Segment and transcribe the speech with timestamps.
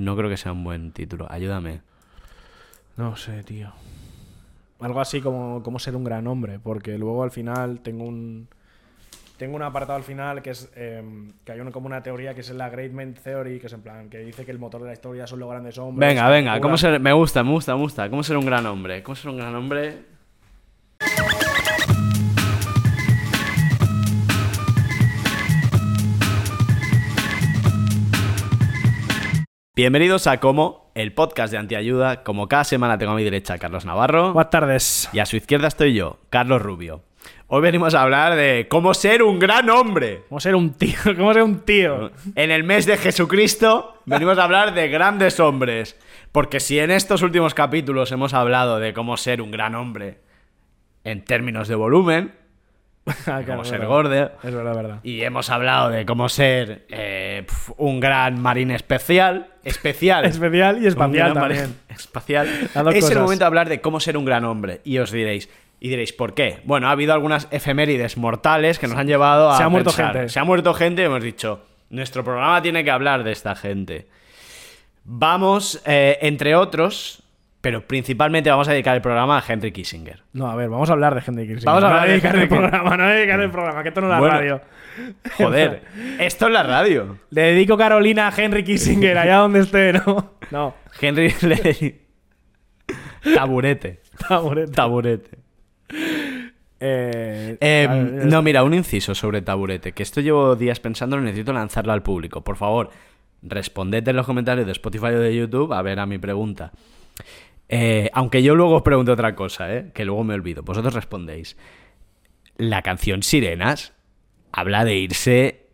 [0.00, 1.26] no creo que sea un buen título.
[1.30, 1.80] Ayúdame.
[2.96, 3.72] No sé, tío.
[4.80, 8.48] Algo así como, como ser un gran hombre, porque luego al final tengo un
[9.36, 11.02] tengo un apartado al final que es eh,
[11.44, 13.80] que hay una, como una teoría que es la Great Men Theory, que es en
[13.80, 16.06] plan que dice que el motor de la historia son los grandes hombres.
[16.06, 18.10] Venga, venga, ¿cómo ser, me gusta, me gusta, me gusta.
[18.10, 19.02] ¿Cómo ser un gran hombre?
[19.02, 20.04] ¿Cómo ser un gran hombre?
[29.80, 32.22] Bienvenidos a Como, el podcast de Antiayuda.
[32.22, 35.08] Como cada semana tengo a mi derecha a Carlos Navarro Buenas tardes.
[35.14, 37.02] y a su izquierda estoy yo, Carlos Rubio.
[37.46, 40.24] Hoy venimos a hablar de cómo ser un gran hombre.
[40.28, 40.98] ¿Cómo ser un tío?
[41.16, 42.10] ¿Cómo ser un tío?
[42.34, 45.98] En el mes de Jesucristo venimos a hablar de grandes hombres.
[46.30, 50.20] Porque si en estos últimos capítulos hemos hablado de cómo ser un gran hombre
[51.04, 52.34] en términos de volumen,
[53.26, 53.88] Ah, claro, cómo ser verdad.
[53.88, 54.98] gordo, Es verdad, verdad.
[55.02, 57.46] y hemos hablado de cómo ser eh,
[57.76, 60.24] un gran marín especial, especial.
[60.30, 61.76] Especial y espacial también.
[61.88, 62.48] Espacial.
[62.94, 64.80] Es el momento de hablar de cómo ser un gran hombre.
[64.84, 65.48] Y os diréis,
[65.80, 66.60] y diréis, ¿por qué?
[66.64, 69.56] Bueno, ha habido algunas efemérides mortales que nos han llevado a.
[69.56, 70.12] Se ha muerto pensar.
[70.14, 70.28] gente.
[70.28, 74.06] Se ha muerto gente y hemos dicho, nuestro programa tiene que hablar de esta gente.
[75.04, 77.19] Vamos, eh, entre otros,
[77.60, 80.22] pero principalmente vamos a dedicar el programa a Henry Kissinger.
[80.32, 81.64] No, a ver, vamos a hablar de Henry Kissinger.
[81.66, 84.06] Vamos a No hablar de dedicar el programa, no dedicar el programa, que esto no
[84.06, 84.34] es la Bueno.
[84.34, 84.60] radio.
[85.36, 85.82] Joder,
[86.20, 87.18] esto es la radio.
[87.30, 90.34] Le dedico Carolina a Henry Kissinger, allá donde esté, ¿no?
[90.50, 90.74] No.
[91.00, 92.00] Henry le...
[93.34, 94.00] Taburete.
[94.28, 94.72] Taburete.
[94.72, 95.38] Taburete.
[96.82, 101.20] Eh, Eh, a ver, no, mira, un inciso sobre taburete, que esto llevo días pensando,
[101.20, 102.42] necesito lanzarlo al público.
[102.42, 102.88] Por favor,
[103.42, 106.72] responded en los comentarios de Spotify o de YouTube a ver a mi pregunta.
[107.72, 109.92] Eh, aunque yo luego os pregunte otra cosa, ¿eh?
[109.94, 110.62] que luego me olvido.
[110.64, 111.56] Vosotros respondéis.
[112.56, 113.92] La canción Sirenas
[114.52, 115.68] habla de irse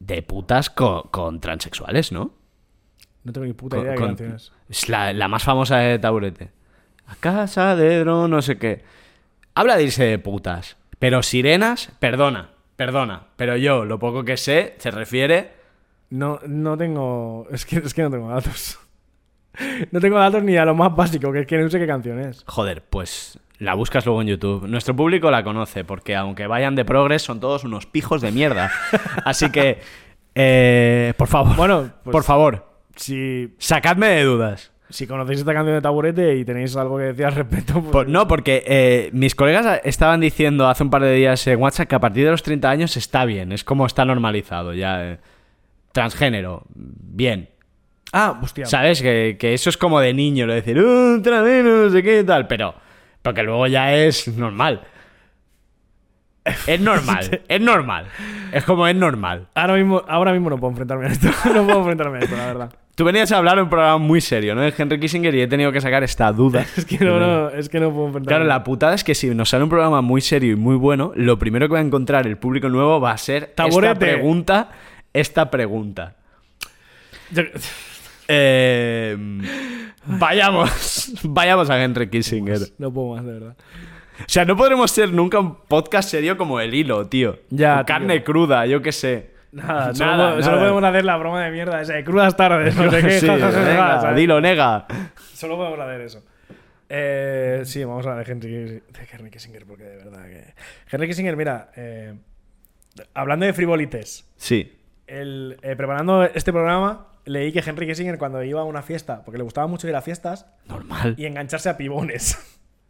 [0.00, 2.34] de putas co- con, transexuales, ¿no?
[3.24, 4.52] No tengo ni puta Con- idea de qué con- canción es.
[4.68, 6.50] Es la, la más famosa de Taburete.
[7.06, 8.82] A casa de Dron, no sé qué.
[9.54, 10.76] Habla de irse de putas.
[10.98, 13.28] Pero sirenas, perdona, perdona.
[13.36, 15.52] Pero yo, lo poco que sé, se refiere.
[16.10, 17.46] No, no tengo.
[17.50, 18.78] Es que, es que no tengo datos.
[19.92, 22.18] No tengo datos ni a lo más básico, que es que no sé qué canción
[22.20, 22.44] es.
[22.46, 24.66] Joder, pues la buscas luego en YouTube.
[24.68, 28.70] Nuestro público la conoce, porque aunque vayan de progres, son todos unos pijos de mierda.
[29.24, 29.78] Así que,
[30.34, 34.70] eh, por favor, Bueno, pues- por favor, Si, sacadme de dudas.
[34.90, 37.90] si conocéis esta canción de Taburete y tenéis algo que decir al respecto, pues.
[37.90, 41.88] Por- no, porque eh, mis colegas estaban diciendo hace un par de días en WhatsApp
[41.88, 45.04] que a partir de los 30 años está bien, es como está normalizado ya.
[45.12, 45.18] eh.
[45.92, 47.48] Transgénero, bien.
[48.12, 48.66] Ah, hostia.
[48.66, 49.02] ¿Sabes?
[49.02, 52.20] Que, que eso es como de niño, lo de decir, "Uh, traveno, no sé qué
[52.20, 52.74] y tal, pero
[53.22, 54.82] porque luego ya es normal.
[56.66, 58.06] Es normal, es normal.
[58.52, 59.48] Es como es normal.
[59.54, 61.28] Ahora mismo, ahora mismo no puedo enfrentarme a esto.
[61.54, 62.72] no puedo enfrentarme a esto, la verdad.
[62.94, 64.62] Tú venías a hablar en un programa muy serio, ¿no?
[64.62, 66.64] De Henry Kissinger y he tenido que sacar esta duda.
[66.76, 68.26] Es que no, no, es que no puedo enfrentarme.
[68.28, 71.12] Claro, la putada es que si nos sale un programa muy serio y muy bueno,
[71.14, 74.70] lo primero que va a encontrar el público nuevo va a ser esta pregunta.
[75.12, 76.16] Esta pregunta.
[77.30, 77.42] Yo-
[78.28, 79.16] Eh,
[80.04, 81.12] vayamos.
[81.24, 82.60] Vayamos a Henry Kissinger.
[82.78, 83.56] No puedo más, de verdad.
[84.20, 87.38] O sea, no podremos ser nunca un podcast serio como el hilo, tío.
[87.50, 88.24] Ya, O carne tío.
[88.24, 89.30] cruda, yo qué sé.
[89.52, 90.58] Nada, solo, Nada, solo nada.
[90.68, 92.76] podemos hacer la broma de mierda esa de crudas tardes.
[92.76, 94.16] No sé qué, Sí, ja, ja, ja, ja, venga, ¿sabes?
[94.16, 94.86] dilo, nega.
[95.32, 96.22] Solo podemos hacer eso.
[96.90, 100.54] Eh, sí, vamos a hablar de Henry, de Henry Kissinger, porque de verdad que.
[100.90, 102.14] Henry Kissinger, mira, eh,
[103.14, 104.76] hablando de frivolites, Sí.
[105.06, 109.38] el, eh, preparando este programa, leí que Henry Kissinger, cuando iba a una fiesta, porque
[109.38, 111.14] le gustaba mucho ir a fiestas Normal.
[111.16, 112.38] y engancharse a pibones.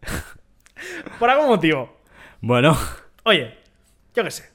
[1.19, 1.97] Por algún motivo.
[2.41, 2.77] Bueno,
[3.25, 3.55] Oye,
[4.15, 4.51] yo qué sé.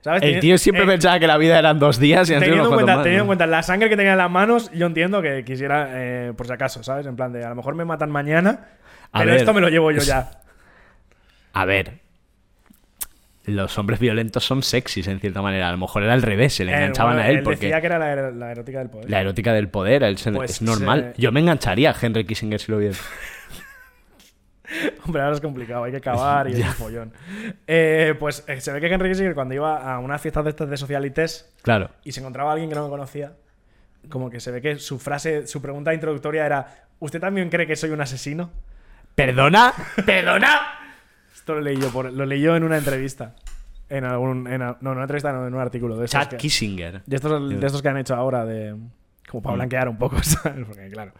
[0.00, 0.22] ¿Sabes?
[0.22, 2.74] el tío siempre eh, pensaba que la vida eran dos días y han Teniendo en,
[2.74, 5.44] cuenta, más, teniendo en cuenta la sangre que tenía en las manos, yo entiendo que
[5.44, 7.06] quisiera, eh, por si acaso, ¿sabes?
[7.06, 8.68] En plan de, a lo mejor me matan mañana,
[9.10, 9.40] A pero ver.
[9.40, 10.30] esto me lo llevo yo ya.
[11.52, 11.98] A ver.
[13.48, 15.68] Los hombres violentos son sexys en cierta manera.
[15.68, 17.80] A lo mejor era al revés, se le Eh, enganchaban bueno, a él, porque decía
[17.80, 19.10] que era la, er- la erótica del poder.
[19.10, 21.00] la erótica del poder él se- Pues, es normal.
[21.00, 22.96] eh, Yo me engancharía a Henry Kissinger si lo viera.
[25.06, 27.12] Hombre, ahora es complicado, hay que cavar y es un follón.
[27.66, 30.68] Eh, pues eh, se ve que Henry Kissinger cuando iba a una fiesta de estas
[30.68, 31.90] de socialites Claro.
[32.04, 33.32] y se encontraba a alguien que no lo conocía,
[34.10, 36.66] como que se ve que su frase, su pregunta introductoria era
[37.00, 38.50] ¿Usted también cree que soy un asesino?
[39.14, 39.72] ¿Perdona?
[40.06, 40.60] ¿Perdona?
[41.34, 43.34] Esto lo leí yo, por- lo leí yo en una entrevista.
[43.90, 44.46] En algún.
[44.46, 45.96] En, no, en una entrevista, no, en un artículo.
[45.96, 47.02] De Chad que, Kissinger.
[47.06, 48.76] de, estos, de estos que han hecho ahora, de.
[49.28, 49.58] Como para Mm.
[49.58, 50.66] blanquear un poco, ¿sabes?
[50.66, 51.12] Porque, claro.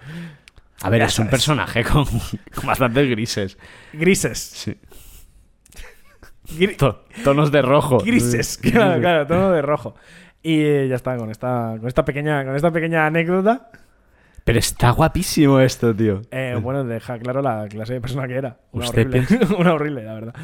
[0.82, 3.58] A ver, Ya es un personaje con, con bastantes grises.
[3.92, 4.38] Grises.
[4.38, 4.78] Sí.
[7.24, 7.98] Tonos de rojo.
[7.98, 8.58] grises.
[8.62, 9.94] Claro, claro, todo de rojo.
[10.42, 13.70] Y ya está, con esta, con esta pequeña, con esta pequeña anécdota.
[14.48, 16.22] Pero está guapísimo esto, tío.
[16.30, 18.56] Eh, bueno, deja claro la clase de persona que era.
[18.72, 19.26] Una Usted horrible.
[19.58, 20.34] Una horrible, la verdad.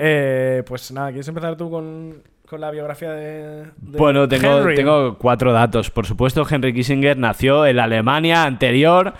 [0.00, 4.74] Eh, pues nada, ¿quieres empezar tú con, con la biografía de, de Bueno, tengo, Henry?
[4.74, 5.92] tengo cuatro datos.
[5.92, 9.14] Por supuesto, Henry Kissinger nació en la Alemania anterior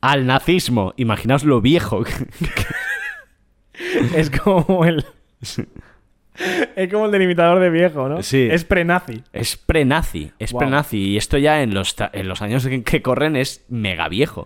[0.00, 0.94] al nazismo.
[0.96, 2.04] Imaginaos lo viejo.
[4.14, 5.04] Es como el...
[6.76, 8.22] es como el delimitador de viejo, ¿no?
[8.22, 8.48] Sí.
[8.50, 9.22] Es pre-nazi.
[9.32, 10.60] Es pre-nazi, es Wow.
[10.60, 10.98] pre-nazi.
[10.98, 14.42] Y esto ya en los, en los años que, que corren es mega viejo.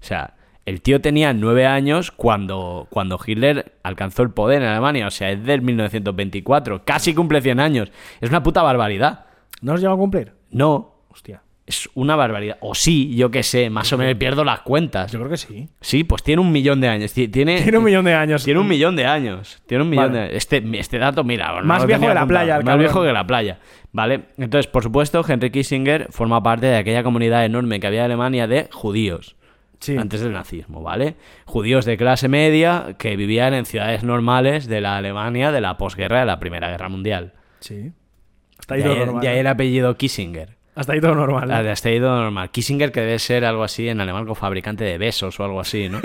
[0.00, 0.34] O sea,
[0.66, 5.06] el tío tenía nueve años cuando, cuando Hitler alcanzó el poder en Alemania.
[5.06, 6.84] O sea, es del 1924.
[6.84, 7.92] Casi cumple 100 años.
[8.20, 9.26] Es una puta barbaridad.
[9.62, 10.32] ¿No os llegó a cumplir?
[10.50, 11.42] No, Hostia.
[11.68, 12.56] Es una barbaridad.
[12.60, 15.12] O sí, yo qué sé, más o menos pierdo las cuentas.
[15.12, 15.68] Yo creo que sí.
[15.80, 17.12] Sí, pues tiene un millón de años.
[17.12, 18.42] Ti- Tiene, Tiene un millón de años.
[18.44, 19.62] Tiene un millón de años.
[19.66, 20.18] Tiene un millón Vale.
[20.18, 20.36] de años.
[20.36, 21.52] Este, este dato, mira.
[21.60, 22.78] no Más viejo que la playa, Más cabrón.
[22.80, 23.58] viejo que la playa.
[23.92, 24.22] ¿Vale?
[24.38, 28.46] Entonces, por supuesto, Henry Kissinger forma parte de aquella comunidad enorme que había en Alemania
[28.46, 29.36] de judíos.
[29.80, 29.96] Sí.
[29.96, 31.14] Antes del nazismo, ¿vale?
[31.44, 36.18] Judíos de clase media que vivían en ciudades normales de la Alemania de la posguerra
[36.20, 37.32] de la Primera Guerra Mundial.
[37.60, 37.92] Sí.
[38.58, 39.22] Hasta ahí De todo ahí, normal.
[39.22, 40.57] de ahí el apellido Kissinger.
[40.78, 41.50] Hasta ahí todo normal.
[41.50, 42.50] Ah, de hasta ahí todo normal.
[42.50, 45.88] Kissinger que debe ser algo así en alemán como fabricante de besos o algo así,
[45.88, 45.98] ¿no?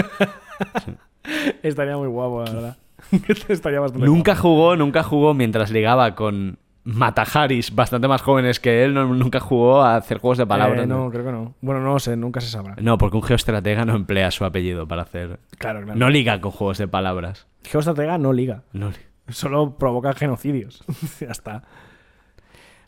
[1.63, 2.77] Estaría muy guapo, la verdad.
[3.49, 8.93] Estaría bastante Nunca jugó, nunca jugó mientras ligaba con Mataharis, bastante más jóvenes que él,
[8.93, 10.83] no- nunca jugó a hacer juegos de palabras.
[10.83, 11.53] Eh, no, creo que no.
[11.61, 12.75] Bueno, no lo sé, nunca se sabrá.
[12.81, 15.39] No, porque un geostratega no emplea su apellido para hacer...
[15.59, 15.97] Claro, claro.
[15.99, 17.47] No liga con juegos de palabras.
[17.63, 18.63] Geostratega no liga.
[18.73, 18.97] No li-
[19.29, 20.83] Solo provoca genocidios.
[21.21, 21.63] ya está.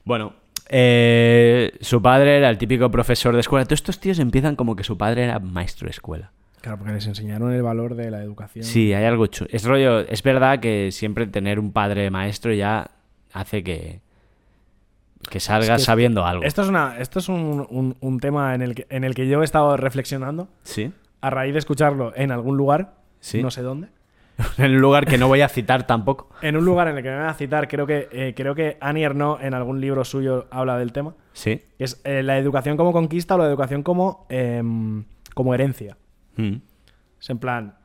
[0.03, 0.33] Bueno,
[0.69, 3.65] eh, su padre era el típico profesor de escuela.
[3.65, 6.31] Todos estos tíos empiezan como que su padre era maestro de escuela.
[6.61, 8.65] Claro, porque les enseñaron el valor de la educación.
[8.65, 9.49] Sí, hay algo chulo.
[9.53, 12.89] Es rollo, es verdad que siempre tener un padre maestro ya
[13.33, 13.99] hace que,
[15.29, 16.43] que salgas que sabiendo algo.
[16.43, 19.27] Esto es, una, esto es un, un- un tema en el, que, en el que
[19.27, 20.91] yo he estado reflexionando Sí.
[21.21, 23.43] a raíz de escucharlo en algún lugar, Sí.
[23.43, 23.89] no sé dónde.
[24.57, 26.29] en un lugar que no voy a citar tampoco.
[26.41, 28.77] En un lugar en el que me van a citar, creo que, eh, creo que
[28.81, 31.13] Annie Ernaux en algún libro suyo habla del tema.
[31.33, 31.61] Sí.
[31.79, 35.03] es eh, la educación como conquista o la educación como, em,
[35.33, 35.97] como herencia.
[36.37, 36.55] Mm.
[37.19, 37.75] Es en plan,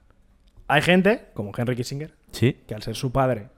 [0.69, 2.61] hay gente, como Henry Kissinger, Sí.
[2.67, 3.49] que al ser su padre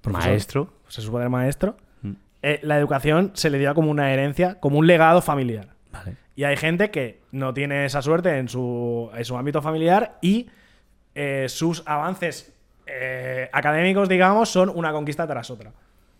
[0.00, 0.72] profesor, Maestro.
[0.88, 2.12] ser su padre maestro, Mm.
[2.42, 5.68] eh, la educación se le dio como una herencia, como un legado familiar.
[5.92, 6.16] Vale.
[6.34, 10.48] Y hay gente que no tiene esa suerte en su, en su ámbito familiar y
[11.18, 12.52] eh, sus avances
[12.86, 15.72] eh, académicos, digamos, son una conquista tras otra.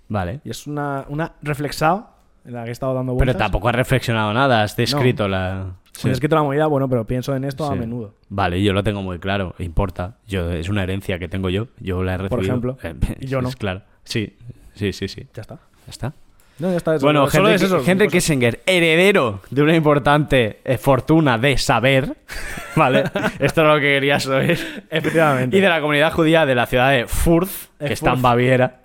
[0.08, 0.40] Vale.
[0.44, 2.08] Y es una, una reflexado
[2.44, 3.37] en la que he estado dando Pero vueltas.
[3.38, 5.75] tampoco has reflexionado nada, has descrito la...
[6.02, 7.78] Pues es que toda la movida, bueno, pero pienso en esto a Sí.
[7.78, 8.14] menudo.
[8.28, 10.16] Vale, yo lo tengo muy claro, importa.
[10.26, 12.42] Yo, es una herencia que tengo yo, yo la he recibido.
[12.42, 12.78] ejemplo.
[12.82, 13.49] Eh, yo no.
[13.49, 13.82] es claro.
[14.04, 14.37] Sí,
[14.75, 15.26] sí, sí, sí.
[15.34, 15.54] Ya está.
[15.54, 16.12] Ya está.
[16.58, 16.94] No, ya está.
[16.96, 17.78] eso- Bueno, solo Henry, es eso.
[17.86, 18.12] Henry cosas.
[18.12, 22.16] Kissinger, heredero de una importante eh, fortuna de saber,
[22.76, 23.04] ¿vale?
[23.38, 24.58] Esto es lo que quería saber.
[24.90, 25.56] Efectivamente.
[25.56, 28.22] Y de la comunidad judía de la ciudad de Furth, que está en.
[28.22, 28.80] Baviera.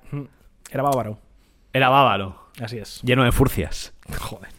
[0.69, 1.17] Era bávaro.
[1.73, 3.01] Era bávaro, Así es.
[3.03, 3.93] lleno de furcias.
[4.19, 4.49] Joder.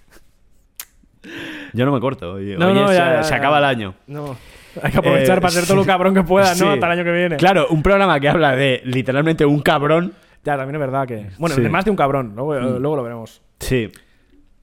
[1.72, 2.32] Yo no me corto.
[2.34, 3.36] Oye, No, no, se, ya, ya, se ya.
[3.36, 3.94] acaba el año.
[4.06, 4.36] No.
[4.82, 5.68] Hay que aprovechar Eh, para ser sí.
[5.68, 6.64] todo lo cabrón que puedas, Sí.
[6.64, 6.72] ¿no?
[6.72, 7.36] Hasta el año que viene.
[7.36, 10.14] Claro, un programa que habla de literalmente un cabrón.
[10.44, 11.30] Ya, también es verdad que.
[11.38, 11.60] Bueno, Sí.
[11.62, 12.32] de más de un cabrón.
[12.34, 12.80] Luego, Mm.
[12.80, 13.42] luego lo veremos.
[13.60, 13.90] Sí.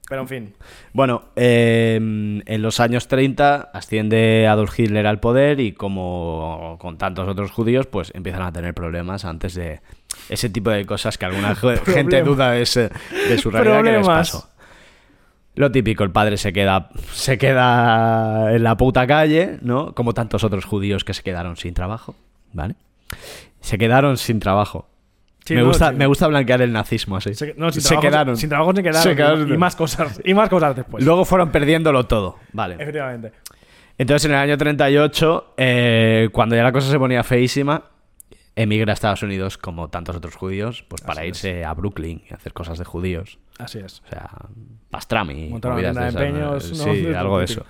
[0.08, 0.54] Pero en fin.
[0.92, 7.28] Bueno, eh, en los años 30 asciende Adolf Hitler al poder y como con tantos
[7.28, 9.80] otros judíos, pues empiezan a tener problemas antes de
[10.28, 12.90] ese tipo de cosas que alguna ge- gente duda de, ese-
[13.28, 14.30] de su realidad que les Problemas.
[14.32, 14.50] pasó.
[15.54, 19.94] Lo típico, el padre se queda, se queda en la puta calle, ¿no?
[19.94, 22.16] Como tantos otros judíos que se quedaron sin trabajo,
[22.52, 22.74] ¿vale?
[23.60, 24.88] Se quedaron sin trabajo.
[25.44, 25.96] Sí, me, no, gusta, sí.
[25.96, 27.34] me gusta blanquear el nazismo así.
[27.34, 28.36] Se, no, sin Se trabajo, quedaron.
[28.36, 29.02] Sin trabajo se quedaron.
[29.02, 29.52] Se quedaron.
[29.52, 30.20] Y, más cosas.
[30.24, 31.04] Y más cosas después.
[31.04, 32.74] Luego fueron perdiéndolo todo, ¿vale?
[32.78, 33.32] Efectivamente.
[33.98, 37.84] Entonces, en el año 38, eh, cuando ya la cosa se ponía feísima,
[38.56, 42.34] emigra a Estados Unidos, como tantos otros judíos, pues para Así irse a Brooklyn y
[42.34, 43.38] hacer cosas de judíos.
[43.58, 44.02] Así es.
[44.06, 44.30] O sea,
[44.90, 45.50] pastrami.
[45.50, 46.86] Movidas de esas, empeños, ¿no?
[46.86, 46.94] ¿no?
[46.94, 47.66] Sí, algo de eso.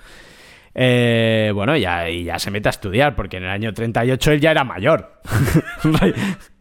[0.74, 4.40] Eh, bueno, ya, y ya se mete a estudiar, porque en el año 38 él
[4.40, 5.20] ya era mayor.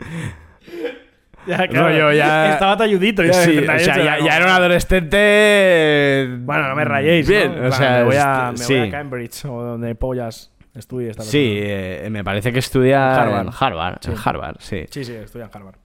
[1.46, 3.22] Ya, Rollo, ya- Estaba talludito.
[3.22, 6.28] Sí, o 38, sea, ya, como- ya era un adolescente.
[6.40, 7.26] Bueno, no me rayéis.
[7.26, 7.58] Bien, ¿no?
[7.62, 8.78] En o sea, me voy, a, est- me sí.
[8.78, 13.46] voy a Cambridge o donde pollas estudie esta Sí, eh, me parece que estudia Harvard.
[13.46, 13.96] en Harvard.
[14.02, 14.10] Sí.
[14.10, 14.84] En Harvard, sí.
[14.90, 15.76] Sí, sí, estudia en Harvard.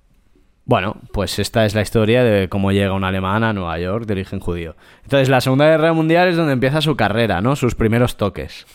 [0.65, 4.13] Bueno, pues esta es la historia de cómo llega un alemán a Nueva York de
[4.13, 4.75] origen judío.
[5.03, 7.55] Entonces, la Segunda Guerra Mundial es donde empieza su carrera, ¿no?
[7.55, 8.65] Sus primeros toques.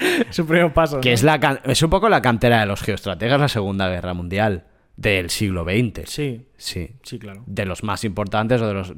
[0.30, 1.00] Su primer paso.
[1.00, 1.14] Que ¿no?
[1.14, 4.64] es, la es un poco la cantera de los geoestrategas la Segunda Guerra Mundial
[4.96, 6.08] del siglo XX.
[6.10, 6.90] Sí, Sí.
[7.02, 7.42] sí, claro.
[7.46, 8.92] De los más importantes o de los...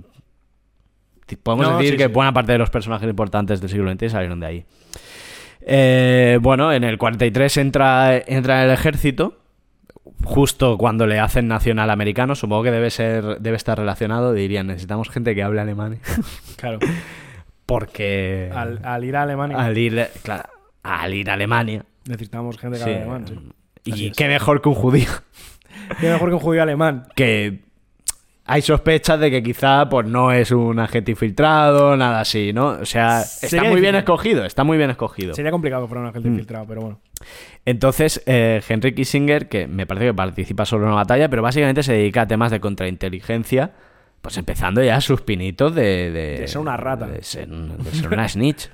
[1.42, 2.10] podemos No, decir sí, que sí.
[2.12, 4.64] buena parte de los personajes importantes del siglo XX salieron de ahí.
[5.62, 9.38] Eh, bueno, en el 43 entra, entra en el ejército,
[10.24, 12.34] justo cuando le hacen nacional americano.
[12.34, 14.32] Supongo que debe ser debe estar relacionado.
[14.32, 15.98] Dirían, necesitamos gente que hable alemán.
[16.56, 16.78] Claro.
[17.66, 20.48] Porque Al, al ir a Alemania al ir, claro,
[20.82, 21.84] al ir a Alemania.
[22.06, 23.26] necesitamos gente que sí, hable alemán.
[23.26, 23.34] sí.
[23.92, 24.16] Así y es.
[24.16, 25.08] qué mejor que un judío.
[26.00, 27.06] Qué mejor que un judío alemán.
[27.16, 27.60] que
[28.44, 32.68] hay sospechas de que quizá pues no es un agente infiltrado, nada así, ¿no?
[32.70, 35.34] O sea, está Sería muy bien escogido, está muy bien escogido.
[35.34, 36.32] Sería complicado que fuera un agente Mm.
[36.32, 37.00] infiltrado, pero bueno.
[37.64, 41.82] Entonces, eh, Henry Kissinger, que me parece que participa solo en una batalla, pero básicamente
[41.84, 43.70] se dedica a temas de contrainteligencia,
[44.20, 46.10] pues empezando ya sus pinitos de...
[46.10, 47.06] De, De ser una rata.
[47.06, 48.68] De ser, de ser una snitch.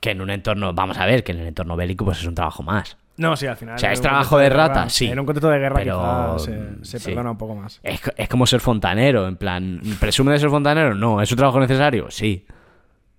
[0.00, 2.34] Que en un entorno, vamos a ver, que en el entorno bélico pues es un
[2.34, 2.96] trabajo más.
[3.16, 3.74] No, sí, al final.
[3.74, 5.06] O sea, es trabajo de guerra- rata, sí.
[5.08, 7.06] En un contexto de guerra Pero, se, se sí.
[7.06, 7.80] perdona un poco más.
[7.82, 10.94] Es, es como ser fontanero, en plan, ¿presume de ser fontanero?
[10.94, 12.10] No, ¿es un trabajo necesario?
[12.12, 12.46] Sí.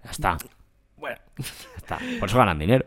[0.06, 0.38] Ya está,
[0.96, 1.18] Bueno.
[1.38, 1.44] ya
[1.76, 1.98] está.
[2.20, 2.86] Por eso ganan dinero.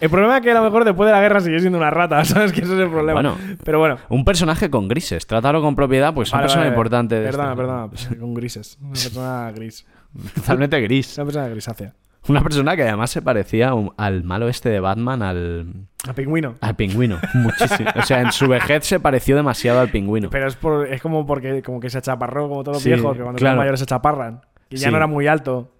[0.00, 2.24] El problema es que a lo mejor después de la guerra sigue siendo una rata,
[2.24, 2.50] ¿sabes?
[2.52, 3.20] Que ese es el problema.
[3.20, 3.36] Bueno.
[3.62, 3.98] Pero bueno.
[4.08, 7.14] Un personaje con grises, trátalo con propiedad, pues es una Vale, persona vale, importante.
[7.16, 8.20] de Perdona, este- perdona.
[8.20, 8.78] con grises.
[8.80, 9.86] Una persona gris.
[10.34, 11.16] Totalmente gris.
[11.18, 11.94] Una persona grisácea.
[12.28, 15.72] Una persona que además se parecía un- al malo este de Batman, al,
[16.06, 16.54] A pingüino.
[16.60, 17.18] al pingüino.
[17.34, 17.88] Muchísimo.
[17.96, 20.28] O sea, en su vejez se pareció demasiado al pingüino.
[20.30, 23.16] Pero es, por, es como porque como que se achaparró, como todos los Sí, viejos,
[23.16, 23.52] que cuando claro.
[23.54, 24.42] son mayores se chaparran.
[24.68, 24.90] Y ya Sí.
[24.90, 25.72] no era muy alto.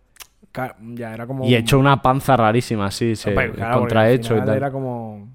[0.51, 1.45] Ca- Ya era como.
[1.45, 4.57] Y echó una panza rarísima, así, se, Hombre, claro, porque al contrahecho y final tal.
[4.57, 5.29] Era como.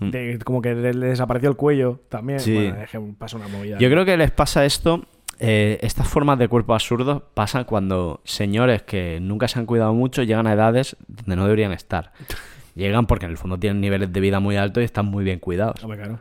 [0.00, 0.10] Mm.
[0.10, 2.38] de- como que le, le desapareció el cuello también.
[2.40, 2.54] Sí.
[2.54, 3.78] Bueno, es que pasa una movida.
[3.78, 5.04] Yo creo que les pasa esto.
[5.40, 10.22] Eh, estas formas de cuerpo absurdos pasan cuando señores que nunca se han cuidado mucho
[10.22, 12.12] llegan a edades donde no deberían estar.
[12.74, 15.40] Llegan porque en el fondo tienen niveles de vida muy altos y están muy bien
[15.40, 15.82] cuidados.
[15.82, 16.20] Hombre, claro.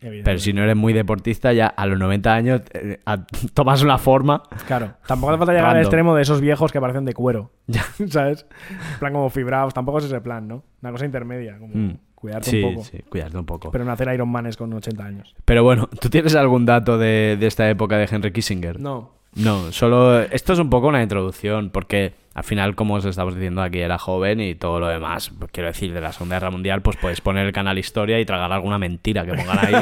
[0.00, 0.24] Evidente.
[0.24, 3.24] Pero si no eres muy deportista, ya a los 90 años eh, a-
[3.54, 4.42] tomas una forma.
[4.66, 7.52] Claro, tampoco hace falta llegar al extremo de esos viejos que parecen de cuero.
[8.10, 8.44] ¿Sabes?
[8.92, 9.72] En plan como fibrados.
[9.72, 10.62] Tampoco es ese plan, ¿no?
[10.82, 11.56] Una cosa intermedia.
[11.58, 11.96] Como Mm.
[12.18, 12.84] Cuidarte Sí, un poco.
[12.84, 13.70] sí, cuidarte un poco.
[13.70, 15.34] Pero no hacer Iron Manes con 80 años.
[15.44, 18.80] Pero bueno, ¿tú tienes algún dato de, de esta época de Henry Kissinger?
[18.80, 19.16] No.
[19.34, 23.62] No, solo esto es un poco una introducción, porque al final, como os estamos diciendo
[23.62, 26.82] aquí, era joven y todo lo demás, pues, quiero decir, de la Segunda Guerra Mundial,
[26.82, 29.74] pues podéis poner el canal Historia y tragar alguna mentira que pongan ahí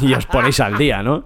[0.02, 1.24] y os ponéis al día, ¿no?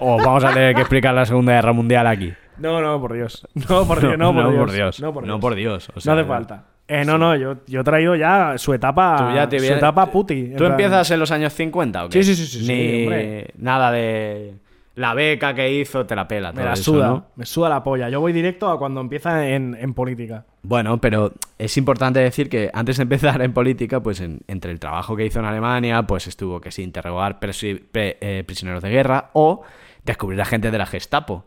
[0.00, 2.32] O vamos a tener que explicar la Segunda Guerra Mundial aquí.
[2.58, 3.48] No, no, por Dios.
[3.68, 4.16] No, por Dios.
[4.16, 5.00] No, por, Dios.
[5.00, 5.28] No, por Dios.
[5.28, 5.90] No por Dios.
[5.94, 6.66] o sea, no hace falta.
[6.86, 9.32] Eh, no, no, yo, yo he traído ya su etapa.
[9.34, 10.52] Ya te su etapa puti.
[10.56, 12.22] ¿Tú empiezas en los años 50 o qué?
[12.22, 14.54] Sí, sí, sí, sí, Ni nada de
[14.96, 16.52] la beca que hizo, te la pela.
[16.52, 17.06] Me la eso, suda.
[17.08, 17.26] ¿no?
[17.36, 18.08] Me suda la polla.
[18.10, 20.44] Yo voy directo a cuando empieza en, en política.
[20.62, 24.78] Bueno, pero es importante decir que antes de empezar en política, pues en- entre el
[24.78, 28.90] trabajo que hizo en Alemania, pues estuvo que sí, interrogar presi- pre- eh, prisioneros de
[28.90, 29.62] guerra o
[30.04, 31.44] descubrir a gente de la Gestapo.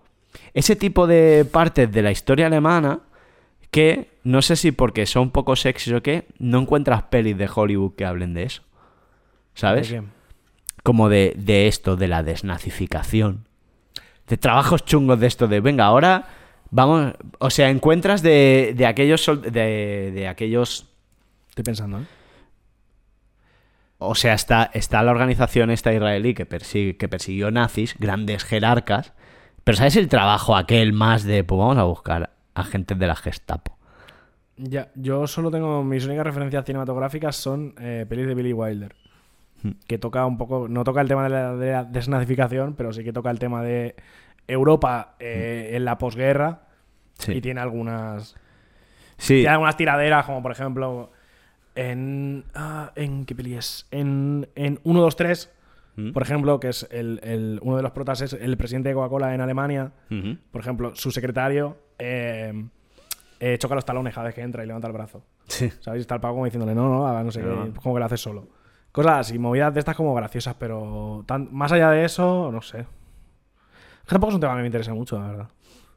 [0.54, 3.00] Ese tipo de partes de la historia alemana
[3.72, 7.96] que, no sé si porque son poco sexys o qué, no encuentras pelis de Hollywood
[7.96, 8.64] que hablen de eso.
[9.54, 9.96] ¿Sabes?
[10.84, 13.48] Como de, de esto, de la desnazificación.
[14.28, 16.28] De trabajos chungos de esto, de venga, ahora
[16.70, 17.14] vamos.
[17.40, 19.26] O sea, encuentras de, de aquellos.
[19.42, 20.86] De, de aquellos.
[21.50, 22.06] Estoy pensando, ¿eh?
[24.00, 29.14] O sea, está, está la organización esta israelí que, persigue, que persiguió nazis, grandes jerarcas.
[29.64, 31.44] Pero ¿sabes el trabajo aquel más de.
[31.44, 33.78] Pues vamos a buscar agentes de la Gestapo?
[34.58, 35.84] Ya, yo solo tengo.
[35.84, 38.96] Mis únicas referencias cinematográficas son eh, pelis de Billy Wilder.
[39.62, 39.72] Hmm.
[39.88, 40.68] Que toca un poco.
[40.68, 43.62] No toca el tema de la, de la desnazificación, pero sí que toca el tema
[43.62, 43.96] de
[44.48, 46.64] Europa eh, en la posguerra.
[47.14, 47.34] Sí.
[47.34, 48.36] Y tiene algunas.
[49.18, 49.36] Sí.
[49.36, 51.12] Tiene algunas tiraderas, como por ejemplo.
[51.76, 52.44] En.
[52.56, 53.86] ah, ¿En qué peli es?
[53.92, 55.54] En, en 1, 2, 3.
[55.98, 56.12] ¿Mm?
[56.14, 59.34] Por ejemplo, que es el, el- uno de los protas es el presidente de Coca-Cola
[59.36, 59.92] en Alemania.
[60.52, 62.54] Por ejemplo, su secretario eh,
[63.40, 65.24] eh, choca los talones cada vez que entra y levanta el brazo.
[65.48, 65.70] Sí.
[65.82, 66.02] ¿Sabéis?
[66.02, 67.66] Está el pavo como diciéndole, no, no, no sé No.
[67.66, 68.48] qué, como que lo haces solo.
[68.92, 72.80] Cosas así, movidas de estas como graciosas, pero tan- más allá de eso, no sé.
[74.06, 75.48] Que tampoco es un tema que me interesa mucho, la verdad.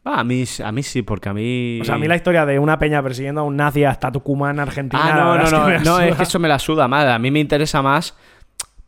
[0.04, 1.78] Ah, a, mí, a mí sí, porque a mí.
[1.82, 4.58] O sea, a mí la historia de una peña persiguiendo a un nazi hasta Tucumán,
[4.58, 5.02] Argentina.
[5.04, 7.06] Ah, no, no, no, no, es que eso me la suda más.
[7.06, 8.16] A mí me interesa más,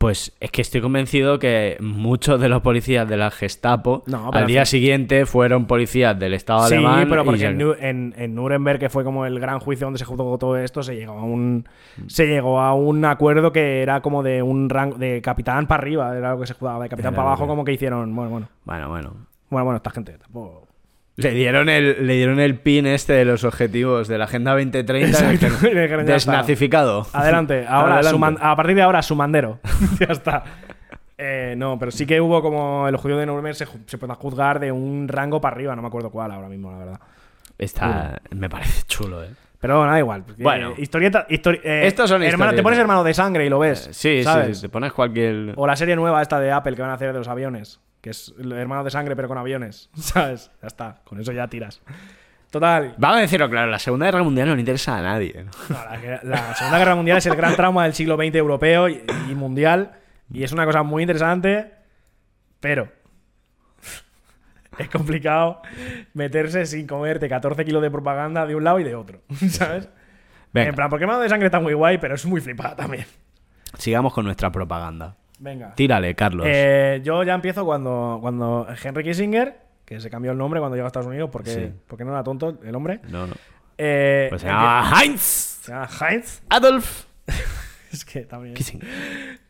[0.02, 4.42] pues es que estoy convencido que muchos de los policías de la Gestapo No, pero
[4.42, 7.06] al día siguiente fueron policías del Estado Sí, alemán.
[7.09, 9.99] pero y porque en, Nu- en- en Nuremberg, que fue como el gran juicio donde
[10.00, 11.66] se juzgó todo esto, se llegó a un
[12.09, 16.16] se llegó a un acuerdo que era como de un rango de capitán para arriba,
[16.16, 18.30] era lo que se juzgaba, de capitán Era para abajo, que- como que hicieron, bueno,
[18.30, 19.11] bueno, Bueno, bueno.
[19.50, 20.66] bueno, bueno, esta gente tampoco.
[21.16, 25.09] Le dieron, el, le dieron el pin este de los objetivos de la Agenda 2030.
[25.31, 25.66] Exacto.
[26.04, 27.07] Desnazificado.
[27.12, 28.11] Adelante, ahora Adelante.
[28.11, 29.61] su man- a partir de ahora su mandero.
[30.00, 30.42] ya está.
[31.19, 34.59] Eh, no, pero sí que hubo como el juicio de Nuremberg se, se puede juzgar
[34.59, 37.00] de un rango para arriba, no me acuerdo cuál ahora mismo, la verdad.
[37.59, 39.28] Está, me parece chulo, ¿eh?
[39.61, 40.25] Pero nada, igual.
[40.25, 40.73] porque, Bueno.
[40.76, 41.26] historieta.
[41.28, 43.90] histori- eh, Estos son hermano, Te pones hermano de sangre y lo ves.
[43.92, 44.57] Sí, sí, ¿sabes?
[44.57, 45.52] sí, te pones cualquier...
[45.54, 47.78] O la serie nueva esta de Apple que van a hacer de los aviones.
[48.02, 49.88] Que es hermano de sangre, pero con aviones.
[49.97, 50.50] ¿Sabes?
[50.61, 51.00] Ya está.
[51.04, 51.80] Con eso ya tiras.
[52.50, 52.94] Total.
[52.99, 55.44] Vamos a decirlo claro, la Segunda Guerra Mundial no le interesa a nadie.
[55.44, 55.50] ¿no?
[55.71, 59.02] no, la, la Segunda Guerra Mundial es el gran trauma del siglo XX europeo y,
[59.30, 59.92] y mundial.
[60.30, 61.73] Y es una cosa muy interesante.
[62.61, 62.88] Pero.
[64.78, 65.61] Es complicado
[66.14, 69.21] meterse sin comerte 14 kilos de propaganda de un lado y de otro.
[69.50, 69.88] ¿Sabes?
[70.52, 73.04] Venga, En plan, porque hermano de sangre está muy guay, pero es muy flipada también.
[73.78, 75.16] sigamos con nuestra propaganda.
[75.42, 75.75] Venga.
[75.75, 76.46] Tírale, Carlos.
[76.49, 80.87] Eh, yo ya empiezo cuando, cuando Henry Kissinger, que se cambió el nombre cuando llegó
[80.87, 81.72] a Estados Unidos porque, Sí.
[81.88, 83.00] porque no era tonto el hombre.
[83.08, 83.34] no, no.
[83.76, 86.42] Eh, Pues se llama Heinz se llama Heinz.
[86.49, 87.06] Adolf
[87.92, 88.54] Es que también.
[88.54, 88.88] Kissinger.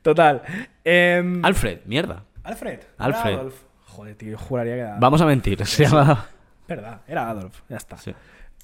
[0.00, 0.42] Total.
[0.82, 2.24] Em, Alfred, mierda.
[2.42, 2.80] Alfred.
[2.98, 3.34] Alfred.
[3.34, 3.62] Adolf.
[3.86, 4.96] Joder, tío, juraría que era.
[4.98, 6.26] Vamos a mentir, se llama...
[6.66, 7.60] Verdad, era Adolf.
[7.68, 7.98] Ya está.
[7.98, 8.14] Sí.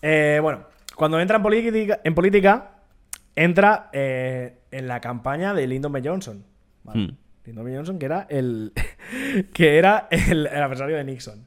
[0.00, 0.62] Eh, bueno,
[0.96, 2.70] cuando entra en política, en política
[3.36, 6.00] entra en la campaña de Lyndon B.
[6.02, 6.44] Johnson.
[6.88, 7.14] ¿Vale?
[7.44, 7.74] Lyndon B.
[7.76, 8.72] Johnson, que era el
[9.54, 11.46] que era el, el adversario de Nixon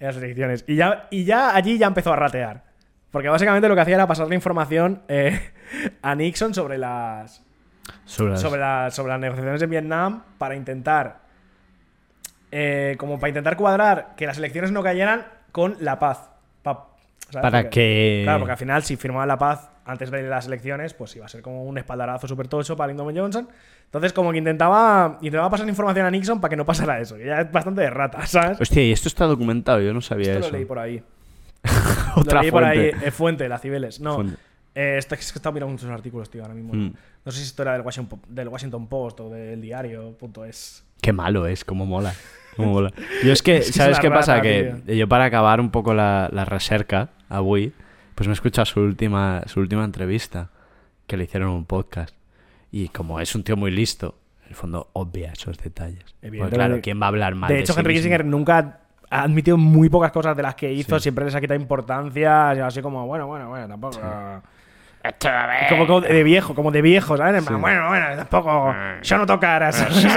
[0.00, 0.64] en las elecciones.
[0.66, 2.64] Y ya, y ya allí ya empezó a ratear.
[3.10, 5.40] Porque básicamente lo que hacía era pasarle información eh,
[6.02, 7.42] a Nixon sobre las,
[8.04, 11.20] Sobre las- sobre, la- sobre las negociaciones en Vietnam para intentar.
[12.50, 16.30] eh, como para intentar cuadrar que las elecciones no cayeran con la paz.
[16.62, 16.88] Para
[17.62, 18.20] Porque- que...
[18.24, 21.28] Claro, porque al final, si firmaban la paz antes de las elecciones, pues iba a
[21.28, 23.16] ser como un espaldarazo súper tocho para Lyndon.
[23.16, 23.48] Johnson.
[23.86, 27.16] Entonces, como que intentaba, intentaba pasar información a Nixon para que no pasara eso.
[27.16, 28.60] Que ya es bastante de rata, ¿sabes?
[28.60, 30.50] Hostia, y esto está documentado, yo no sabía Esto eso.
[30.52, 31.02] lo leí por ahí.
[32.16, 32.94] Otra lo leí por fuente.
[32.94, 33.02] ahí.
[33.04, 34.00] eh, fuente, la Cibeles.
[34.00, 34.22] No.
[34.74, 36.74] Eh, esto es que he estado mirando muchos artículos, tío, ahora mismo.
[36.74, 36.92] Mm.
[37.24, 40.84] No sé si esto era del Washington, del Washington Post o del diario.es.
[41.00, 42.14] Qué malo es, cómo mola.
[42.56, 42.92] Cómo mola.
[43.24, 44.36] Yo es que, Es que es ¿sabes qué pasa?
[44.36, 47.72] rata, Que yo para acabar un poco la, la recerca a Wii,
[48.18, 50.48] pues me he escuchado su última, su última entrevista,
[51.06, 52.12] que le hicieron un podcast.
[52.72, 56.04] Y como es un tío muy listo, en el fondo obvia esos detalles.
[56.20, 58.00] Porque claro, ¿quién va a hablar mal De de hecho, sí Henry mismo?
[58.00, 60.98] Kissinger nunca ha admitido muy pocas cosas de las que hizo.
[60.98, 61.04] Sí.
[61.04, 62.50] Siempre les ha quitado importancia.
[62.66, 64.00] Así como, bueno, bueno, bueno, tampoco.
[65.04, 65.68] Esto, a ver.
[65.68, 67.44] Como, como de viejo, como de viejo, ¿sabes?
[67.44, 67.54] Sí.
[67.54, 68.74] Bueno, bueno, tampoco.
[69.00, 69.26] Yo no
[69.72, 70.08] sí,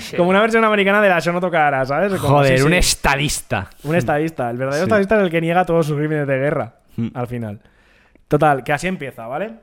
[0.00, 0.16] sí.
[0.16, 2.10] Como una versión americana de la Yo no tocaras, ¿sabes?
[2.14, 2.78] Como, Joder, sí, un sí.
[2.78, 3.68] estadista.
[3.82, 4.48] Un estadista.
[4.48, 4.88] El verdadero Sí.
[4.88, 6.72] estadista es el que niega todos sus crímenes de guerra.
[6.96, 7.08] Mm.
[7.14, 7.60] Al final.
[8.28, 9.54] Total, que así empieza, ¿vale?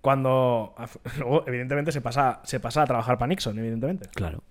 [0.00, 0.74] Cuando.
[1.18, 4.08] Luego, evidentemente, se pasa, se pasa a trabajar para Nixon, evidentemente.
[4.14, 4.42] Claro.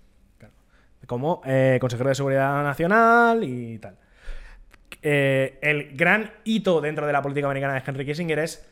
[1.06, 3.96] Como eh, consejero de seguridad nacional y tal.
[5.02, 8.67] Eh, el gran hito dentro de la política americana de Henry Kissinger es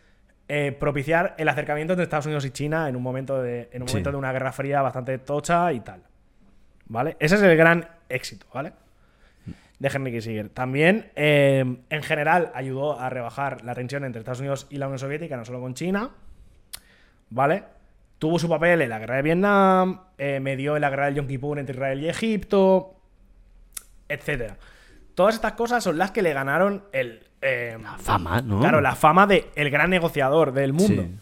[0.50, 3.88] eh, propiciar el acercamiento entre Estados Unidos y China en un momento de, en un
[3.88, 3.94] Sí.
[3.96, 6.02] momento de una guerra fría bastante tocha y tal.
[6.88, 7.16] ¿Vale?
[7.20, 8.74] Ese es el gran éxito, ¿vale?
[9.80, 10.50] De Henry Kissinger.
[10.50, 15.00] También, eh, en general, ayudó a rebajar la tensión entre Estados Unidos y la Unión
[15.00, 16.12] Soviética, no solo con China.
[17.30, 17.64] ¿Vale?
[18.20, 21.28] Tuvo su papel en la guerra de Vietnam, eh, medió en la guerra del Yom
[21.28, 22.96] Kippur entre Israel y Egipto,
[24.08, 24.58] etcétera.
[25.16, 27.24] Todas estas cosas son las que le ganaron el.
[27.42, 28.60] eh, Fama, ¿no?
[28.60, 31.04] Claro, la fama de el gran negociador del mundo.
[31.04, 31.16] Sí.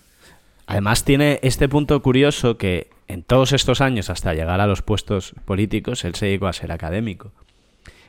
[0.68, 5.34] Además tiene este punto curioso que en todos estos años, hasta llegar a los puestos
[5.46, 7.32] políticos, él se dedicó a ser académico.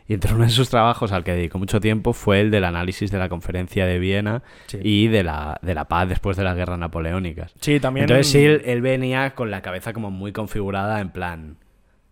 [0.06, 3.10] Y entre uno de sus trabajos al que dedicó mucho tiempo fue el del análisis
[3.10, 4.78] de la conferencia de Viena Sí.
[4.82, 7.54] y de la, de la paz después de las guerras napoleónicas.
[7.60, 8.04] Sí, también.
[8.04, 11.56] Entonces sí, él, él venía con la cabeza como muy configurada en plan,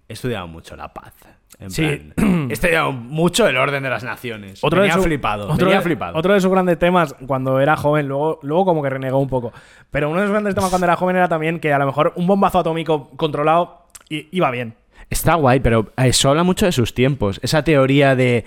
[0.09, 1.12] he estudiado mucho la paz.
[1.59, 1.83] En Sí.
[2.16, 4.64] plan, he estudiado mucho el orden de las naciones.
[4.64, 6.16] Otro venía de su- flipado, Otro, venía de, flipado.
[6.18, 9.52] otro de sus grandes temas cuando era joven, luego, luego como que renegó un poco.
[9.90, 12.14] Pero uno de sus grandes temas cuando era joven era también que a lo mejor
[12.16, 14.74] un bombazo atómico controlado iba bien.
[15.12, 17.38] Está guay, pero eso habla mucho de sus tiempos.
[17.42, 18.44] Esa teoría de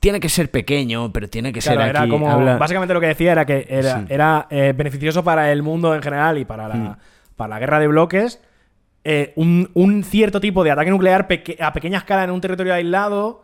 [0.00, 2.10] tiene que ser pequeño, pero tiene que Claro, ser era aquí.
[2.10, 2.30] como.
[2.30, 4.06] habla- Básicamente lo que decía era que era, Sí.
[4.08, 6.96] era, eh, beneficioso para el mundo en general y para la, Hmm.
[7.36, 8.40] para la guerra de bloques.
[9.04, 12.74] eh, un, un cierto tipo de ataque nuclear peque- a pequeña escala en un territorio
[12.74, 13.42] aislado.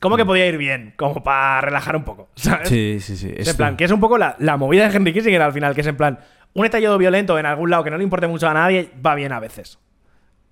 [0.00, 2.28] Como que podía ir bien, como para relajar un poco.
[2.34, 2.70] ¿sabes?
[2.70, 2.72] Hmm.
[2.72, 3.30] Sí, sí, sí.
[3.36, 5.74] Es en plan, que es un poco la, la movida de Henry Kissinger al final,
[5.74, 6.18] que es en plan,
[6.54, 9.32] un estallido violento en algún lado que no le importe mucho a nadie, va bien
[9.32, 9.78] a veces.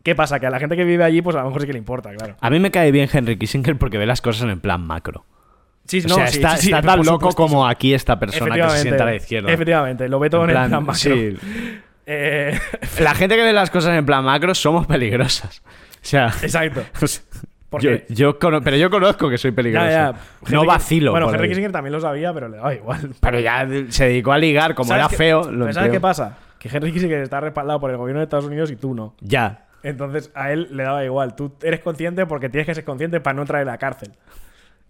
[0.03, 0.41] ¿Qué pasa?
[0.41, 2.11] Que a la gente que vive allí, pues a lo mejor sí que le importa,
[2.15, 2.37] claro.
[2.41, 5.27] A mí me cae bien Henry Kissinger porque ve las cosas en plan macro.
[5.85, 9.07] Sí, o sea, está, está tan loco como aquí esta persona que se sienta a
[9.07, 9.53] la izquierda.
[9.53, 10.95] Efectivamente, lo ve todo en, En el plan, macro.
[10.95, 11.37] sí.
[12.07, 12.59] Eh,
[13.01, 15.63] La gente que ve las cosas en plan macro somos peligrosas.
[15.67, 16.83] O sea, exacto.
[17.71, 19.87] ¿Por yo, yo cono- pero yo conozco que soy peligroso.
[19.87, 20.15] Ya, ya.
[20.51, 21.13] No vacilo.
[21.13, 21.49] Bueno, Henry.
[21.49, 23.15] Kissinger también lo sabía, pero le daba igual.
[23.21, 25.51] Pero ya se dedicó a ligar, como ¿Sabes era feo.
[25.53, 26.37] Lo ¿Sabes qué pasa?
[26.59, 29.15] Que Henry Kissinger está respaldado por el gobierno de Estados Unidos y tú no.
[29.21, 29.67] Ya.
[29.83, 31.35] Entonces a él le daba igual.
[31.37, 34.13] Tú eres consciente porque tienes que ser consciente para no entrar en la cárcel.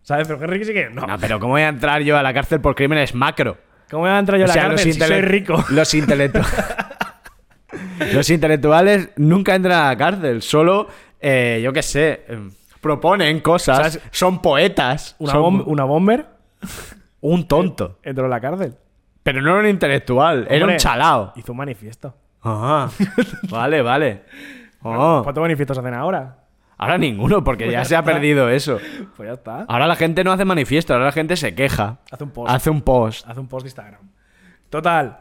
[0.03, 0.27] ¿Sabes?
[0.27, 1.07] Pero Henry Kissinger, no.
[1.07, 3.59] No, pero ¿cómo voy a entrar yo a la cárcel por crímenes macro?
[3.91, 5.63] ¿Cómo voy a entrar yo a la cárcel si soy rico?
[5.71, 6.51] Los intelectuales.
[8.13, 10.89] los intelectuales nunca entran a la cárcel, solo,
[11.21, 12.49] eh, yo qué sé, eh,
[12.81, 14.01] proponen cosas, ¿Sabes?
[14.11, 16.27] son poetas, Una, son bom- una bomber
[17.21, 17.99] un tonto.
[18.03, 18.75] entró en la cárcel.
[19.23, 21.33] Pero no era un intelectual, era un chalao.
[21.37, 22.15] Hizo un manifiesto.
[22.43, 22.89] Ah,
[23.51, 24.23] vale, vale.
[24.83, 26.37] Oh, ¿Cuántos manifiestos hacen ahora?
[26.79, 28.79] ahora ninguno, porque Pues ya ya se ha perdido eso.
[29.17, 29.65] Pues ya está.
[29.69, 31.99] Ahora la gente no hace manifiesto, ahora la gente se queja.
[32.11, 32.51] Hace un post.
[32.51, 33.29] Hace un post.
[33.29, 34.01] Hace un post de Instagram.
[34.71, 35.19] Total.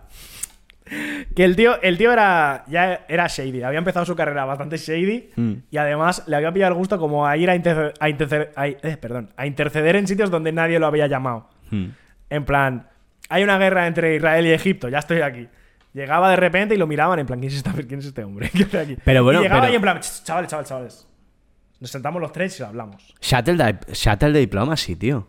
[1.36, 3.62] Que el tío, el tío era, ya era shady.
[3.62, 5.30] Había empezado su carrera bastante shady.
[5.36, 5.54] Mm.
[5.70, 8.68] Y además le había pillado el gusto como a ir a, interce- a interce- a-
[8.68, 11.48] eh, perdón, a interceder en sitios donde nadie lo había llamado.
[11.70, 11.88] Hmm.
[12.32, 12.88] En plan,
[13.30, 15.48] hay una guerra entre Israel y Egipto, ya estoy aquí.
[16.00, 18.50] Llegaba de repente y lo miraban en plan, ¿quién es, esta- quién es este hombre?
[18.56, 18.98] ¿Qué hace aquí?
[19.04, 21.08] Pero bueno, y llegaba pero- y en plan, "Ch, chavales, chavales, chavales.
[21.82, 23.14] Nos sentamos los tres y hablamos.
[23.22, 25.28] Shuttle, shuttle de diplomacy, tío.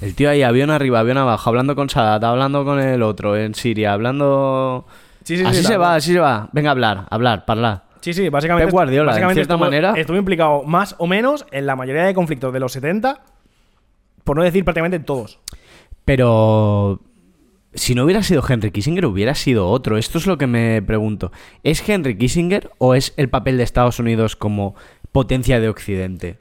[0.00, 3.54] El tío ahí, avión arriba, avión abajo, hablando con Sadat, hablando con el otro en
[3.54, 4.86] Siria, hablando...
[5.22, 6.48] Sí, sí, sí, así se va, así se va.
[6.52, 7.84] Venga a hablar, hablar, hablar.
[8.00, 8.66] Sí, sí, básicamente.
[8.66, 9.92] Pep Guardiola, en básicamente cierta estuvo, manera.
[9.96, 13.20] Estuvo implicado más o menos en la mayoría de conflictos de los 70,
[14.24, 15.38] por no decir prácticamente en todos.
[16.04, 17.00] Pero...
[17.74, 19.96] Si no hubiera sido Henry Kissinger, hubiera sido otro.
[19.96, 21.30] Esto es lo que me pregunto.
[21.62, 24.74] ¿Es Henry Kissinger o es el papel de Estados Unidos como
[25.12, 26.38] potencia de Occidente?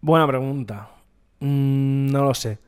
[0.00, 0.88] Buena pregunta.
[1.40, 2.58] Mm, no lo sé.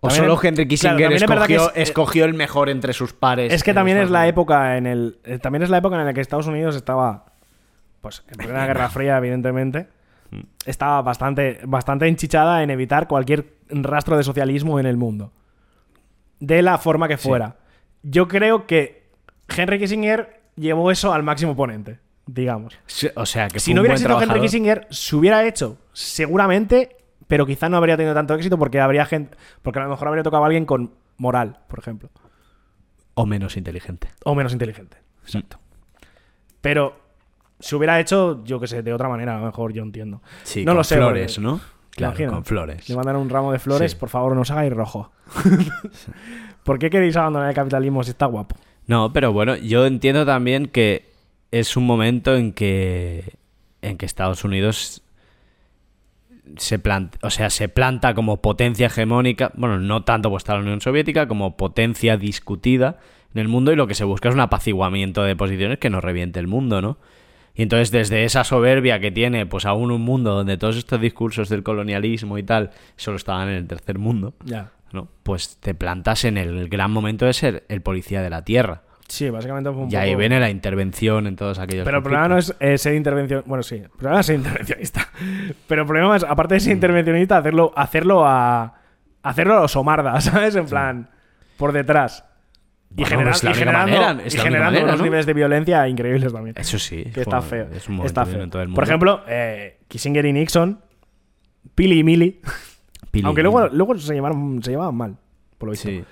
[0.00, 0.68] ¿O También solo Henry claro,
[0.98, 1.14] Kissinger que
[1.54, 3.52] escogió, es- escogió el mejor entre sus pares?
[3.52, 5.18] Es que también es la época en el.
[5.24, 7.24] eh, También es la época en la que Estados Unidos estaba.
[8.02, 9.88] Pues en plena Guerra Fría, evidentemente.
[10.30, 10.40] Mm.
[10.66, 15.32] Estaba bastante, bastante enchichada en evitar cualquier rastro de socialismo en el mundo.
[16.46, 17.56] De la forma que fuera.
[18.02, 19.08] Yo creo que
[19.48, 22.78] Henry Kissinger llevó eso al máximo ponente, digamos.
[22.86, 24.40] Sí, O sea, que si no hubiera sido Henry.
[24.40, 29.36] Kissinger, se hubiera hecho seguramente, pero quizá no habría tenido tanto éxito porque habría gente.
[29.62, 32.10] Porque a lo mejor habría tocado a alguien con moral, por ejemplo.
[33.14, 34.08] O menos inteligente.
[34.24, 34.98] O menos inteligente.
[35.24, 35.58] Exacto.
[36.60, 36.98] Pero
[37.60, 40.20] se hubiera hecho, yo que sé, de otra manera, a lo mejor yo entiendo.
[40.42, 40.96] Sí, no con lo sé.
[40.96, 41.60] flores, porque- ¿no?
[41.96, 42.88] Claro, con flores.
[42.88, 43.96] Le mandan un ramo de flores, Sí.
[43.98, 45.12] por favor, no os hagáis rojo.
[46.64, 48.56] ¿Por qué queréis abandonar el capitalismo si está guapo?
[48.86, 51.10] No, pero bueno, yo entiendo también que
[51.50, 53.34] es un momento en que
[53.82, 55.02] en que Estados Unidos
[56.56, 60.60] se planta, o sea, se planta como potencia hegemónica, bueno, no tanto pues está la
[60.60, 62.98] Unión Soviética como potencia discutida
[63.34, 66.00] en el mundo y lo que se busca es un apaciguamiento de posiciones que no
[66.00, 66.98] reviente el mundo, ¿no?
[67.54, 71.48] Y entonces desde esa soberbia que tiene pues aún un mundo donde todos estos discursos
[71.48, 74.70] del colonialismo y tal solo estaban en el tercer mundo, Ya.
[74.92, 75.08] ¿no?
[75.22, 78.82] Pues te plantas en el gran momento de ser el policía de la tierra.
[79.06, 81.84] Sí, básicamente fue un Y ahí poco- viene la intervención en todos aquellos.
[81.84, 83.44] Pero el problema no es eh, ser intervención.
[83.46, 85.08] Bueno, sí, el problema es ser intervencionista.
[85.68, 88.74] Pero el problema es, aparte de ser intervencionista, hacerlo, hacerlo a.
[89.22, 90.56] hacerlo a los somardas, ¿sabes?
[90.56, 91.10] En plan,
[91.58, 92.24] por detrás.
[92.96, 95.04] Y, Bueno, y generando, manera, y generando manera, unos ¿no?
[95.04, 96.54] niveles de violencia increíbles también.
[96.58, 97.04] Eso sí.
[97.12, 97.66] Que está feo.
[97.72, 98.42] Es un momento está feo.
[98.42, 98.76] en todo el mundo.
[98.76, 100.80] Por ejemplo, eh, Kissinger y Nixon,
[101.74, 102.40] Pili y Mili,
[103.10, 105.16] Pili- aunque luego, luego se, llamaron, se llevaban mal,
[105.58, 105.88] por lo visto.
[105.88, 106.04] Sí.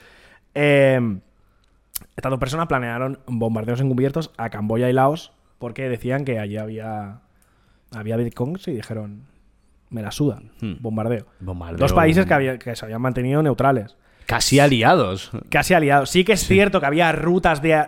[0.54, 1.18] Eh,
[2.16, 7.20] estas dos personas planearon bombardeos encubiertos a Camboya y Laos porque decían que allí había,
[7.92, 9.22] había bitcoins y dijeron,
[9.90, 10.74] me la suda, Hmm.
[10.80, 11.26] bombardeo.
[11.40, 13.96] Bombardeo- Dos países que, había- que se habían mantenido neutrales,
[14.32, 16.08] Casi aliados casi aliados.
[16.10, 17.84] Sí que es cierto que había rutas de,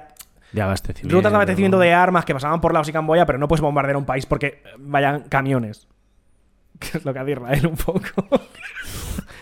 [0.52, 1.16] de abastecimiento.
[1.16, 3.96] rutas de abastecimiento de armas que pasaban por Laos y Camboya, pero no puedes bombardear
[3.96, 5.86] un país porque vayan camiones.
[6.78, 8.00] Que es lo que hace Israel un poco.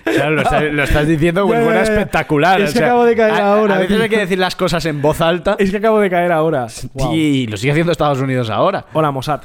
[0.04, 1.82] Claro, lo, estás, lo estás diciendo ya, ya.
[1.82, 2.60] espectacular.
[2.60, 4.02] Es o que sea, acabo de caer a, ahora, A veces tío.
[4.02, 5.54] hay que decir las cosas en voz alta.
[5.60, 6.66] es que acabo de caer ahora.
[7.12, 8.84] Y lo sigue haciendo Estados Unidos ahora.
[8.92, 9.42] Hola, Mossad.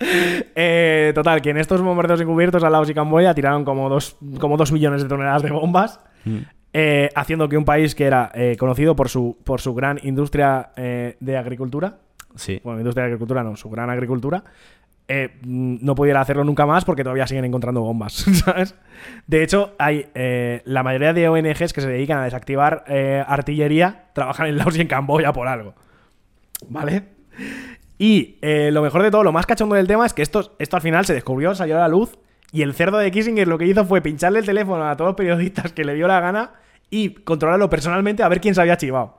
[0.00, 4.56] Eh, total, que en estos bombardeos encubiertos a Laos y Camboya tiraron como dos, como
[4.56, 6.00] dos millones de toneladas de bombas,
[6.72, 10.70] eh, haciendo que un país que era eh, conocido por su, por su gran industria
[10.76, 11.98] de agricultura,
[12.36, 12.60] Sí.
[12.62, 14.44] bueno, industria de agricultura no, su gran agricultura,
[15.08, 18.12] mm, no pudiera hacerlo nunca más porque todavía siguen encontrando bombas,
[18.44, 18.76] ¿sabes?
[19.26, 20.06] De hecho, hay
[20.64, 22.84] la mayoría de ONGs que se dedican a desactivar
[23.26, 25.74] artillería trabajan en Laos y en Camboya por algo.
[26.68, 27.04] ¿Vale?
[27.98, 30.76] Y eh, lo mejor de todo, lo más cachondo del tema es que esto, esto
[30.76, 32.16] al final se descubrió, salió a la luz
[32.52, 35.16] y el cerdo de Kissinger lo que hizo fue pincharle el teléfono a todos los
[35.16, 36.52] periodistas que le dio la gana
[36.90, 39.18] y controlarlo personalmente a ver quién se había chivado.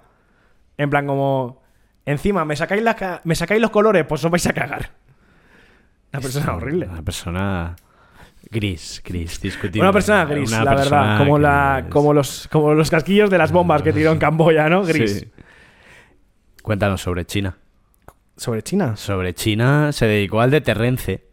[0.78, 1.62] En plan, como.
[2.06, 4.04] Encima, ¿me sacáis, las ¿me sacáis los colores?
[4.08, 4.92] Pues os vais a cagar.
[6.12, 6.88] Una persona horrible.
[6.88, 7.76] Una persona
[8.50, 9.82] gris, gris, discutible.
[9.82, 11.18] Una persona gris, Una la persona verdad.
[11.20, 14.84] Como, la, como, los, como los casquillos de las bombas que tiró en Camboya, ¿no?
[14.84, 15.20] Gris.
[15.20, 15.32] Sí.
[16.64, 17.58] Cuéntanos sobre China.
[18.40, 18.96] ¿Sobre China?
[18.96, 21.26] Sobre China se dedicó al deterrence.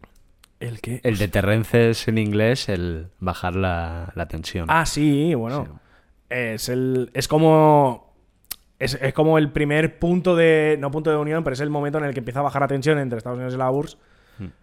[0.59, 0.99] ¿El qué?
[1.03, 4.65] El deterrence es en inglés el bajar la, la tensión.
[4.69, 5.79] Ah, sí, bueno.
[6.29, 7.09] Es el.
[7.13, 8.13] Es como.
[8.79, 10.77] Es, es como el primer punto de.
[10.79, 12.67] No punto de unión, pero es el momento en el que empieza a bajar la
[12.67, 13.97] tensión entre Estados Unidos y la URSS.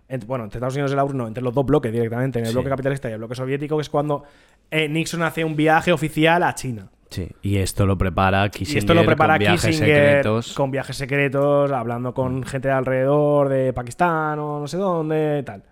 [0.08, 2.44] Ent- bueno, entre Estados Unidos y la URSS no, entre los dos bloques directamente, en
[2.44, 2.54] el Sí.
[2.54, 4.22] bloque capitalista y el bloque soviético, que es cuando
[4.70, 6.90] eh, Nixon hace un viaje oficial a China.
[7.14, 7.28] Sí.
[7.42, 10.52] Y esto lo prepara Kissinger y esto lo prepara con viajes Kissinger secretos.
[10.54, 15.62] con viajes secretos, hablando con gente de alrededor de Pakistán o no sé dónde, tal.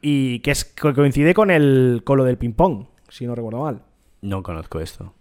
[0.00, 3.62] Y que es que coincide con el con lo del ping pong, si no recuerdo
[3.62, 3.82] mal.
[4.22, 5.12] No conozco esto.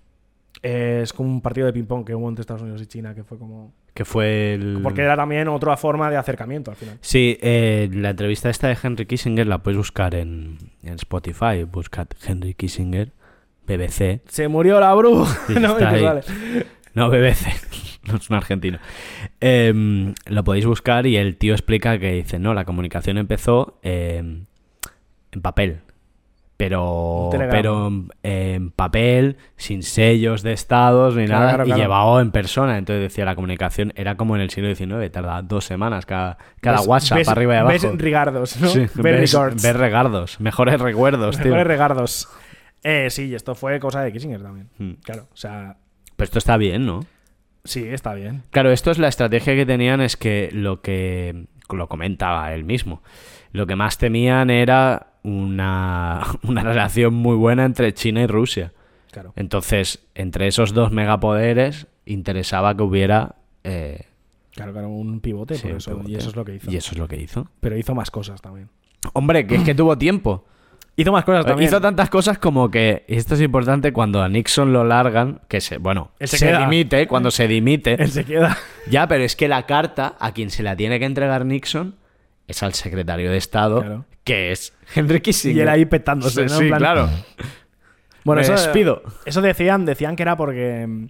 [0.62, 3.24] Es como un partido de ping pong que hubo entre Estados Unidos y China, que
[3.26, 4.80] fue como Que fue el...
[4.82, 6.98] porque era también otra forma de acercamiento al final.
[7.02, 11.64] Sí, eh, la entrevista esta de Henry Kissinger la puedes buscar en, en Spotify.
[11.70, 13.12] Buscad Henry Kissinger,
[13.68, 14.22] BBC.
[14.28, 15.38] Se murió la bruja.
[15.48, 15.78] Sí, no.
[16.94, 17.48] No, BBC,
[18.08, 18.80] no es un argentino.
[19.40, 24.46] Em, lo podéis buscar y el tío explica que dice, no, la comunicación empezó em,
[25.32, 25.82] en papel.
[26.60, 27.92] Pero, pero
[28.24, 31.82] en papel, sin sellos de estados ni Claro, nada, claro, y claro.
[31.84, 32.80] llevado en persona.
[32.80, 36.78] Entonces decía, la comunicación era como en el siglo XIX, tarda dos semanas cada, cada
[36.80, 37.74] Ves- WhatsApp ves- arriba y abajo.
[37.74, 38.70] Ves rigardos, ¿no?
[38.70, 41.46] Sí, ves, ves regardos, mejores recuerdos, tío.
[41.46, 42.28] Mejores regardos.
[42.84, 44.70] Eh, sí, y esto fue cosa de Kissinger también.
[44.78, 44.94] Hmm.
[45.04, 45.78] Claro, o sea,
[46.16, 47.06] Pero esto está bien, ¿no?
[47.64, 48.44] sí, está bien.
[48.52, 53.02] Claro, esto es la estrategia que tenían, es que lo que lo comentaba él mismo.
[53.52, 58.72] Lo que más temían era una, una relación muy buena entre China y Rusia.
[59.12, 59.34] Claro.
[59.36, 63.36] Entonces, entre esos dos megapoderes, interesaba que hubiera.
[63.64, 64.06] eh,
[64.52, 66.12] Claro, claro, un pivote, sí, por eso, pivote.
[66.12, 66.72] y eso es lo que hizo.
[66.72, 67.48] Y eso es lo que hizo.
[67.60, 68.70] Pero hizo más cosas también.
[69.14, 70.46] Hombre, que es que tuvo tiempo.
[71.00, 71.70] Hizo más cosas también.
[71.70, 75.62] Hizo tantas cosas como que, y esto es importante, cuando a Nixon lo largan, que
[75.62, 78.58] se, bueno, Él se, se dimite, cuando se dimite, Él se queda.
[78.90, 81.96] Ya, pero es que la carta a quien se la tiene que entregar Nixon
[82.48, 84.06] es al secretario de Estado, Claro.
[84.24, 85.58] que es Henry Kissinger.
[85.58, 86.60] Y él ahí petándose, Sí, ¿no?
[86.62, 87.10] Sí, plan- claro.
[88.24, 89.04] Bueno, Me eso, despido.
[89.26, 91.08] Eso decían, decían que era porque.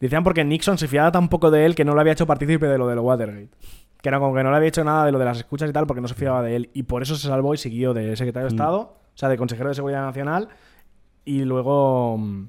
[0.00, 2.66] Decían porque Nixon se fiaba tan poco de él que no lo había hecho partícipe
[2.66, 3.48] de lo de lo Watergate.
[4.02, 5.72] Que era como que no le había hecho nada de lo de las escuchas y
[5.72, 6.70] tal porque no se fiaba de él.
[6.74, 8.56] Y por eso se salvó y siguió de secretario de Mm.
[8.56, 10.48] Estado, o sea, de consejero de Seguridad Nacional.
[11.24, 12.18] Y luego.
[12.18, 12.48] mm,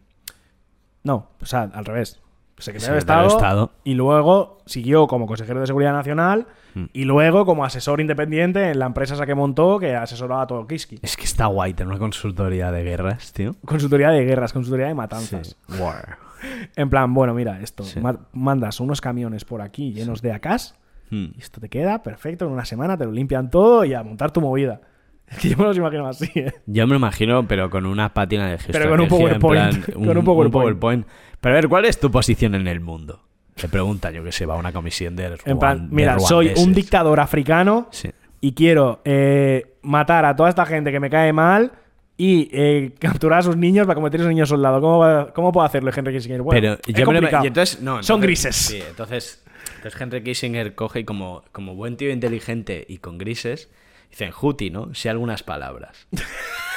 [1.04, 2.20] No, o sea, al revés.
[2.60, 3.72] Secretario, de, Estado, de Estado.
[3.84, 6.48] Y luego siguió como consejero de Seguridad Nacional.
[6.74, 6.86] Mm.
[6.92, 10.68] Y luego como asesor independiente en la empresa esa que montó que asesoraba a todo
[10.68, 11.00] Kiski.
[11.02, 13.56] Es que está guay tener una consultoría de guerras, tío.
[13.64, 15.56] Consultoría de guerras, consultoría de matanzas.
[15.80, 16.18] War.
[16.76, 17.84] En plan, bueno, mira, esto.
[17.84, 18.00] Sí.
[18.34, 20.76] mandas unos camiones por aquí llenos de AKs
[21.10, 21.28] Hmm.
[21.36, 22.46] y esto te queda perfecto.
[22.46, 24.82] En una semana te lo limpian todo y a montar tu movida.
[25.42, 26.54] Que yo me los imagino así, ¿eh?
[26.66, 28.72] Yo me lo imagino, pero con una pátina de gesto.
[28.74, 31.06] Pero con un PowerPoint, con un PowerPoint.
[31.42, 33.24] Pero a ver, ¿cuál es tu posición en el mundo?
[33.56, 36.20] Te pregunta, yo que sé, va a una comisión de En plan, ruan- de mira,
[36.20, 38.10] soy un dictador africano Sí.
[38.40, 41.72] y quiero eh, matar a toda esta gente que me cae mal
[42.16, 44.80] y eh, capturar a sus niños para convertir a esos niños soldados.
[44.80, 46.42] ¿Cómo, va- ¿Cómo puedo hacerlo, Henry Kissinger?
[46.42, 47.44] Bueno, pero yo me complicado.
[47.44, 48.56] y entonces, no, Son entonces- grises.
[48.56, 49.44] Sí, entonces,
[49.76, 53.70] entonces Henry Kissinger coge y como, como buen tío inteligente y con grises,
[54.10, 54.93] dicen Juti, ¿no?
[54.93, 56.08] Sí algunas palabras.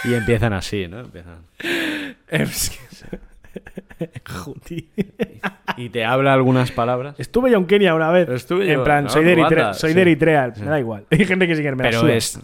[0.05, 1.01] y empiezan así, ¿no?
[1.01, 1.39] Empiezan.
[2.31, 3.11] Que-
[4.29, 4.89] Juti.
[5.77, 7.19] Y te habla algunas palabras.
[7.19, 8.29] Estuve yo en Kenia una vez.
[8.29, 9.11] Estuve yo, en plan, ¿no?
[9.11, 9.75] soy de Eritrea.
[9.75, 9.97] Soy sí.
[9.97, 10.53] de Eritrea.
[10.59, 11.07] Me da igual.
[11.11, 12.39] Y gente que sigue me la Pero es.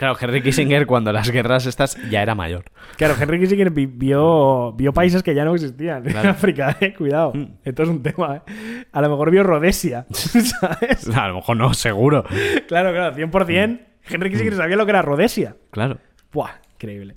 [0.00, 2.64] Claro, Henry Kissinger cuando las guerras estas ya era mayor.
[2.96, 6.16] Claro, Henry Kissinger vi- vio, vio países que ya no existían en.
[6.16, 6.94] África, eh.
[6.94, 7.32] Cuidado.
[7.34, 7.44] Mm.
[7.62, 8.84] Esto es un tema, eh.
[8.92, 10.06] A lo mejor vio Rhodesia.
[10.10, 11.06] ¿Sabes?
[11.14, 12.24] A lo mejor no, seguro.
[12.66, 13.80] Claro, claro, 100%.
[14.08, 15.54] Henry Kissinger sabía lo que era Rhodesia.
[15.70, 15.98] Claro.
[16.32, 17.14] Buah, increíble.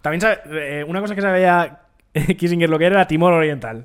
[0.00, 0.40] También sabe-
[0.80, 1.80] eh, una cosa que sabía
[2.38, 3.84] Kissinger lo que era, era Timor Oriental.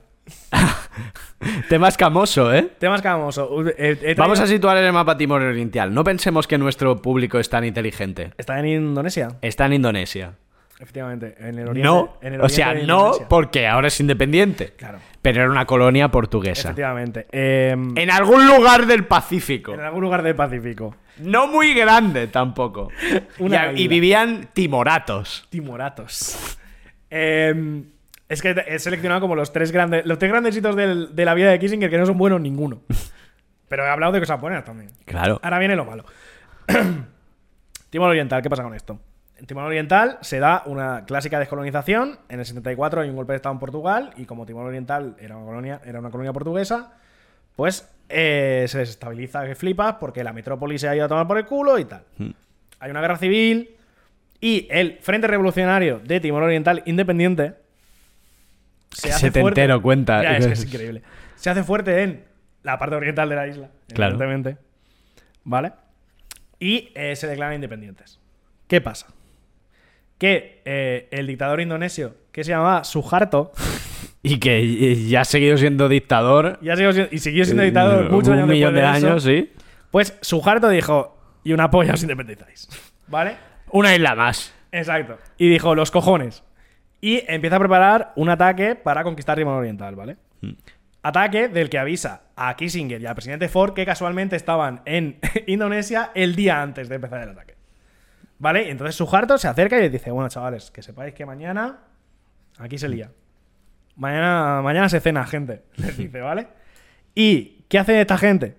[1.70, 2.70] Tema escamoso, ¿eh?
[2.80, 3.38] Temas que vamos.
[3.38, 5.94] eh, he traído- Vamos a situar en el mapa Timor Oriental.
[5.94, 8.32] No pensemos que nuestro público es tan inteligente.
[8.38, 10.34] Está en Indonesia, Está en Indonesia.
[10.80, 11.36] efectivamente.
[11.40, 14.74] En el oriente, No, en el o sea, oriente no porque ahora es independiente.
[14.78, 16.70] Claro, Pero era una colonia portuguesa.
[16.70, 17.28] efectivamente.
[17.32, 19.74] Em, En algún lugar del Pacífico.
[19.74, 20.96] en algún lugar del Pacífico.
[21.20, 22.90] No muy grande tampoco.
[23.40, 25.46] Y, y vivían timoratos.
[25.50, 26.58] Timoratos.
[27.10, 27.86] Em,
[28.30, 31.34] es que he seleccionado como los tres grandes, los tres grandes hitos del- de la
[31.34, 32.82] vida de Kissinger que no son buenos ninguno.
[33.70, 34.92] Pero he hablado de cosas buenas también.
[35.06, 35.40] Claro.
[35.44, 36.06] Ahora viene lo malo.
[37.90, 39.00] Timor Oriental, ¿qué pasa con esto?
[39.38, 42.20] En Timor Oriental se da una clásica descolonización.
[42.30, 45.38] En el 74 hay un golpe de Estado en Portugal y como Timor Oriental era
[45.38, 46.94] una colonia, era una colonia portuguesa,
[47.56, 51.38] pues eh, se desestabiliza que flipas porque la metrópoli se ha ido a tomar por
[51.38, 52.04] el culo y tal.
[52.18, 52.32] Hmm.
[52.80, 53.76] Hay una guerra civil
[54.42, 57.54] y el Frente Revolucionario de Timor Oriental Independiente
[59.02, 59.62] se hace fuerte.
[59.62, 60.22] Setentero cuenta.
[60.24, 61.02] Ya, es que es increíble.
[61.36, 62.24] Se hace fuerte en
[62.64, 64.16] la parte oriental de la isla, Claro.
[64.16, 64.58] evidentemente.
[65.44, 65.72] ¿Vale?
[66.60, 68.20] Y eh, se declaran independientes.
[68.68, 69.08] ¿Qué pasa?
[70.18, 73.52] Que eh, el dictador indonesio, que se llamaba Suharto,
[74.24, 76.58] Y que y- ya ha seguido siendo dictador.
[76.62, 79.24] y, ha siendo- y siguió siendo dictador eh, muchos un años millón de eso, años,
[79.24, 79.54] sí.
[79.92, 82.68] Pues Suharto dijo, y una polla os independizáis.
[83.08, 83.36] ¿Vale?
[83.72, 84.54] Una isla más.
[84.72, 85.18] Exacto.
[85.38, 86.44] Y dijo, los cojones.
[87.08, 90.18] Y empieza a preparar un ataque para conquistar Timor Oriental, ¿vale?
[91.02, 95.18] Ataque del que avisa a Kissinger y al presidente Ford que casualmente estaban en
[95.48, 97.56] Indonesia el día antes de empezar el ataque.
[98.40, 98.68] ¿Vale?
[98.68, 101.78] Y entonces Suharto se acerca y les dice, bueno, chavales, que sepáis que mañana
[102.58, 103.10] aquí se lía.
[103.96, 105.64] Mañana, mañana se cena, gente.
[105.78, 106.48] Les dice, ¿vale?
[107.16, 108.58] ¿Y qué hace esta gente?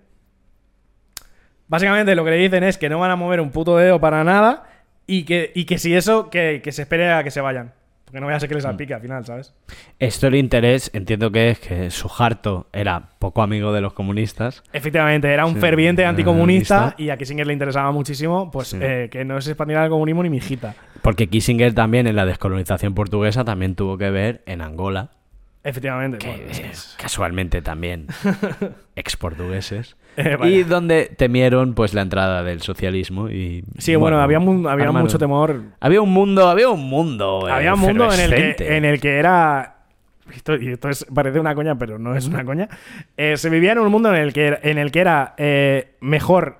[1.67, 4.23] Básicamente lo que le dicen es que no van a mover un puto dedo para
[4.23, 4.63] nada
[5.05, 7.77] y que, y que si eso, que, que se espere a que se vayan.
[8.09, 9.53] Porque no vaya a ser que les salpique al final, ¿sabes?
[9.99, 14.63] Esto el interés, entiendo que es que Suharto era poco amigo de los comunistas.
[14.73, 17.03] Efectivamente, era un Sí, ferviente era anticomunista comunista.
[17.03, 18.79] y a Kissinger le interesaba muchísimo pues Sí.
[18.81, 20.73] eh, que no se expandiera el comunismo ni mi hijita.
[21.03, 25.11] Porque Kissinger también en la descolonización portuguesa también tuvo que ver en Angola.
[25.63, 26.17] Efectivamente.
[26.19, 28.07] que bueno, eh, es- casualmente también
[28.95, 29.97] ex portugueses
[30.43, 34.85] Eh, y donde temieron pues la entrada del socialismo y Sí, bueno, había, mu- había
[34.87, 35.61] armaron- mucho temor.
[35.79, 38.77] había un mundo había un mundo eh, había un mundo en el, que, efervescente.
[38.77, 39.75] en el que era.
[40.35, 42.67] Esto, y esto es- parece una coña, pero no es una coña.
[43.17, 45.95] Eh, se vivía en un mundo en el que, era- en el que era eh,
[46.01, 46.59] mejor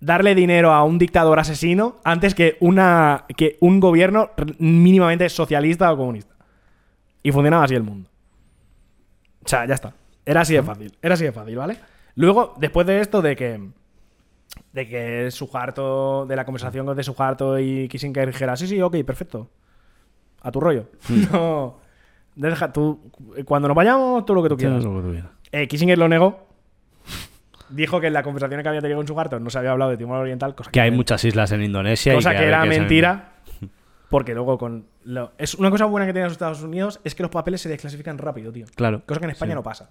[0.00, 5.96] darle dinero a un dictador asesino antes que, una, que un gobierno mínimamente socialista o
[5.98, 6.34] comunista.
[7.22, 8.08] Y funcionaba así el mundo.
[9.44, 9.92] O sea, ya está.
[10.24, 10.92] Era así de fácil.
[11.02, 11.76] Era así de fácil, ¿vale?
[12.14, 13.68] Luego, después de esto, de que.
[14.72, 16.26] De que Suharto.
[16.26, 19.50] De la conversación de Suharto y Kissinger dijera, sí, sí, ok, perfecto.
[20.42, 20.86] A tu rollo.
[21.32, 21.78] No.
[22.36, 23.10] Deja tú.
[23.44, 24.82] Cuando nos vayamos, todo lo que tú quieras.
[24.84, 25.30] lo que tú quieras.
[25.52, 26.46] Eh, Kissinger lo negó.
[27.68, 29.96] Dijo que en la conversación que había tenido con Suharto no se había hablado de
[29.96, 32.72] Timor Oriental, cosa que hay era- muchas islas en Indonesia cosa y que, era que
[32.72, 33.32] se- mentira.
[34.10, 34.86] Porque luego con.
[35.04, 37.68] lo- es una cosa buena que tienen los Estados Unidos es que los papeles se
[37.68, 38.66] desclasifican rápido, tío.
[38.74, 39.56] claro Cosa que en España Sí.
[39.56, 39.90] no pasa.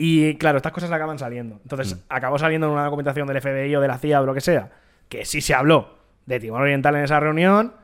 [0.00, 1.58] Y claro, estas cosas acaban saliendo.
[1.62, 1.98] Entonces, Mm.
[2.08, 4.40] acabó saliendo en una documentación del FBI o de la CIA o de lo que
[4.40, 4.70] sea,
[5.08, 7.74] que sí se habló de Timor Oriental en esa reunión,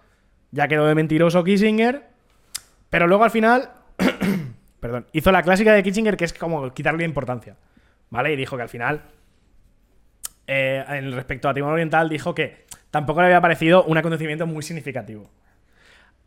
[0.53, 2.03] ya quedó de mentiroso Kissinger,
[2.89, 3.71] pero luego al final,
[4.81, 7.57] perdón, hizo la clásica de Kissinger que es como quitarle importancia,
[8.11, 8.33] ¿vale?
[8.33, 9.03] Y dijo que al final,
[10.47, 14.63] eh, en respecto a Timor Oriental, dijo que tampoco le había parecido un acontecimiento muy
[14.63, 15.29] significativo.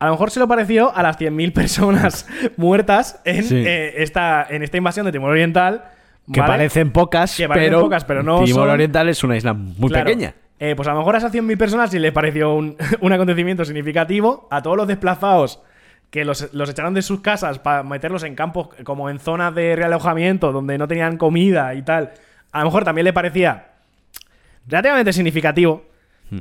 [0.00, 3.56] A lo mejor se lo pareció a las 100.000 personas muertas en, Sí.
[3.66, 5.84] eh, esta, en esta invasión de Timor Oriental.
[6.32, 6.52] que ¿vale?
[6.52, 9.88] parecen pocas Que parecen pero pocas, pero no Timor son- Oriental es una isla muy
[9.88, 10.04] Claro.
[10.04, 13.12] pequeña Eh, pues a lo mejor a esas 100.000 personas sí les pareció un, un
[13.12, 14.46] acontecimiento significativo.
[14.50, 15.60] A todos los desplazados
[16.10, 19.74] que los, los echaron de sus casas para meterlos en campos como en zonas de
[19.76, 22.12] realojamiento donde no tenían comida y tal,
[22.52, 23.66] a lo mejor también le parecía
[24.66, 25.84] relativamente significativo.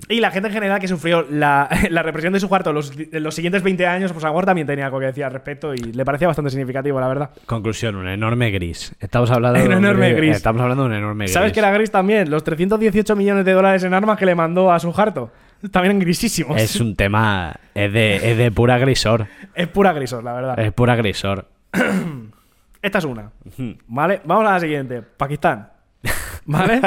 [0.10, 3.34] Y la gente en general que sufrió la, la represión de su cuarto los, los
[3.36, 5.78] siguientes 20 años, pues a lo mejor también tenía algo que decir al respecto y
[5.78, 7.30] le parecía bastante significativo, la verdad.
[7.46, 10.36] conclusión un enorme gris estamos hablando Un de enorme gris.
[10.36, 12.30] estamos hablando de un enorme gris ¿Sabes que era gris también?
[12.30, 15.32] Los 318 millones de dólares en armas que le mandó a su harto.
[15.72, 16.62] También grisísimos.
[16.62, 20.60] es un tema es de, es de pura grisor Es pura grisor, la verdad.
[20.60, 21.46] es pura grisor
[22.82, 23.32] Esta es una.
[23.88, 24.22] ¿Vale?
[24.24, 25.02] Vamos a la siguiente.
[25.02, 25.68] Pakistán.
[26.48, 26.82] ¿Vale?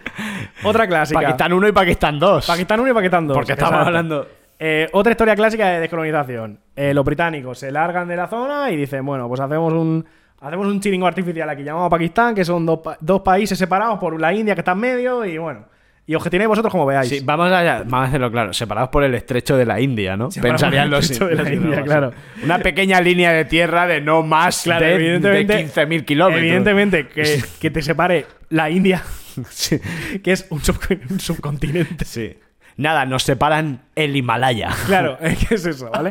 [0.64, 1.20] Otra clásica.
[1.20, 3.34] Pakistán 1 y Pakistán 2 Pakistán 1 y Pakistán 2.
[3.36, 4.26] porque estamos hablando
[4.58, 6.58] Eh, otra historia clásica de descolonización.
[6.74, 10.04] Eh, los británicos se largan de la zona y dicen, bueno, pues hacemos un,
[10.40, 14.32] hacemos un chiringo artificial aquí llamado Pakistán, que son dos, dos países separados por la
[14.32, 15.66] India que está en medio y bueno.
[16.06, 17.08] Y gestionéis vosotros como veáis.
[17.08, 18.52] Sí, vamos a, vamos a hacerlo claro.
[18.52, 20.30] Separados por el estrecho de la India, ¿no?
[20.30, 22.12] Separados Pensarían los estrecho de la India, claro.
[22.42, 26.42] Una pequeña línea de tierra de no más Claro, de, evidentemente, de 15.000 kilómetros.
[26.42, 29.02] Evidentemente, que, que te separe la India,
[30.22, 30.78] que es un, sub-
[31.10, 32.04] un subcontinente.
[32.04, 32.36] Sí.
[32.76, 34.70] Nada, nos separan el Himalaya.
[34.86, 35.16] Claro,
[35.48, 36.10] ¿qué es eso, vale?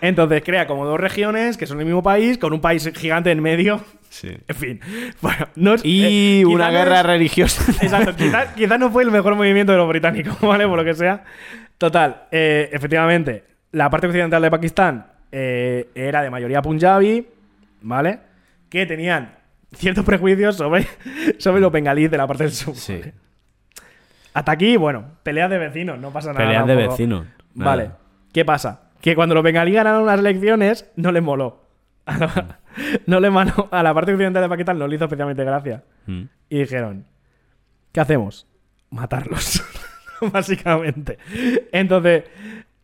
[0.00, 3.42] Entonces crea como dos regiones que son el mismo país, con un país gigante en
[3.42, 3.82] medio.
[4.14, 4.36] Sí.
[4.46, 4.80] En fin.
[5.20, 7.64] Bueno, no es- Y eh, una no guerra es- religiosa.
[7.82, 10.66] Exacto, quizás quizá no fue el mejor movimiento de los británicos, ¿vale?
[10.68, 11.24] Por lo que sea.
[11.78, 17.26] Total, eh, efectivamente, la parte occidental de Pakistán eh, era de mayoría punjabi,
[17.82, 18.20] ¿vale?
[18.68, 19.34] Que tenían
[19.74, 20.86] ciertos prejuicios sobre,
[21.38, 22.74] sobre los bengalíes de la parte del sur.
[24.32, 26.44] Hasta aquí, bueno, peleas de vecinos, no pasa nada.
[26.44, 27.26] Peleas de vecinos.
[27.54, 27.90] Vale.
[28.32, 28.82] ¿qué pasa?
[29.00, 31.63] Que cuando los bengalíes ganaron las elecciones, no les moló.
[32.06, 32.58] A la-
[33.06, 33.68] no le moló.
[33.70, 35.82] A la parte occidental de Pakistán no le hizo especialmente gracia.
[36.06, 36.22] Mm.
[36.50, 37.06] Y dijeron,
[37.92, 38.46] ¿qué hacemos?
[38.90, 39.62] Matarlos.
[40.32, 41.18] básicamente.
[41.72, 42.24] Entonces,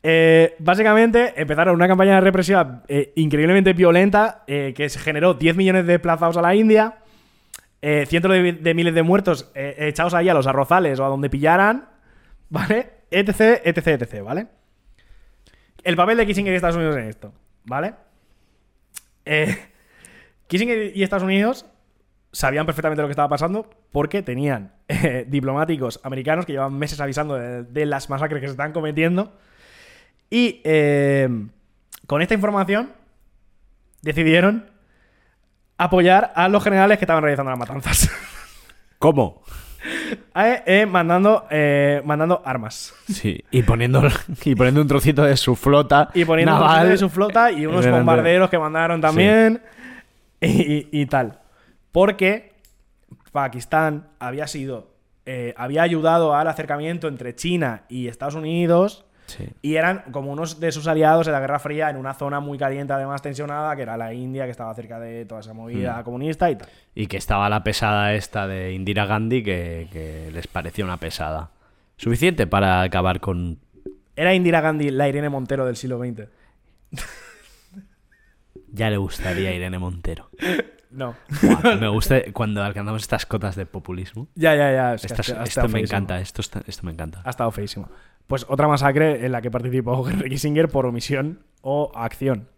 [0.02, 5.92] eh, básicamente empezaron una campaña represiva eh, increíblemente violenta eh, que generó 10 millones de
[5.94, 6.96] desplazados a la India.
[7.82, 11.30] eh, cientos de, de miles de muertos echados ahí a los arrozales o a donde
[11.30, 11.88] pillaran,
[12.50, 12.90] ¿vale?
[13.10, 14.46] Etc, etc, etc, ¿vale?
[15.82, 17.32] El papel de Kissinger y Estados Unidos en esto,
[17.64, 17.94] ¿vale?
[19.32, 19.56] Eh,
[20.48, 21.64] Kissinger y Estados Unidos
[22.32, 27.36] sabían perfectamente lo que estaba pasando porque tenían eh, diplomáticos americanos que llevaban meses avisando
[27.36, 29.38] de, las masacres que se están cometiendo.
[30.30, 31.28] Y eh,
[32.08, 32.90] con esta información
[34.02, 34.68] decidieron
[35.78, 38.10] apoyar a los generales que estaban realizando las matanzas.
[38.98, 39.44] ¿Cómo?
[40.34, 42.94] Eh, eh, mandando, eh, mandando armas.
[43.10, 44.02] Sí, y poniendo,
[44.44, 47.66] y poniendo un trocito de su flota Y poniendo un trocito de su flota y
[47.66, 49.62] unos bombarderos que mandaron también.
[50.40, 51.38] Y, y- y tal.
[51.92, 52.52] Porque
[53.32, 54.90] Pakistán había sido.
[55.56, 59.04] había ayudado al acercamiento entre China y Estados Unidos.
[59.30, 59.48] Sí.
[59.62, 62.58] Y eran como unos de sus aliados en la Guerra Fría, en una zona muy
[62.58, 66.50] caliente, además tensionada, que era la India, que estaba cerca de toda esa movida comunista
[66.50, 66.68] y tal.
[66.94, 71.50] Y que estaba la pesada esta de Indira Gandhi que, que les parecía una pesada.
[71.96, 73.58] Suficiente para acabar con...
[74.16, 76.28] Era Indira Gandhi la Irene Montero del siglo XX.
[78.72, 80.30] Ya le gustaría Irene Montero.
[80.92, 81.14] No.
[81.80, 84.26] Me gusta cuando alcanzamos estas cotas de populismo.
[84.34, 84.94] Ya, ya, ya.
[84.94, 85.96] es que Estas- ha- ha esto me feísimo.
[85.98, 87.22] encanta, esto, está- esto me encanta.
[87.24, 87.88] Ha estado feísimo.
[88.30, 92.48] Pues otra masacre en la que participó Henry Kissinger por omisión o acción.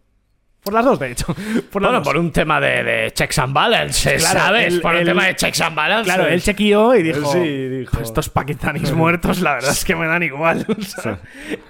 [0.63, 1.25] Por las dos, de hecho.
[1.71, 2.07] Por Bueno, dos.
[2.07, 4.73] por un tema de, de checks and balances, Claro, ¿sabes?
[4.75, 6.13] el- por un el- tema de checks and balances.
[6.13, 7.91] Claro, él chequeó y dijo, Sí, dijo.
[7.97, 10.65] "Pues estos pakistaníes muertos, la verdad es que me dan igual.
[10.85, 11.19] ¿sabes?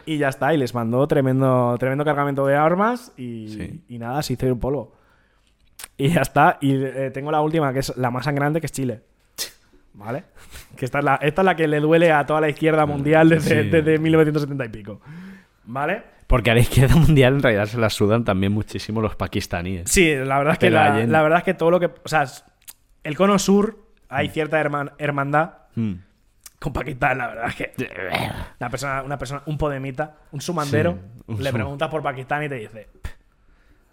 [0.05, 3.83] y ya está, y les mandó tremendo, tremendo cargamento de armas y, Sí.
[3.87, 4.93] y nada, se hizo un polvo.
[5.97, 6.57] Y ya está.
[6.61, 9.01] Y eh, tengo la última, que es la más sangrante, que es Chile.
[9.93, 10.23] ¿Vale?
[10.75, 13.29] Que esta es, la, esta es la que le duele a toda la izquierda mundial
[13.29, 13.69] desde, Sí.
[13.69, 15.01] desde 1970 y pico.
[15.65, 16.03] ¿Vale?
[16.27, 19.89] Porque a la izquierda mundial en realidad se la sudan también muchísimo los pakistaníes.
[19.91, 21.85] Sí, la verdad es que la, verdad es que todo lo que.
[21.87, 22.25] O sea,
[23.03, 23.77] el cono sur
[24.09, 25.93] hay cierta herman- hermandad Mm.
[26.59, 27.73] con Pakistán, la verdad es que.
[28.59, 32.43] Una persona, una persona, un podemita, un sumandero, Sí, un le sum- preguntas por Pakistán
[32.43, 32.89] y te dice.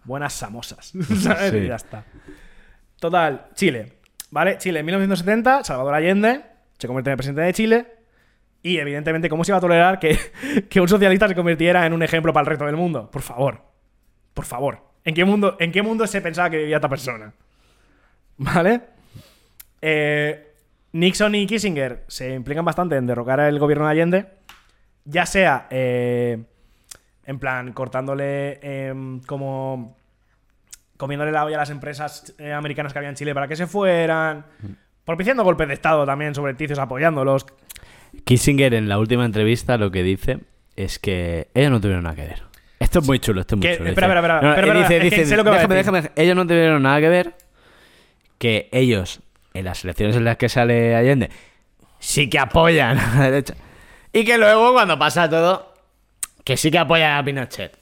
[0.05, 0.93] Buenas samosas.
[1.21, 1.51] ¿Sabes?
[1.51, 1.57] Sí.
[1.59, 2.05] Y ya está.
[2.99, 4.00] Total, Chile.
[4.31, 4.59] ¿Vale?
[4.59, 6.43] Chile en 1970, Salvador Allende
[6.79, 7.87] se convierte en el presidente de Chile.
[8.63, 10.19] Y evidentemente, ¿cómo se iba a tolerar que,
[10.71, 13.11] que un socialista se convirtiera en un ejemplo para el resto del mundo?
[13.11, 13.63] Por favor.
[14.35, 14.91] Por favor.
[15.05, 17.33] ¿En qué mundo, en qué mundo se pensaba que vivía esta persona?
[18.37, 18.81] ¿Vale?
[19.83, 20.53] Eh,
[20.93, 24.27] Nixon y Kissinger se implican bastante en derrocar el gobierno de Allende,
[25.05, 26.43] ya sea eh,
[27.25, 29.97] en plan cortándole em, como
[31.01, 33.67] comiéndole la olla a las empresas eh, americanas que había en Chile para que se
[33.67, 34.45] fueran,
[35.05, 37.47] propiciando golpes de estado también sobre ticios apoyándolos.
[38.25, 40.41] Kissinger en la última entrevista lo que dice
[40.77, 42.43] es que ellos no tuvieron nada que ver.
[42.79, 43.89] Esto es muy chulo, esto es muy chulo.
[43.89, 47.09] espera, Dice- espera, espera, No, espera, dice, dice, déjame, déjame, ellos no tuvieron nada que
[47.09, 47.35] ver
[48.39, 49.21] que ellos
[49.55, 51.31] en las elecciones en las que sale Allende
[51.99, 53.55] sí que apoyan a la derecha
[54.13, 55.75] y que luego cuando pasa todo
[56.45, 57.77] que sí que apoyan a Pinochet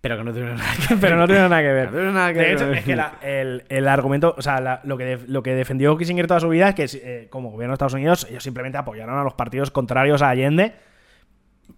[0.00, 1.00] pero que no tuvieron nada que ver.
[1.00, 1.86] Pero no tiene nada que ver.
[1.90, 2.52] No tiene nada que de ver.
[2.54, 5.96] hecho, es que la- el, el argumento, o sea, la- lo, que lo que defendió
[5.98, 9.18] Kissinger toda su vida es que, eh, como gobierno de Estados Unidos, ellos simplemente apoyaron
[9.18, 10.72] a los partidos contrarios a Allende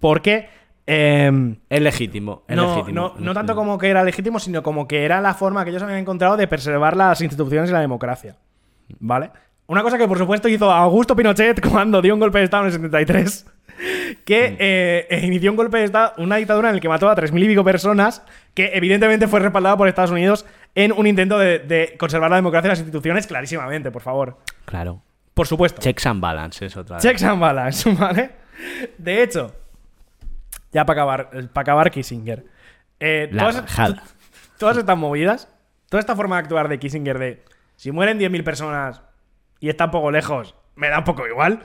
[0.00, 0.48] porque.
[0.86, 2.94] em, es legítimo, es no, legítimo.
[2.94, 5.82] no, no tanto como que era legítimo, sino como que era la forma que ellos
[5.82, 8.36] habían encontrado de preservar las instituciones y la democracia.
[8.98, 9.30] ¿Vale?
[9.66, 12.66] Una cosa que, por supuesto, hizo Augusto Pinochet cuando dio un golpe de Estado en
[12.66, 13.46] el 73.
[14.24, 17.16] Que eh, eh, inició un golpe de Estado, una dictadura en el que mató a
[17.16, 18.22] 3.000 y pico personas,
[18.54, 20.44] que evidentemente fue respaldada por Estados Unidos
[20.74, 24.38] en un intento de, de conservar la democracia y las instituciones clarísimamente, por favor.
[24.64, 25.02] claro
[25.34, 25.80] Por supuesto.
[25.80, 28.30] checks and balances otra vez Checks and balance, ¿vale?
[28.98, 29.54] De hecho,
[30.72, 32.44] ya para acabar, para acabar Kissinger.
[33.00, 34.00] eh, La todas,
[34.58, 35.48] todas estas movidas,
[35.88, 37.44] toda esta forma de actuar de Kissinger de
[37.76, 39.02] si mueren 10.000 personas
[39.60, 41.60] y está un poco lejos, me da un poco igual,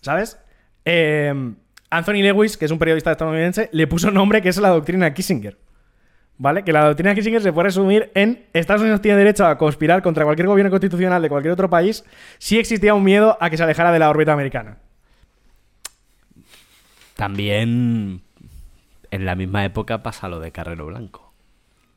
[0.00, 0.38] ¿sabes?
[0.84, 1.54] Eh,
[1.90, 5.56] Anthony Lewis, que es un periodista estadounidense, le puso nombre que es la doctrina Kissinger.
[6.36, 6.64] ¿Vale?
[6.64, 10.24] Que la doctrina Kissinger se puede resumir en Estados Unidos tiene derecho a conspirar contra
[10.24, 12.04] cualquier gobierno constitucional de cualquier otro país
[12.38, 14.78] si existía un miedo a que se alejara de la órbita americana.
[17.14, 18.22] también
[19.12, 21.32] en la misma época pasa lo de Carrero Blanco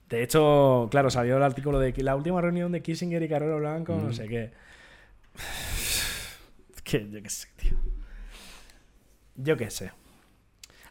[0.07, 3.57] De hecho, claro, salió el artículo de que la última reunión de Kissinger y Carrero
[3.57, 4.51] Blanco, no sé qué.
[6.75, 7.73] Es que yo qué sé, tío.
[9.37, 9.91] Yo qué sé.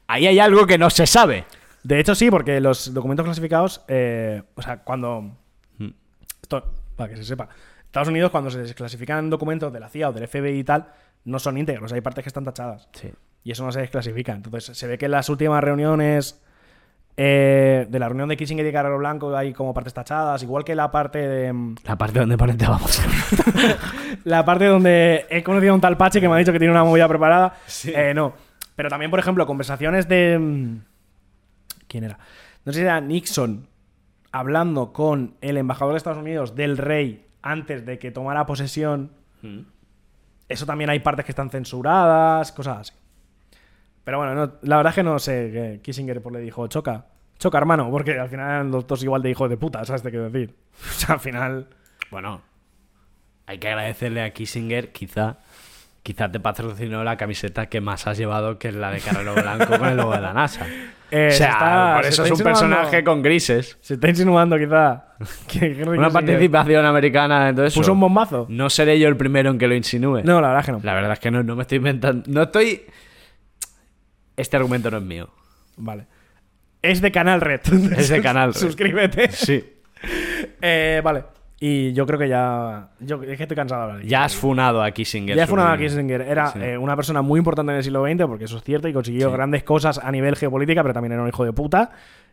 [0.07, 1.45] ahí hay algo que no se sabe
[1.83, 5.37] De hecho, sí, porque los documentos clasificados, eh, o sea, cuando.
[5.79, 5.91] Mm.
[6.43, 7.49] Esto, para que se sepa.
[7.85, 10.93] Estados Unidos, cuando se desclasifican documentos de la CIA o del FBI y tal,
[11.25, 12.89] no son íntegros, hay partes que están tachadas.
[12.93, 13.11] sí
[13.43, 14.33] Y eso no se desclasifica.
[14.33, 16.43] Entonces, se ve que en las últimas reuniones
[17.19, 20.75] Eh, de la reunión de Kissinger y Carrero Blanco hay como partes tachadas, igual que
[20.75, 21.53] la parte de.
[21.53, 22.37] mm, La parte donde
[22.67, 23.03] vamos.
[24.25, 26.73] La parte donde he conocido a un tal Pache que me ha dicho que tiene
[26.73, 27.55] una movida preparada.
[27.87, 28.35] Eh, no.
[28.75, 30.39] Pero también, por ejemplo, conversaciones de.
[30.39, 30.79] mm,
[31.89, 32.19] ¿Quién era?
[32.67, 33.67] No sé si era Nixon
[34.33, 39.13] hablando con el embajador de Estados Unidos del rey antes de que tomara posesión.
[40.49, 42.93] Eso también hay partes que están censuradas, cosas así.
[44.07, 47.07] Pero bueno, no- la verdad es que no sé que Kissinger pues, le dijo, choca,
[47.39, 50.11] choca hermano, porque al final eran los dos igual de hijos de puta, ¿sabes qué
[50.11, 50.55] quiero decir?
[50.89, 51.67] O sea, al final...
[52.11, 52.41] Bueno,
[53.47, 55.39] hay que agradecerle a Kissinger, quizá.
[56.05, 59.77] Quizá te patrocinó la camiseta que más has llevado, que es la de Carrero Blanco
[59.77, 60.65] con el logo de la NASA.
[61.09, 63.79] Eh, o se sea, está- por eso es un personaje con grises.
[63.81, 65.05] Se está insinuando quizá
[65.47, 67.79] que Henry Una Kissinger participación americana en todo eso.
[67.79, 68.47] puso un bombazo.
[68.49, 70.23] No seré yo el primero en que lo insinúe.
[70.25, 70.81] No, la verdad es que no.
[70.83, 72.25] La verdad es que no, no me estoy inventando.
[72.29, 72.83] No estoy.
[74.37, 75.29] Este argumento no es mío.
[75.77, 76.07] Vale.
[76.83, 77.61] Es de Canal Red.
[77.97, 78.61] Es de Canal Red.
[78.61, 79.31] Suscríbete.
[79.33, 79.65] Sí.
[80.61, 81.25] Eh, vale.
[81.59, 82.91] Y yo creo que ya.
[83.01, 84.07] Yo es que estoy cansado de hablar.
[84.07, 85.35] Ya has funado a Kissinger.
[85.35, 86.21] Ya fue una sobre- Kissinger.
[86.21, 86.59] Era Sí.
[86.61, 89.29] eh, una persona muy importante en el siglo XX, porque eso es cierto, y consiguió
[89.29, 89.33] Sí.
[89.35, 91.93] grandes cosas a nivel geopolítica, pero también era un hijo de puta.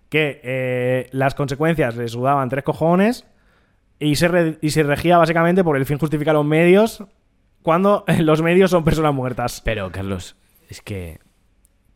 [0.10, 3.26] Que eh, las consecuencias le sudaban tres cojones
[3.97, 7.04] y se, re- y se regía básicamente por el fin justificar los medios
[7.62, 9.62] cuando los medios son personas muertas.
[9.64, 10.36] Pero, Carlos,
[10.70, 11.20] es que.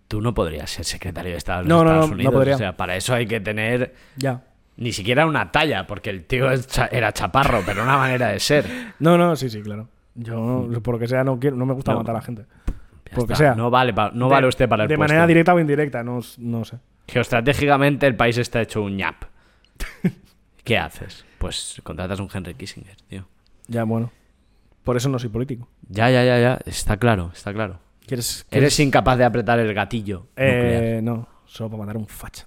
[0.07, 2.33] Tú no podrías ser secretario de Estado de No, los no, Estados no, no Unidos.
[2.33, 2.55] podría.
[2.55, 4.43] O sea, para eso hay que tener Ya.
[4.77, 6.47] ni siquiera una talla, porque el tío
[6.91, 8.65] era chaparro, pero una manera de ser.
[8.99, 9.89] No, no, sí, sí, claro.
[10.15, 11.99] Yo, por lo que sea, no quiero, no me gusta No.
[11.99, 12.45] matar a la gente.
[13.05, 13.45] Ya Por lo que está.
[13.45, 13.55] sea.
[13.55, 15.11] No vale, pa- no De- vale usted para el De puesto.
[15.13, 16.77] manera directa o indirecta, no, no sé.
[17.07, 19.23] Geoestratégicamente el país está hecho un ñap.
[20.63, 21.25] ¿Qué haces?
[21.37, 23.25] Pues contratas un Henry Kissinger, tío.
[23.67, 24.11] Ya, bueno.
[24.83, 25.67] Por eso no soy político.
[25.89, 26.59] Ya, ya, ya, ya.
[26.65, 27.79] Está claro, está claro.
[28.07, 30.27] ¿Quieres, Eres incapaz de apretar el gatillo.
[30.37, 30.83] nuclear.
[30.83, 32.45] Eh, no, solo para matar un facha.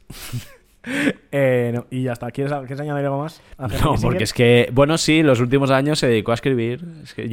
[1.33, 2.31] eh, no, y ya está.
[2.31, 3.43] ¿Quieres, ¿Quieres añadir algo más?
[3.59, 6.83] No, porque es que, bueno, sí, los últimos años se dedicó a escribir.
[7.03, 7.29] Es que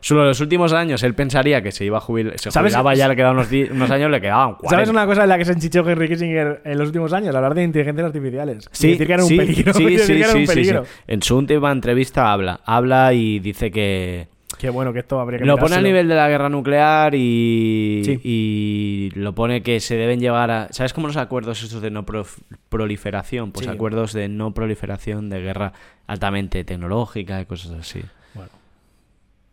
[0.00, 2.72] solo los últimos años él pensaría que se iba a jubilar, se ¿Sabes?
[2.72, 4.68] jubilaba ya le quedaban unos, unos años, le quedaban 40.
[4.70, 7.34] ¿Sabes una cosa en la que se enchichó Henry Kissinger en los últimos años?
[7.34, 8.68] Hablar de inteligencias artificiales.
[8.72, 9.74] Y Sí, decir que era un peligro.
[9.74, 10.74] sí, sí, sí, sí.
[11.08, 14.28] En su última entrevista habla, habla y dice que
[14.62, 18.02] Qué bueno que esto habría que lo pone a nivel de la guerra nuclear y,
[18.04, 18.20] Sí.
[18.22, 20.68] y lo pone que se deben llevar a...
[20.70, 22.38] ¿Sabes cómo los acuerdos estos de no prof-
[22.68, 23.50] proliferación?
[23.50, 23.72] Pues Sí.
[23.72, 25.72] acuerdos de no proliferación de guerra
[26.06, 28.02] altamente tecnológica y cosas así.
[28.34, 28.50] Bueno.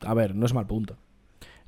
[0.01, 0.95] A ver, no es mal punto.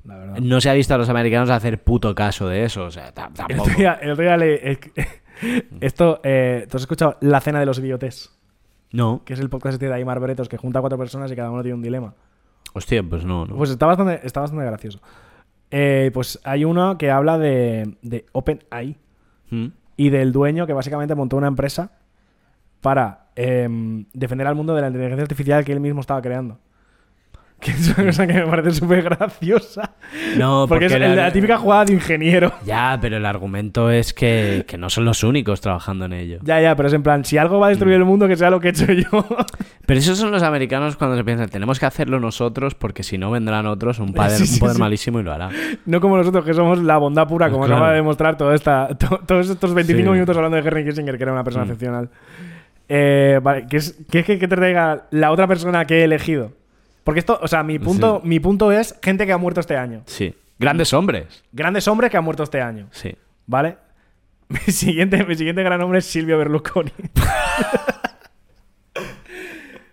[0.04, 0.38] La verdad.
[0.38, 3.26] No se ha visto a los americanos hacer puto caso de eso, o sea, ta-
[3.26, 3.62] El tampoco.
[3.62, 4.78] otro día, el día le-
[5.80, 8.30] esto, eh, ¿tú has escuchado La Cena de los Idiotes?
[8.92, 11.34] No, Que es el podcast este de Aymar Bretos que junta a cuatro personas y
[11.34, 12.14] cada uno tiene un dilema.
[12.72, 13.56] Hostia, pues no, no.
[13.56, 15.00] Pues está bastante, está bastante gracioso.
[15.70, 18.98] Eh, pues hay uno que habla de, de OpenAI
[19.50, 19.66] ¿Mm?
[19.96, 21.92] y del dueño que básicamente montó una empresa
[22.82, 26.58] para em, defender al mundo de la inteligencia artificial que él mismo estaba creando.
[27.62, 29.92] Que es una cosa que me parece súper graciosa.
[30.36, 32.52] No, porque, porque es la- la, típica jugada de ingeniero.
[32.66, 36.38] Ya, pero el argumento es que, que no son los únicos trabajando en ello.
[36.42, 38.50] Ya, ya, pero es en plan, si algo va a destruir el mundo, que sea
[38.50, 39.24] lo que he hecho yo.
[39.86, 43.30] Pero esos son los americanos cuando se piensan, tenemos que hacerlo nosotros porque si no
[43.32, 44.80] vendrán otros, un Sí, sí, un poder sí.
[44.80, 45.50] malísimo y lo hará.
[45.86, 47.76] no como nosotros, que somos la bondad pura, como Claro.
[47.76, 50.12] acaba de demostrar toda esta, to- todos estos 25 Sí.
[50.14, 51.68] minutos hablando de Henry Kissinger, que era una persona Mm.
[51.68, 52.10] excepcional.
[52.88, 56.04] Eh, vale, ¿qué es, qué es que, que te traiga la otra persona que he
[56.04, 56.52] elegido?
[57.04, 58.28] Porque esto, o sea, mi punto, Sí.
[58.28, 60.02] mi punto es gente que ha muerto este año.
[60.06, 60.34] Sí.
[60.58, 61.42] Grandes hombres.
[61.52, 62.88] Grandes hombres que han muerto este año.
[62.92, 63.14] Sí.
[63.46, 63.76] ¿Vale?
[64.48, 66.92] Mi siguiente, mi siguiente gran hombre es Silvio Berlusconi.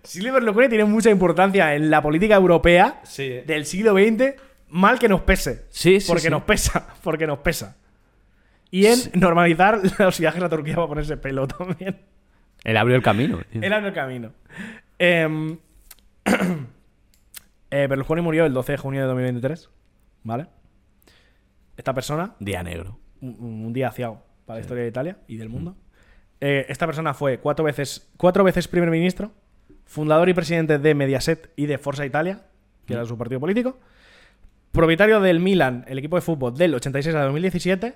[0.03, 3.41] Silvio Berlusconi tiene mucha importancia en la política europea Sí.
[3.45, 4.35] del siglo XX,
[4.69, 5.65] mal que nos pese.
[5.69, 6.29] Sí, sí, Porque sí.
[6.29, 7.77] nos pesa, porque nos pesa.
[8.71, 9.11] Y en Sí.
[9.13, 11.97] normalizar los viajes a Turquía para ponerse pelo también.
[12.63, 13.39] Él abrió el camino.
[13.51, 13.61] tío.
[13.61, 14.31] Él abrió el camino.
[14.97, 15.57] Em,
[17.71, 19.69] eh, Berlusconi murió el 12 de junio de 2023.
[20.23, 20.47] ¿Vale?
[21.77, 22.99] Esta persona Día negro.
[23.21, 25.75] un, un día aciago para la historia de Italia y del mundo.
[26.41, 29.31] Eh, esta persona fue cuatro veces, cuatro veces primer ministro,
[29.85, 32.41] fundador y presidente de Mediaset y de Forza Italia,
[32.85, 33.77] que era su partido político,
[34.71, 37.93] propietario del Milan, el equipo de fútbol, del 86 al 2017,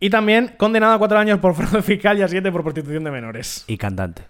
[0.00, 3.10] y también condenado a cuatro años por fraude fiscal y a siete por prostitución de
[3.10, 3.64] menores.
[3.66, 4.22] Y cantante.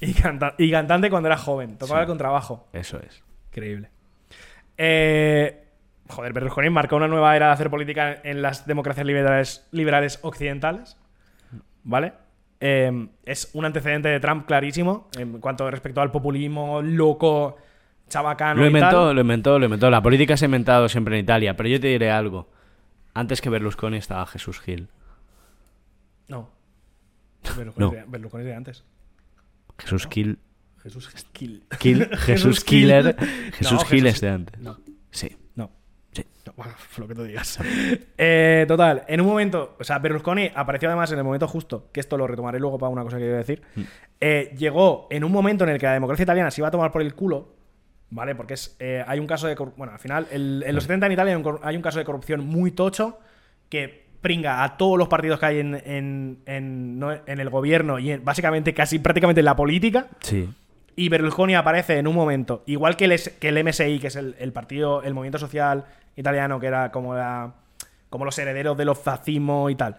[0.00, 2.02] Y, canta- y cantante cuando era joven, tocaba Sí.
[2.02, 2.68] el contrabajo.
[2.72, 3.22] Eso es.
[3.50, 3.90] Increíble.
[4.78, 5.64] Eh,
[6.08, 10.96] joder, Berlusconi marcó una nueva era de hacer política en las democracias liberales, liberales occidentales.
[11.84, 12.12] ¿Vale?
[12.60, 17.56] Eh, es un antecedente de Trump clarísimo en cuanto respecto al populismo loco,
[18.08, 18.60] chabacano.
[18.62, 18.78] Lo y tal.
[18.80, 19.90] inventó, lo inventó, lo inventó.
[19.90, 21.56] La política se ha inventado siempre en Italia.
[21.56, 22.48] Pero yo te diré algo.
[23.14, 24.88] Antes que Berlusconi estaba Jesús Gil.
[26.28, 26.50] No.
[27.56, 27.90] Berlusconi, No.
[27.92, 28.84] de- Berlusconi es de antes.
[29.78, 30.38] Jesús Kill.
[30.86, 31.64] Jesús Kill.
[31.78, 33.16] Kill- Jesús Killer.
[33.52, 34.58] Jesús No, Gil Jesús- es de antes.
[34.60, 34.78] No,
[35.10, 35.36] Sí.
[35.54, 35.70] no.
[36.12, 36.24] Sí.
[36.46, 37.58] No, bueno, lo que tú digas.
[38.18, 42.00] Eh, total, en un momento, o sea, Berlusconi apareció además en el momento justo, que
[42.00, 43.62] esto lo retomaré luego para una cosa que iba a decir.
[43.74, 43.80] Mm.
[44.20, 46.90] eh, llegó en un momento en el que la democracia italiana se iba a tomar
[46.92, 47.54] por el culo,
[48.10, 48.34] ¿vale?
[48.34, 49.54] Porque es, eh, hay un caso de.
[49.54, 51.98] Bueno, al final, el- en los 70 en Italia hay un, cor- hay un caso
[51.98, 53.18] de corrupción muy tocho
[53.68, 57.98] que pringa a todos los partidos que hay en, en- en- no- en el gobierno
[57.98, 60.06] y en- básicamente casi prácticamente en la política.
[60.20, 60.48] Sí.
[60.98, 65.12] Y Berlusconi aparece en un momento, igual que el, MSI, que es el, partido, el
[65.12, 65.84] movimiento social
[66.16, 67.52] italiano, que era como, la,
[68.08, 69.98] como los herederos de los fascismos y tal.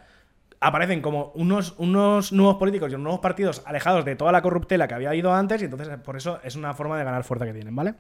[0.60, 4.96] Aparecen como unos, nuevos políticos y unos nuevos partidos alejados de toda la corruptela que
[4.96, 7.76] había ido antes, y entonces por eso es una forma de ganar fuerza que tienen,
[7.76, 7.94] ¿vale?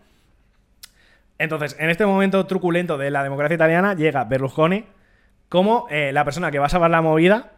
[1.38, 4.86] Entonces, en este momento truculento de la democracia italiana, llega Berlusconi
[5.50, 7.52] como eh, la persona que va a salvar la movida,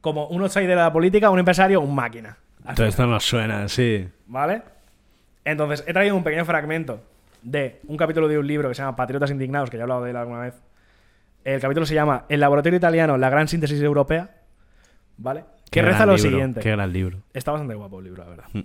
[0.00, 2.36] como un outsider de la política, un empresario, un máquina.
[2.74, 4.08] Todo esto nos suena, sí.
[4.26, 4.62] ¿Vale?
[5.44, 7.02] Entonces, he traído un pequeño fragmento
[7.42, 10.04] de un capítulo de un libro que se llama Patriotas Indignados, que ya he hablado
[10.04, 10.54] de él alguna vez.
[11.44, 14.30] El capítulo se llama El laboratorio italiano, la gran síntesis europea.
[15.16, 15.44] ¿Vale?
[15.64, 16.60] Que Qué reza gran lo libro, siguiente.
[16.60, 17.18] Qué gran libro.
[17.32, 18.44] Está bastante guapo el libro, la verdad.
[18.52, 18.60] Mm.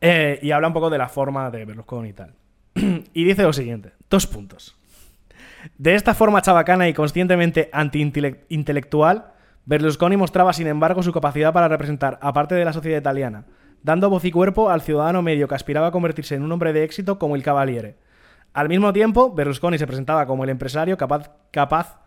[0.00, 2.34] Eh, y habla un poco de la forma de Berlusconi y tal.
[2.74, 4.76] y dice lo siguiente: dos puntos.
[5.78, 9.32] De esta forma chabacana y conscientemente anti-intelectual,
[9.66, 13.44] Berlusconi mostraba, sin embargo, su capacidad para representar a parte de la sociedad italiana,
[13.82, 16.84] dando voz y cuerpo al ciudadano medio que aspiraba a convertirse en un hombre de
[16.84, 17.96] éxito como el Cavaliere.
[18.54, 21.98] Al mismo tiempo, Berlusconi se presentaba como el empresario capaz, capaz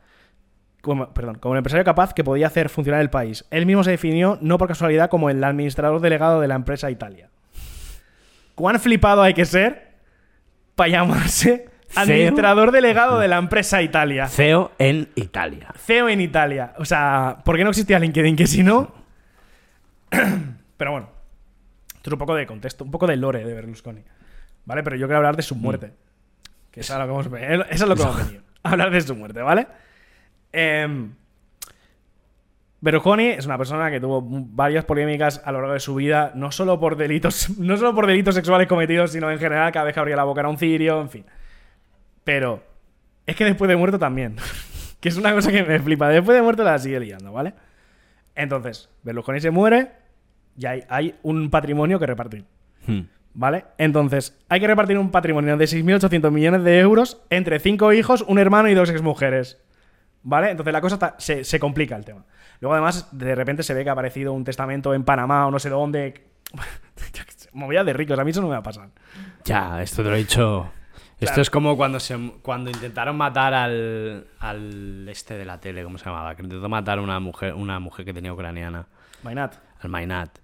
[0.81, 3.45] como, perdón, como el empresario capaz que podía hacer funcionar el país.
[3.51, 7.29] Él mismo se definió, no por casualidad, como el administrador delegado de la empresa Italia.
[8.55, 9.95] ¿Cuán flipado hay que ser
[10.75, 14.27] para llamarse administrador delegado de la empresa Italia?
[14.27, 15.73] CEO en Italia.
[15.77, 16.73] CEO en Italia.
[16.77, 18.35] O sea, ¿por qué no existía LinkedIn?
[18.35, 18.93] Que si no.
[20.77, 21.09] Pero bueno.
[21.95, 24.01] Esto es un poco de contexto, un poco de lore de Berlusconi.
[24.65, 24.83] ¿Vale?
[24.83, 25.91] Pero yo quiero hablar de su muerte.
[26.71, 27.65] Que es a lo que hemos venido.
[27.69, 28.43] Eso es lo que hemos venido.
[28.63, 29.67] Hablar de su muerte, ¿vale?
[30.51, 31.13] Em,
[32.81, 36.51] Berlusconi es una persona que tuvo varias polémicas a lo largo de su vida, no
[36.51, 39.99] solo por delitos, no solo por delitos sexuales cometidos, sino en general, cada vez que
[39.99, 41.25] abría la boca era un cirio, en fin.
[42.29, 42.61] Pero
[43.25, 44.35] es que después de muerto también.
[44.99, 46.09] que es una cosa que me flipa.
[46.09, 47.55] Después de muerto la sigue liando, ¿vale?
[48.35, 49.93] Entonces, Berlusconi se muere
[50.55, 52.45] y hay, hay un patrimonio que repartir.
[52.85, 52.99] Hmm.
[53.33, 53.65] ¿Vale?
[53.79, 58.37] Entonces, hay que repartir un patrimonio de 6.800 millones de euros entre cinco hijos, un
[58.37, 59.59] hermano y dos exmujeres.
[60.21, 60.51] ¿Vale?
[60.51, 62.25] Entonces la cosa está- se, se complica el tema.
[62.59, 65.57] Luego, además, de repente se ve que ha aparecido un testamento en Panamá o no
[65.57, 66.25] sé dónde.
[66.53, 68.89] Yo qué sé, Movida de ricos, a mí eso no me va a pasar.
[69.45, 70.69] Ya, esto te lo he dicho.
[71.19, 71.41] Esto Claro.
[71.41, 76.05] es como cuando se cuando intentaron matar al, al este de la tele, ¿cómo se
[76.05, 76.33] llamaba?
[76.35, 78.87] Que intentó matar a una mujer, una mujer que tenía ucraniana,
[79.23, 79.55] Mainat.
[79.81, 80.39] al Mainat.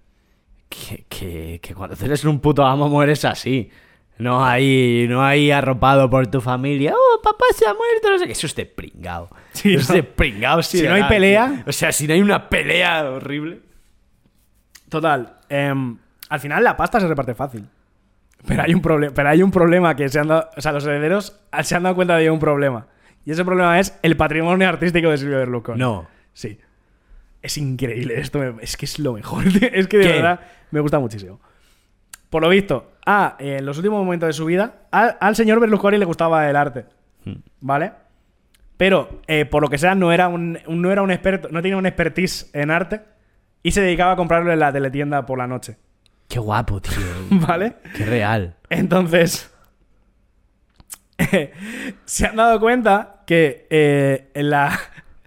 [0.68, 3.70] Que, que, que cuando eres un puto amo mueres así.
[4.18, 6.94] No hay, no hay arropado por tu familia.
[6.94, 8.10] Oh, papá se ha muerto.
[8.10, 8.32] No sé qué.
[8.32, 9.28] Eso es de pringao.
[9.52, 10.62] Sí, Eso es de pringao.
[10.62, 11.64] Si de no hay pelea- tío.
[11.68, 13.60] O sea, si no hay una pelea horrible.
[14.88, 15.38] Total.
[15.48, 15.98] em,
[16.28, 17.66] al final la pasta se reparte fácil.
[18.46, 19.14] Pero hay un problema.
[19.14, 20.50] Pero hay un problema que se han dado.
[20.56, 22.86] O sea, los herederos se han dado cuenta de un problema.
[23.24, 25.78] Y ese problema es el patrimonio artístico de Silvio Berlusconi.
[25.78, 26.06] No.
[26.32, 26.58] Sí.
[27.42, 28.38] Es increíble esto.
[28.38, 29.44] me- Es que es lo mejor.
[29.72, 30.12] Es que de ¿Qué?
[30.12, 31.40] verdad me gusta muchísimo.
[32.30, 35.96] Por lo visto, a, en los últimos momentos de su vida, al, al señor Berlusconi
[35.96, 36.86] le gustaba el arte.
[37.24, 37.34] Hmm.
[37.60, 37.92] ¿Vale?
[38.76, 41.62] Pero, eh, por lo que sea, no era un, un- no era un experto, no
[41.62, 43.00] tenía un expertise en arte
[43.62, 45.78] y se dedicaba a comprarlo en la teletienda por la noche.
[46.28, 46.92] Qué guapo, tío.
[47.30, 47.74] ¿Vale?
[47.96, 48.56] Qué real.
[48.70, 49.50] Entonces,
[52.04, 54.78] se han dado cuenta que eh, en la,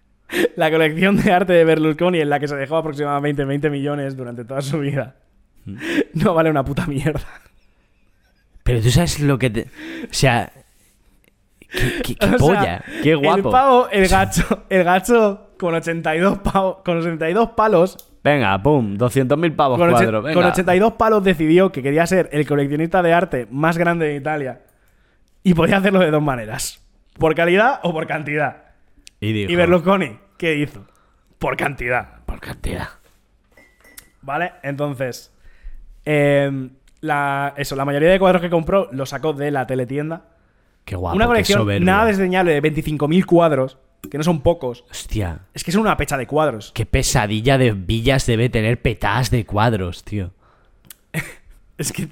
[0.56, 4.46] la colección de arte de Berlusconi, en la que se dejó aproximadamente 20 millones durante
[4.46, 5.16] toda su vida,
[6.14, 7.22] no vale una puta mierda.
[8.64, 9.62] Pero tú sabes lo que te.
[10.04, 10.52] O sea.
[11.60, 12.84] Qué, qué- qué O sea, polla.
[13.04, 13.38] Qué guapo.
[13.38, 19.56] El pavo, el gacho, el gacho con 82, pavos, con 82 palos, Venga, pum, 200.000
[19.56, 20.22] pavos con, cuadro.
[20.22, 20.34] Venga.
[20.34, 24.62] con 82 palos decidió que quería ser el coleccionista de arte más grande de Italia.
[25.44, 26.84] Y podía hacerlo de dos maneras.
[27.18, 28.66] Por calidad o por cantidad.
[29.22, 30.86] Y dijo, Y Berlusconi, ¿qué hizo?
[31.38, 32.20] Por cantidad.
[32.26, 32.90] por cantidad.
[34.22, 34.52] ¿Vale?
[34.64, 35.34] Entonces,
[36.04, 40.26] em, la, eso, la mayoría de cuadros que compró los sacó de la teletienda.
[40.84, 41.16] Qué guapo.
[41.16, 43.78] Una colección nada desdeñable de 25.000 cuadros,
[44.10, 44.86] que no son pocos.
[44.92, 46.72] Hostia, Es que son una pecha de cuadros.
[46.74, 50.32] qué pesadilla de villas debe tener petadas de cuadros, tío.
[51.78, 52.10] Es que,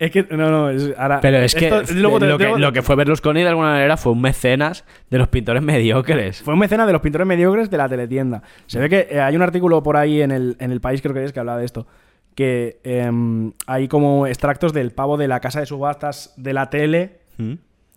[0.00, 1.20] es que, no, no, es, ahora.
[1.20, 3.96] Pero es que, esto- luego te- lo, que lo que fue Berlusconi de alguna manera
[3.96, 6.42] fue un mecenas de los pintores mediocres.
[6.42, 8.42] Fue un mecenas de los pintores mediocres de la teletienda.
[8.66, 11.14] Se ve que eh, hay un artículo por ahí en el, en el país, creo
[11.14, 11.86] que es, que habla de esto.
[12.34, 17.20] Que em, hay como extractos del pavo de la casa de subastas de la tele.
[17.38, 17.52] ¿Mm?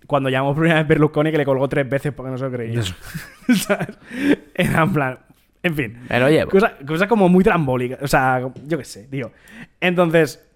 [0.08, 2.52] Cuando llamó por primera vez Berlusconi, que le colgó tres veces porque no se lo
[2.52, 2.82] creía.
[3.56, 3.98] ¿Sabes?
[4.56, 5.20] Era en plan.
[5.62, 6.00] En fin.
[6.10, 6.50] Me lo llevo.
[6.50, 7.98] Cosa, cosa como muy trambólica.
[8.02, 9.32] O sea, yo qué sé, tío.
[9.82, 10.48] Entonces,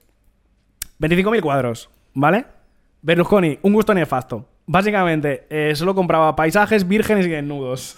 [0.99, 2.45] 25.000 cuadros, ¿vale?
[3.01, 4.47] Berlusconi, un gusto nefasto.
[4.65, 7.97] Básicamente, eh, solo compraba paisajes vírgenes y desnudos.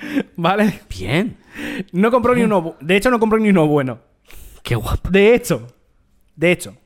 [0.36, 0.80] ¿Vale?
[0.88, 1.36] Bien.
[1.92, 2.76] No compró ni uno.
[2.80, 3.98] De hecho, no compró ni uno bueno.
[4.62, 5.10] Qué guapo.
[5.10, 5.66] De hecho,
[6.34, 6.76] de hecho,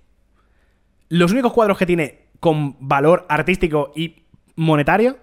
[1.08, 4.22] los únicos cuadros que tiene con valor artístico y
[4.56, 5.18] monetario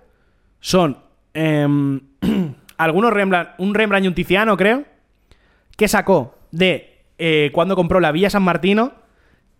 [0.59, 0.97] son
[1.33, 1.99] em,
[2.77, 4.83] algunos Rembrandt, un Rembrandt y un Tiziano, creo,
[5.75, 8.93] que sacó de eh, cuando compró la Villa San Martino,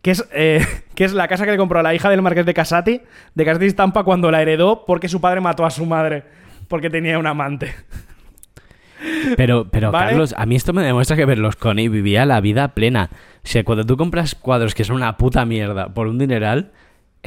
[0.02, 2.46] que es, eh, que es la casa que le compró a la hija del Marqués
[2.46, 3.02] de Casati,
[3.34, 6.24] de Casati Estampa, cuando la heredó porque su padre mató a su madre
[6.68, 7.74] porque tenía un amante.
[9.36, 10.12] Pero, pero ¿Vale?
[10.12, 13.10] Carlos, a mí esto me demuestra que Berlusconi vivía la vida plena.
[13.12, 16.72] O sea, cuando tú compras cuadros que son una puta mierda por un dineral,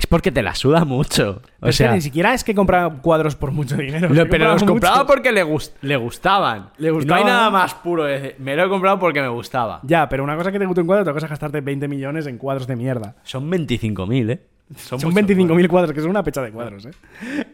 [0.01, 1.31] es porque te la suda mucho.
[1.31, 4.09] O Pero es que sea, ni siquiera es que compraba cuadros por mucho dinero.
[4.29, 5.07] Pero los compraba mucho.
[5.07, 6.71] porque le, gust- le gustaban.
[6.79, 8.05] Le No hay nada más puro.
[8.05, 9.81] de me lo he comprado porque me gustaba.
[9.85, 12.27] Ya, pero una cosa que te guste un cuadro, otra cosa es gastarte 20 millones
[12.27, 13.15] en cuadros de mierda.
[13.23, 14.41] Son 25.000, ¿eh?
[14.77, 16.91] Son muchos 25.000 cuadros, que es una pecha de cuadros, ¿eh?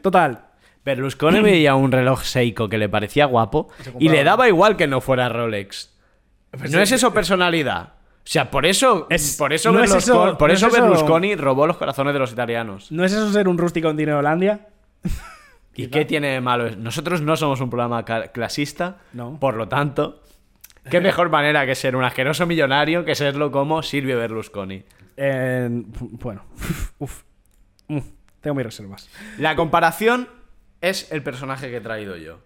[0.03, 0.41] Total.
[0.85, 4.13] Berlusconi veía un reloj Seiko que le parecía guapo y compraba.
[4.15, 5.93] le daba igual que no fuera Rolex.
[6.53, 6.83] Pues no sí.
[6.85, 7.95] es eso personalidad.
[8.27, 10.73] O sea, por eso, Es- por eso, no es Berlusconi, eso- por no eso es
[10.75, 12.91] eso- Berlusconi robó los corazones de los italianos.
[12.91, 14.67] ¿No es eso ser un rústico en Dinerolandia?
[15.77, 16.75] ¿Y qué tiene de malo?
[16.77, 19.39] Nosotros no somos un programa clasista, No.
[19.39, 20.23] por lo tanto,
[20.91, 24.83] qué mejor manera que ser un asqueroso millonario que serlo como Silvio Berlusconi.
[25.17, 26.45] Eh, bueno,
[26.99, 27.23] uf,
[27.89, 28.05] uf,
[28.41, 29.09] tengo mis reservas.
[29.39, 30.29] La comparación
[30.81, 32.41] es el personaje que he traído yo,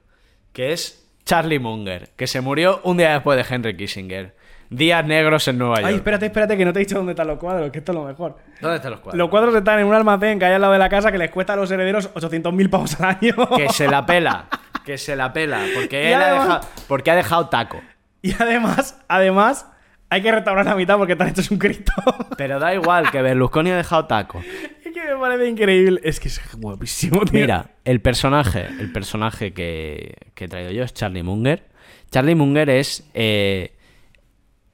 [0.53, 4.37] que es Charlie Munger, que se murió un día después de Henry Kissinger.
[4.71, 5.87] Días negros en Nueva York.
[5.89, 7.99] Ay, espérate, espérate, que no te he dicho dónde están los cuadros, que esto es
[7.99, 8.37] lo mejor.
[8.61, 9.19] ¿Dónde están los cuadros?
[9.19, 11.33] Los cuadros están en un almacén que hay al lado de la casa que les
[11.33, 13.35] cuesta a los herederos 800.000 pavos al año.
[13.57, 14.47] Que se la pela,
[14.85, 17.81] que se la pela, porque él ha dejado, porque ha dejado taco.
[18.23, 19.67] Y además, además,
[20.09, 21.93] hay que restaurar la mitad porque están hechos un Cristo.
[22.37, 24.41] Pero da igual, que Berlusconi ha dejado taco.
[24.85, 26.01] es que me parece increíble.
[26.05, 27.41] Es que es guapísimo, tío.
[27.41, 31.65] Mira, el personaje, el personaje que, que he traído yo es Charlie Munger.
[32.13, 33.73] Charlie Munger es eh,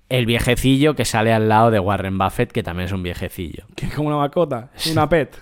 [0.09, 3.65] el viejecillo que sale al lado de Warren Buffett, que también es un viejecillo.
[3.75, 5.37] Que es como una mascota, una pet.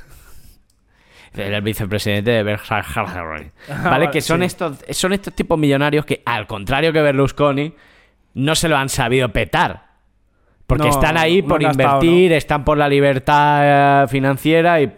[1.34, 3.50] El vicepresidente de Berkshire Hathaway.
[3.68, 3.90] Ah, ¿Vale?
[3.90, 4.46] vale, Que son, sí.
[4.46, 7.74] estos, son estos tipos millonarios que, al contrario que Berlusconi,
[8.34, 9.94] no se lo han sabido petar.
[10.66, 14.92] Porque No, están ahí no por invertir, están por la libertad eh, financiera y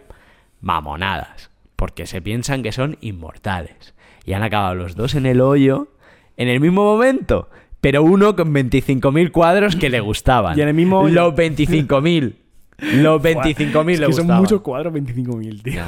[0.61, 1.49] mamonadas.
[1.75, 3.95] Porque se piensan que son inmortales.
[4.23, 5.89] Y han acabado los dos en el hoyo
[6.37, 7.49] en el mismo momento.
[7.87, 10.59] Pero uno con 25.000 cuadros que le gustaban.
[10.59, 11.07] Y en el mismo.
[11.07, 12.33] Los 25.000.
[12.79, 15.83] Los 25.000 Es le que son muchos cuadros, 25.000, tío.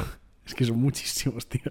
[0.46, 1.70] Es que son muchísimos, tío.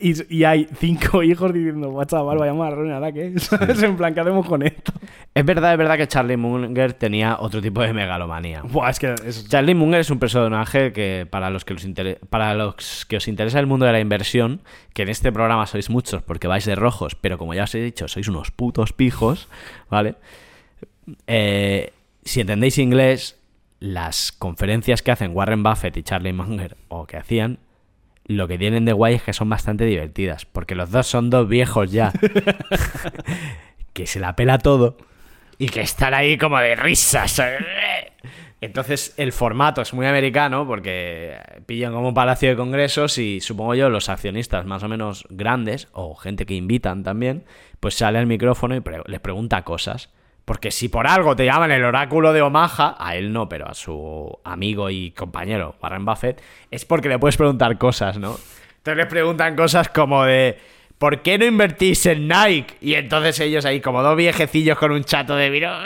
[0.00, 3.34] Y, y hay cinco hijos diciendo, "Buah, chaval, vaya marrón, ¿la qué?
[3.38, 3.82] ¿Sabes?
[3.82, 4.92] En plan, ¿qué hacemos con esto?
[5.34, 8.62] Es verdad, es verdad que Charlie Munger tenía otro tipo de megalomanía.
[8.62, 9.46] Buah, es que es...
[9.48, 13.28] Charlie Munger es un personaje que para los que, los inter- para los que os
[13.28, 14.62] interesa el mundo de la inversión,
[14.94, 17.80] que en este programa sois muchos porque vais de rojos, pero como ya os he
[17.82, 19.48] dicho, sois unos putos pijos,
[19.90, 20.14] ¿vale?
[21.26, 21.92] Eh,
[22.24, 23.38] si entendéis inglés,
[23.80, 27.58] las conferencias que hacen Warren Buffett y Charlie Munger, o que hacían,
[28.26, 31.48] lo que tienen de guay es que son bastante divertidas, porque los dos son dos
[31.48, 32.12] viejos ya,
[33.92, 34.96] que se la pela todo
[35.58, 37.40] y que están ahí como de risas.
[38.60, 43.74] Entonces el formato es muy americano porque pillan como un palacio de congresos y supongo
[43.74, 47.44] yo los accionistas más o menos grandes o gente que invitan también,
[47.80, 50.10] pues sale al micrófono y pre- les pregunta cosas.
[50.44, 53.74] Porque si por algo te llaman el oráculo de Omaha, a él no, pero a
[53.74, 58.36] su amigo y compañero Warren Buffett, es porque le puedes preguntar cosas, ¿no?
[58.76, 60.58] Entonces les preguntan cosas como de
[60.98, 62.74] ¿por qué no invertís en Nike?
[62.80, 65.72] Y entonces ellos ahí como dos viejecillos con un chato de vino.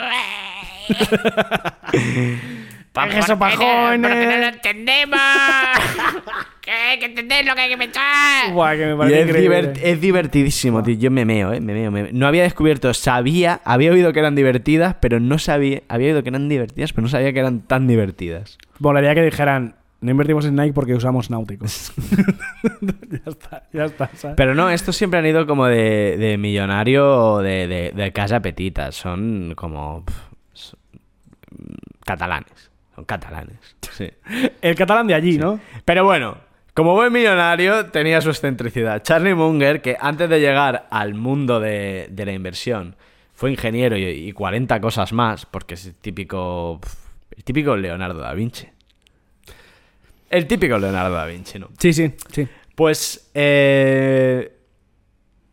[3.07, 4.09] ¡Eso, pajones!
[4.09, 5.19] porque no lo entendemos.
[6.69, 8.53] que hay que entender lo que hay que pensar.
[8.53, 9.73] Buah, que me parece es, increíble.
[9.73, 10.95] divert- es divertidísimo, tío.
[10.95, 11.59] Yo me meo, ¿eh?
[11.61, 12.11] Me meo, me meo.
[12.13, 16.29] No había descubierto, sabía, había oído que eran divertidas, pero no sabía, había oído que
[16.29, 18.57] eran divertidas, pero no sabía que eran tan divertidas.
[18.79, 21.91] Volaría que dijeran, no invertimos en Nike porque usamos náuticos.
[22.81, 24.09] ya está, ya está.
[24.15, 24.35] ¿sabes?
[24.37, 28.39] Pero no, estos siempre han ido como de, de millonario o de, de- de casa
[28.41, 28.91] petita.
[28.91, 30.05] Son como
[32.05, 32.69] catalanes.
[32.95, 33.57] Son catalanes.
[33.91, 34.09] Sí.
[34.61, 35.59] El catalán de allí, ¿no?
[35.85, 36.37] Pero bueno,
[36.79, 39.03] como buen millonario, tenía su excentricidad.
[39.03, 42.95] Charlie Munger, que antes de llegar al mundo de, de la inversión,
[43.33, 46.79] fue ingeniero y, y 40 cosas más, porque es el típico.
[47.35, 48.65] El típico Leonardo da Vinci.
[50.29, 51.67] El típico Leonardo da Vinci, ¿no?
[51.77, 52.47] Sí, sí, sí.
[52.75, 53.29] Pues.
[53.33, 54.53] eh,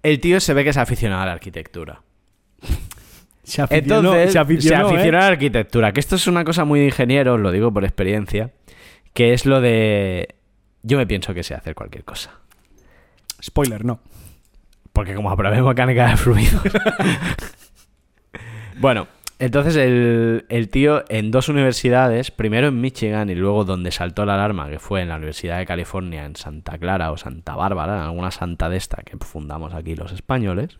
[0.04, 2.02] el tío se ve que es aficionado a la arquitectura.
[3.42, 5.08] Se aficionó, Entonces, se aficionó, ¿eh?
[5.08, 5.92] a la arquitectura.
[5.92, 8.52] Que esto es una cosa muy de ingeniero, os lo digo por experiencia.
[9.12, 10.35] Que es lo de.
[10.86, 12.30] Yo me pienso que sé hacer cualquier cosa.
[13.42, 13.98] Spoiler, no.
[14.92, 16.62] Porque como aprobé mecánica de fluidos.
[18.78, 19.08] bueno,
[19.40, 24.34] entonces el, el tío en dos universidades, primero en Michigan y luego donde saltó la
[24.34, 28.02] alarma, que fue en la Universidad de California, en Santa Clara o Santa Bárbara, en
[28.02, 30.78] alguna santa de esta que fundamos aquí los españoles,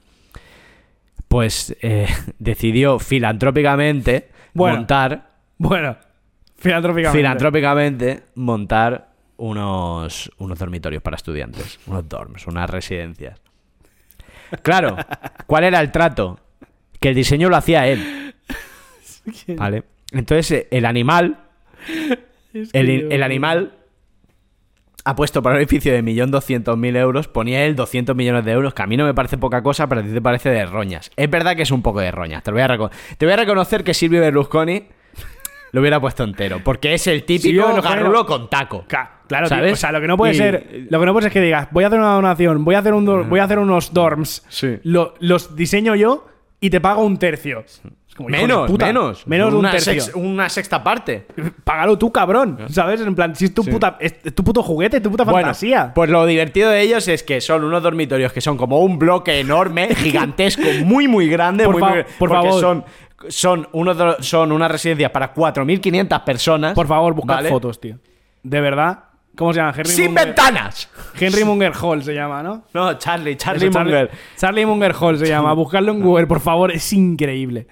[1.27, 2.07] pues eh,
[2.39, 4.77] decidió filantrópicamente Bueno.
[4.77, 5.97] montar Bueno,
[6.55, 7.19] filantrópicamente.
[7.19, 13.41] filantrópicamente montar unos, unos dormitorios para estudiantes, unos dorms, unas residencias.
[14.62, 14.97] Claro,
[15.47, 16.39] ¿cuál era el trato?
[17.01, 18.34] Que el diseño lo hacía él.
[19.57, 19.84] ¿Vale?
[20.12, 21.39] Entonces, eh, el animal,
[22.55, 23.72] Es que el, el animal
[25.05, 28.82] ha puesto para un edificio de 1.200.000 euros, ponía él 200 millones de euros, que
[28.82, 31.12] a mí no me parece poca cosa, pero a ti te parece de roñas.
[31.16, 33.37] Es verdad que es un poco de roñas, te lo voy a, te voy a
[33.37, 34.89] reconocer que Silvio Berlusconi
[35.77, 38.87] lo hubiera puesto entero, porque es el típico garrulo no- con taco.
[38.89, 39.72] Claro, tío, ¿Sabes?
[39.74, 41.41] o sea, lo que no puede Y- ser, lo que no puede ser es que
[41.43, 43.93] digas, voy a hacer una donación, voy a hacer un dor- voy a hacer unos
[43.93, 44.79] dorms, Sí.
[44.85, 46.27] lo- los diseño yo
[46.61, 47.62] y te pago un tercio.
[48.16, 49.27] Como, Menos, puta, menos.
[49.27, 49.93] menos un tercio.
[49.93, 51.27] sex- una sexta parte.
[51.64, 53.03] Págalo tú, cabrón, ¿sabes?
[53.03, 53.70] En plan, si es tu Sí.
[53.70, 55.93] puta es, tu puto juguete, es tu puta fantasía.
[55.95, 59.39] pues lo divertido de ellos es que son unos dormitorios que son como un bloque
[59.41, 61.64] enorme, gigantesco, muy, muy grande.
[61.64, 62.61] Por muy, fa- muy- por porque favor.
[62.61, 62.85] Son,
[63.29, 66.75] son, unos, do- son unas residencias para 4.500 personas.
[66.75, 67.49] Por favor, buscad ¿vale?
[67.49, 67.99] fotos, tío.
[68.43, 69.05] De verdad.
[69.37, 69.73] ¿Cómo se llama?
[69.77, 70.89] Henry ¡Sin Munger- ventanas!
[71.21, 72.64] Henry Munger Hall se llama, ¿no?
[72.73, 74.11] No, Charlie, Charlie Eso, Munger.
[74.37, 75.53] Charlie Munger Hall se llama.
[75.55, 76.73] Buscarlo en Google, por favor.
[76.73, 77.67] Es increíble.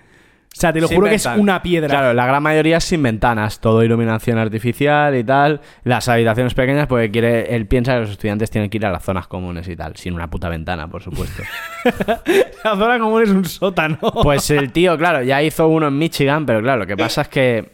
[0.57, 1.89] O sea, te lo Sin juro que es una piedra.
[1.89, 5.61] Claro, la gran mayoría es sin ventanas, todo iluminación artificial y tal.
[5.83, 9.03] Las habitaciones pequeñas, porque quiere, él piensa que los estudiantes tienen que ir a las
[9.03, 11.43] zonas comunes y tal, sin una puta ventana, por supuesto.
[12.65, 13.99] La zona común es un sótano.
[14.23, 17.29] Pues el tío, claro, ya hizo uno en Michigan, pero claro, lo que pasa es
[17.29, 17.73] que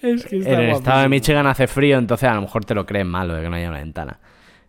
[0.00, 1.08] es que en el estado de.
[1.08, 3.68] Michigan hace frío, entonces a lo mejor te lo crees malo de que no haya
[3.68, 4.20] una ventana.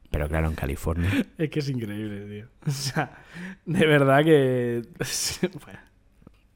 [0.09, 1.09] Pero claro, en California.
[1.37, 2.47] Es que es increíble, tío.
[2.67, 3.11] O sea,
[3.65, 4.81] de verdad que.
[5.63, 5.90] Bueno.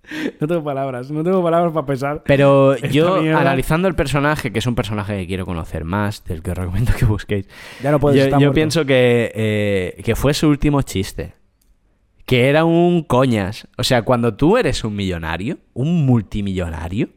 [0.39, 2.24] No tengo palabras, no tengo palabras para pensar.
[2.26, 3.39] Pero yo, mierda.
[3.39, 6.93] analizando el personaje, que es un personaje que quiero conocer más, del que os recomiendo
[6.97, 7.47] que busquéis,
[7.82, 11.34] Ya no puedes yo, estar yo pienso que, eh, que fue su último chiste.
[12.26, 13.68] Que era un coñas.
[13.78, 17.10] O sea, cuando tú eres un millonario, un multimillonario,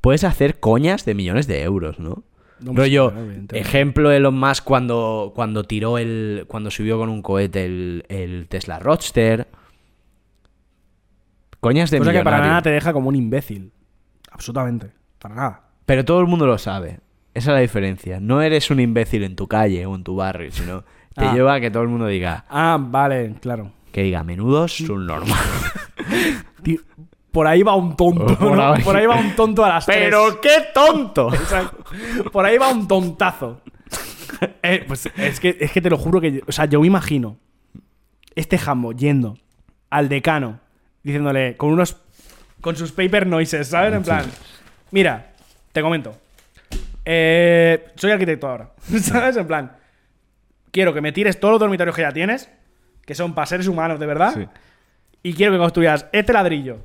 [0.00, 2.22] puedes hacer coñas de millones de euros, ¿no?
[2.60, 3.12] No, Rollo,
[3.52, 6.44] ejemplo Elon Musk cuando, cuando tiró el.
[6.46, 9.48] cuando subió con un cohete el, el Tesla Roadster.
[11.60, 13.72] Coñas de Cosa que para nada te deja como un imbécil.
[14.30, 14.92] Absolutamente.
[15.18, 15.60] Para nada.
[15.86, 17.00] Pero todo el mundo lo sabe.
[17.34, 18.18] Esa es la diferencia.
[18.20, 20.82] No eres un imbécil en tu calle o en tu barrio, sino
[21.14, 21.32] te Ah.
[21.34, 23.72] lleva a que todo el mundo diga, Ah, vale, claro.
[23.92, 25.38] que diga, menudos son normal.
[26.62, 26.80] Tío,
[27.30, 28.26] por ahí va un tonto.
[28.38, 28.72] Por ¿no?
[28.72, 28.82] ahí.
[28.82, 31.28] Por ahí va un tonto a las ¡Pero qué tonto!
[31.34, 31.84] Exacto.
[32.32, 33.60] Por ahí va un tontazo.
[34.62, 36.42] Eh, pues es que, es que te lo juro que.
[36.46, 37.36] O sea, yo me imagino
[38.34, 39.36] este jambo yendo
[39.90, 40.60] al decano
[41.02, 41.96] diciéndole con unos.
[42.60, 43.94] con sus paper noises, ¿sabes?
[43.94, 44.26] En plan,
[44.90, 45.32] mira,
[45.72, 46.14] te comento.
[47.04, 48.70] Eh, soy arquitecto ahora,
[49.00, 49.36] ¿sabes?
[49.36, 49.72] En plan,
[50.70, 52.50] quiero que me tires todos los dormitorios que ya tienes,
[53.06, 54.46] que son para seres humanos de verdad, Sí.
[55.22, 56.78] y quiero que construyas este ladrillo,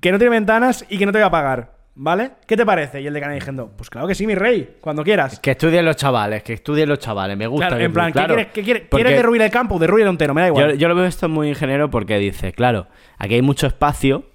[0.00, 2.32] que no tiene ventanas y que no te voy a pagar, ¿vale?
[2.46, 3.00] ¿Qué te parece?
[3.00, 5.38] Y el decano diciendo, pues claro que sí, mi rey, cuando quieras.
[5.40, 7.36] Que estudien los chavales, que estudien los chavales.
[7.36, 7.68] Me gusta.
[7.68, 9.78] Claro, en plan, ¿qué quieres, qué quieres, ¿quieres derruir el campo?
[9.78, 10.76] Derruir entero, me da igual.
[10.78, 12.86] yo lo veo esto muy ingeniero porque dice, claro,
[13.18, 14.26] aquí hay mucho espacio pa-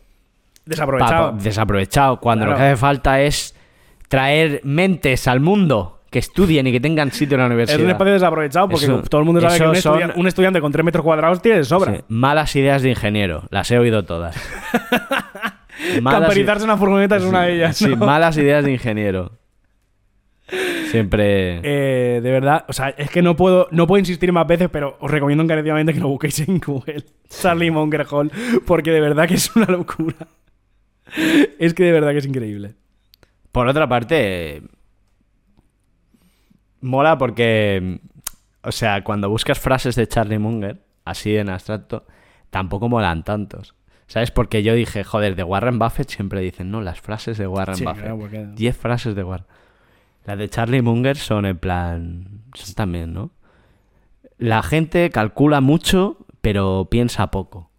[0.65, 1.31] Desaprovechado.
[1.33, 3.55] desaprovechado, cuando lo que hace falta es
[4.07, 7.81] traer mentes al mundo que estudien y que tengan sitio en la es universidad.
[7.81, 10.61] un espacio desaprovechado porque Eso- todo el mundo sabe que un, son- estudia- un estudiante
[10.61, 11.93] con 3 metros cuadrados tiene de sobra.
[11.95, 14.35] Sí, Malas ideas de ingeniero, las he oído todas.
[16.01, 17.77] Malas Camperizarse una furgoneta es una de ellas.
[17.77, 17.97] Sí, ¿no?
[17.97, 19.39] malas ideas de ingeniero.
[20.89, 21.59] Siempre.
[21.63, 24.97] Eh, de verdad, o sea, es que no puedo, no puedo insistir más veces, pero
[24.99, 27.03] os recomiendo encarecidamente que lo busquéis en Google.
[27.29, 28.31] Charlie Munger Hall,
[28.65, 30.15] porque de verdad que es una locura.
[31.59, 32.75] Es que de verdad que es increíble.
[33.51, 34.63] Por otra parte,
[36.81, 37.99] mola porque,
[38.61, 42.05] o sea, cuando buscas frases de Charlie Munger, así en abstracto,
[42.49, 43.75] tampoco molan tantos.
[44.09, 44.31] ¿Sabes?
[44.31, 47.85] Porque yo dije, joder, de Warren Buffett siempre dicen, no, las frases de Warren Sí,
[47.85, 48.01] Buffett.
[48.01, 49.45] claro, porque- 10 frases de Warren.
[50.25, 52.41] Las de Charlie Munger son en plan.
[52.53, 53.31] Son también, ¿no?
[54.37, 57.69] La gente calcula mucho, pero piensa poco.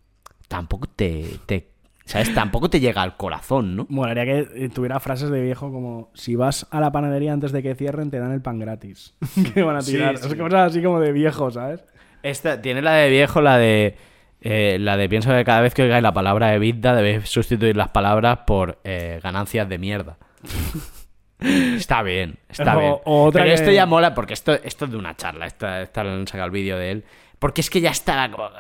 [0.48, 1.24] Tampoco te.
[1.46, 1.68] te
[2.04, 2.34] ¿Sabes?
[2.34, 3.86] Tampoco te llega al corazón, ¿no?
[3.88, 7.62] Molaría que eh, tuviera frases de viejo como si vas a la panadería antes de
[7.62, 9.14] que cierren te dan el pan gratis.
[9.54, 10.16] que van a Sí, tirar.
[10.18, 10.26] sí.
[10.28, 11.84] Es cosas así como de viejo, ¿sabes?
[12.24, 13.96] Esta, tiene la de viejo, la de.
[14.40, 17.90] Eh, la de pienso que cada vez que oigáis la palabra EBITDA debéis sustituir las
[17.90, 20.16] palabras por eh, ganancias de mierda.
[21.40, 22.94] está bien, está O- bien.
[23.04, 25.46] otra Pero que- esto ya mola porque esto, esto es de una charla.
[25.46, 27.04] Esta, esta han sacado el vídeo de él.
[27.38, 28.30] Porque es que ya está.
[28.30, 28.50] como-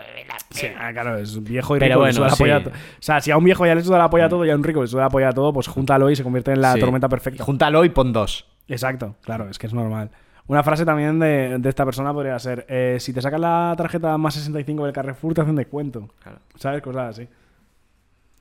[0.50, 2.06] Sí, ah, claro, es viejo y Pero rico.
[2.06, 2.42] le bueno, suda la sí.
[2.42, 2.72] polla a to- O
[3.02, 4.64] sea, si a un viejo ya le suda la polla a todo y a un
[4.64, 6.80] rico le suda la polla a todo, pues júntalo y se convierte en la Sí.
[6.80, 7.44] tormenta perfecta.
[7.44, 8.46] Júntalo y pon dos.
[8.68, 10.10] Exacto, claro, es que es normal.
[10.50, 14.18] Una frase también de, de esta persona podría ser: eh, Si te sacas la tarjeta
[14.18, 16.08] más 65 del Carrefour, te hacen descuento.
[16.56, 16.82] ¿Sabes?
[16.82, 17.28] Cosas así.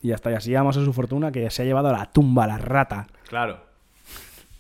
[0.01, 2.12] Y ya está, y así llamamos a su fortuna que se ha llevado a la
[2.12, 3.05] tumba, la rata.
[3.28, 3.60] Claro.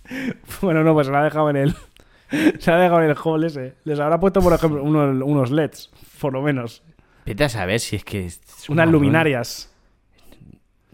[0.61, 1.75] Bueno, no, pues se la ha dejado en el.
[2.59, 3.73] se la ha dejado en el hall ese.
[3.83, 5.89] Les habrá puesto, por ejemplo, unos, unos LEDs,
[6.21, 6.83] por lo menos.
[7.25, 8.27] Vete a saber si es que.
[8.27, 9.68] es Unas luminarias.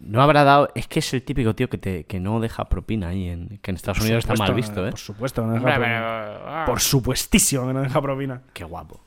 [0.05, 0.69] No habrá dado.
[0.75, 3.27] Es que es el típico tío que, te, que no deja propina ahí.
[3.27, 4.91] En, que en Estados Unidos está mal visto, ¿eh?
[4.91, 6.01] Por supuesto, que no deja propina.
[6.45, 8.41] ah, Por supuestísimo que no deja propina.
[8.53, 9.01] Qué guapo.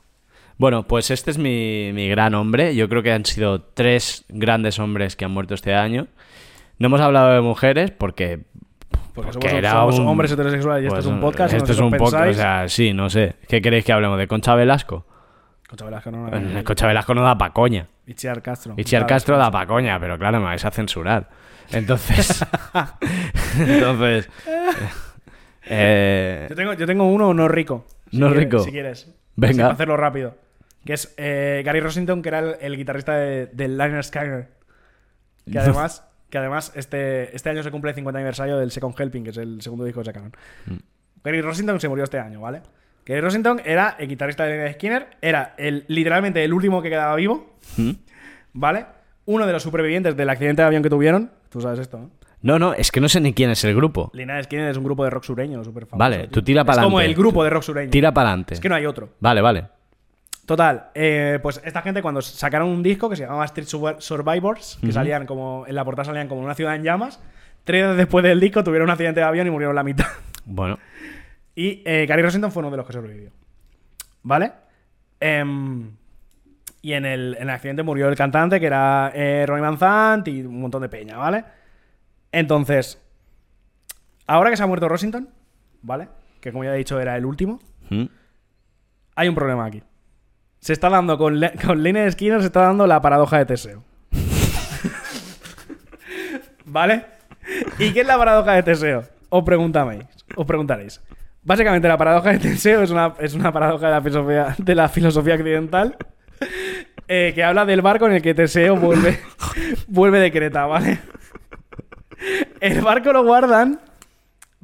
[0.57, 2.75] Bueno, pues este es mi, mi gran hombre.
[2.75, 6.07] Yo creo que han sido tres grandes hombres que han muerto este año.
[6.79, 8.41] No hemos hablado de mujeres porque.
[9.13, 11.53] Porque porque somos, era somos un- hombres heterosexuales y pues, esto es un podcast.
[11.53, 12.29] y Esto no es un podcast.
[12.29, 13.35] O sea, sí, no sé.
[13.47, 14.17] ¿Qué queréis que hablemos?
[14.17, 15.05] ¿De Concha Velasco?
[15.69, 16.63] Concha Velasco no, no, Bueno, no.
[16.63, 17.87] Concha Velasco no da pa' coña.
[18.07, 18.73] Itziar Castro.
[18.75, 21.29] Itziar Castro da pa' coña, pero claro, me vais a censurar.
[21.71, 22.43] Entonces.
[23.59, 24.29] entonces.
[25.65, 27.85] eh, Yo tengo, yo tengo uno no rico.
[28.09, 28.59] Si No quieres- rico.
[28.63, 29.15] Si quieres.
[29.35, 29.51] Venga.
[29.51, 30.37] Así, para hacerlo rápido.
[30.85, 34.49] Que es eh, Gary Rossington, que era el, el guitarrista de, de Liner Skyner.
[35.51, 39.23] Que además, que además este, este año se cumple el 50 aniversario del Second Helping,
[39.23, 40.31] que es el segundo disco que sacaron.
[40.65, 40.77] Mm.
[41.23, 42.61] Gary Rossington se murió este año, ¿vale?
[43.09, 47.55] Gary Rossington era el guitarrista de Skinner, era el, literalmente el último que quedaba vivo,
[47.75, 47.89] ¿Mm?
[48.53, 48.85] ¿vale?
[49.25, 51.31] Uno de los supervivientes del accidente de avión que tuvieron.
[51.49, 52.11] Tú sabes esto, ¿no?
[52.41, 54.11] No, no, es que no sé ni quién es el grupo.
[54.13, 55.97] Lynyrd Skinner es un grupo de rock sureño súper famoso.
[55.99, 56.29] Vale, tío.
[56.29, 56.85] tú tira Es pa'lante.
[56.85, 57.89] como el grupo de rock sureño.
[57.89, 58.53] Tira para adelante.
[58.53, 59.09] Es que no hay otro.
[59.19, 59.65] Vale, vale.
[60.45, 64.79] Total, eh, pues esta gente cuando sacaron un disco que se llamaba Street Sur- Survivors,
[64.81, 67.19] que salían como, en la portada salían como una ciudad en llamas,
[67.65, 70.05] tres días después del disco tuvieron un accidente de avión y murieron la mitad.
[70.45, 70.79] Bueno,
[71.59, 73.31] Y eh, Gary Rossington fue uno de los que sobrevivió.
[74.23, 74.53] ¿Vale?
[75.19, 75.91] Em,
[76.81, 80.25] y en el, en el accidente murió el cantante, que era eh, Ronnie Van Zant
[80.29, 81.43] y un montón de peña, ¿vale?
[82.31, 82.97] Entonces,
[84.25, 85.27] ahora que se ha muerto Rossington,
[85.81, 86.07] ¿vale?
[86.39, 88.05] Que como ya he dicho era el último, ¿Mm?
[89.17, 89.83] hay un problema aquí.
[90.59, 93.83] Se está dando con, Le con Lynyrd Skinner, se está dando la paradoja de Teseo.
[96.63, 97.05] ¿Vale?
[97.79, 99.03] ¿Y qué es la paradoja de Teseo?
[99.27, 100.05] Os preguntaréis.
[100.37, 101.01] Os preguntaréis.
[101.41, 104.89] Básicamente la paradoja de Teseo es una, es una paradoja de la filosofía, de la
[104.89, 105.97] filosofía occidental
[107.07, 109.19] eh, que habla del barco en el que Teseo vuelve,
[109.87, 110.99] vuelve de Creta, ¿vale?
[112.59, 113.79] El barco lo guardan,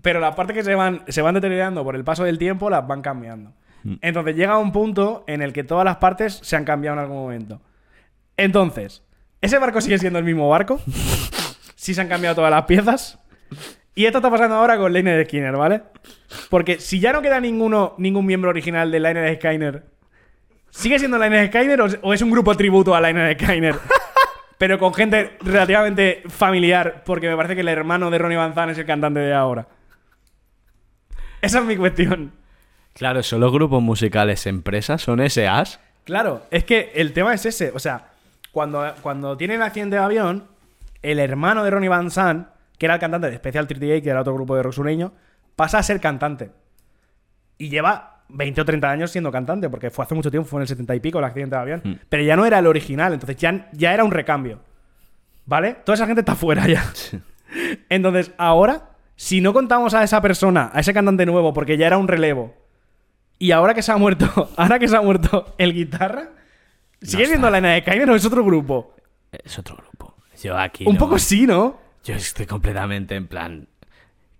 [0.01, 2.85] pero las partes que se van, se van deteriorando por el paso del tiempo las
[2.85, 3.53] van cambiando.
[4.01, 7.17] Entonces llega un punto en el que todas las partes se han cambiado en algún
[7.17, 7.61] momento.
[8.35, 9.03] Entonces,
[9.41, 10.79] ¿ese barco sigue siendo el mismo barco?
[11.77, 13.19] Sí se han cambiado todas las piezas.
[13.95, 15.81] Y esto está pasando ahora con Liner Skinner, ¿vale?
[16.49, 19.85] Porque si ya no queda ninguno, ningún miembro original de Liner Skinner,
[20.69, 23.75] ¿sigue siendo Liner Skinner o, o es un grupo tributo a Liner Skinner?
[24.57, 28.71] Pero con gente relativamente familiar, porque me parece que el hermano de Ronnie Van Zant
[28.71, 29.67] es el cantante de ahora.
[31.41, 32.31] Esa es mi cuestión.
[32.93, 35.79] Claro, son los grupos musicales empresas, son SAs.
[36.05, 37.71] Claro, es que el tema es ese.
[37.75, 38.11] O sea,
[38.51, 40.47] cuando, cuando tiene el accidente de avión,
[41.01, 42.47] el hermano de Ronnie Van Sant,
[42.77, 45.13] que era el cantante de Special 38, que era otro grupo de rock sureño,
[45.55, 46.51] pasa a ser cantante.
[47.57, 50.63] Y lleva 20 o 30 años siendo cantante, porque fue hace mucho tiempo, fue en
[50.63, 51.81] el 70 y pico el accidente de avión.
[51.83, 51.93] Mm.
[52.09, 54.61] Pero ya no era el original, entonces ya, ya era un recambio.
[55.45, 55.75] ¿Vale?
[55.85, 56.83] Toda esa gente está fuera ya.
[57.89, 61.99] Entonces, ahora, si no contamos a esa persona, a ese cantante nuevo, porque ya era
[61.99, 62.55] un relevo,
[63.37, 66.29] y ahora que se ha muerto, ahora que se ha muerto el guitarra,
[67.01, 68.95] ¿sigue siendo la de Skyner o es otro grupo?
[69.31, 70.15] Es otro grupo.
[70.41, 70.85] Yo aquí.
[70.87, 70.99] Un no.
[70.99, 71.77] poco sí, ¿no?
[72.05, 73.67] Yo estoy completamente en plan.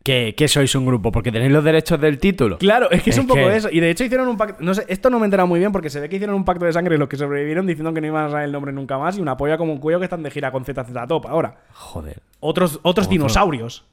[0.04, 1.12] ¿Qué, qué sois un grupo?
[1.12, 2.60] ¿Porque tenéis los derechos del título?
[2.60, 3.70] Claro, es que es, Es un poco que- eso.
[3.72, 4.64] Y de hecho hicieron un pacto.
[4.64, 6.46] No sé, esto no me he enterado muy bien porque se ve que hicieron un
[6.46, 9.00] pacto de sangre los que sobrevivieron diciendo que no iban a saber el nombre nunca
[9.00, 11.56] más y una polla como un cuello que están de gira con ZZ Top ahora.
[11.74, 12.22] Joder.
[12.40, 13.12] Otros, otros Otro.
[13.12, 13.84] dinosaurios.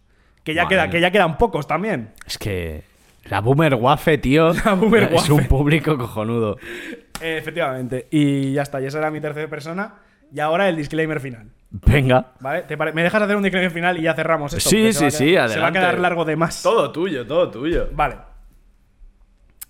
[0.44, 2.10] Que ya, Madre queda, que ya quedan pocos también.
[2.26, 2.82] Es que.
[3.24, 4.52] La Boomer Wafe, tío.
[4.66, 6.58] La Boomer Es un público cojonudo.
[7.22, 8.08] Efectivamente.
[8.10, 8.82] Y ya está.
[8.82, 9.94] Y esa era mi tercera persona.
[10.34, 11.48] Y ahora el disclaimer final.
[11.72, 12.26] Venga.
[12.40, 12.62] ¿Vale?
[12.62, 14.68] ¿Te pare- ¿Me dejas hacer un disclaimer final y ya cerramos esto?
[14.68, 16.62] Sí, sí, sí, quedar- Se va a quedar largo de más.
[16.62, 17.88] Todo tuyo, todo tuyo.
[17.92, 18.16] Vale.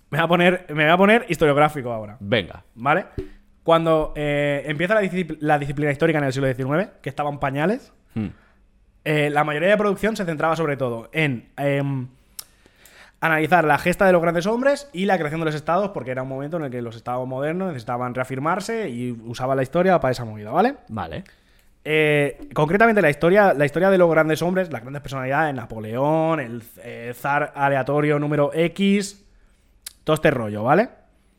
[0.09, 2.17] Me voy a poner, me voy a poner historiográfico ahora.
[2.19, 2.63] Venga.
[2.75, 3.05] ¿Vale?
[3.63, 7.91] Cuando eh, empieza la, discipl- la disciplina histórica en el siglo XIX, que estaban pañales,
[8.15, 8.27] Hmm.
[9.05, 12.07] eh, la mayoría de producción se centraba sobre todo en em,
[13.21, 16.21] analizar la gesta de los grandes hombres y la creación de los estados, porque era
[16.23, 20.11] un momento en el que los estados modernos necesitaban reafirmarse y usaban la historia para
[20.11, 20.75] esa movida, ¿vale?
[20.89, 21.23] Vale.
[21.85, 26.63] Eh, concretamente la historia, la historia de los grandes hombres, las grandes personalidades, Napoleón, el
[26.83, 29.25] eh, zar aleatorio número X,
[30.03, 30.83] todo este rollo, ¿vale?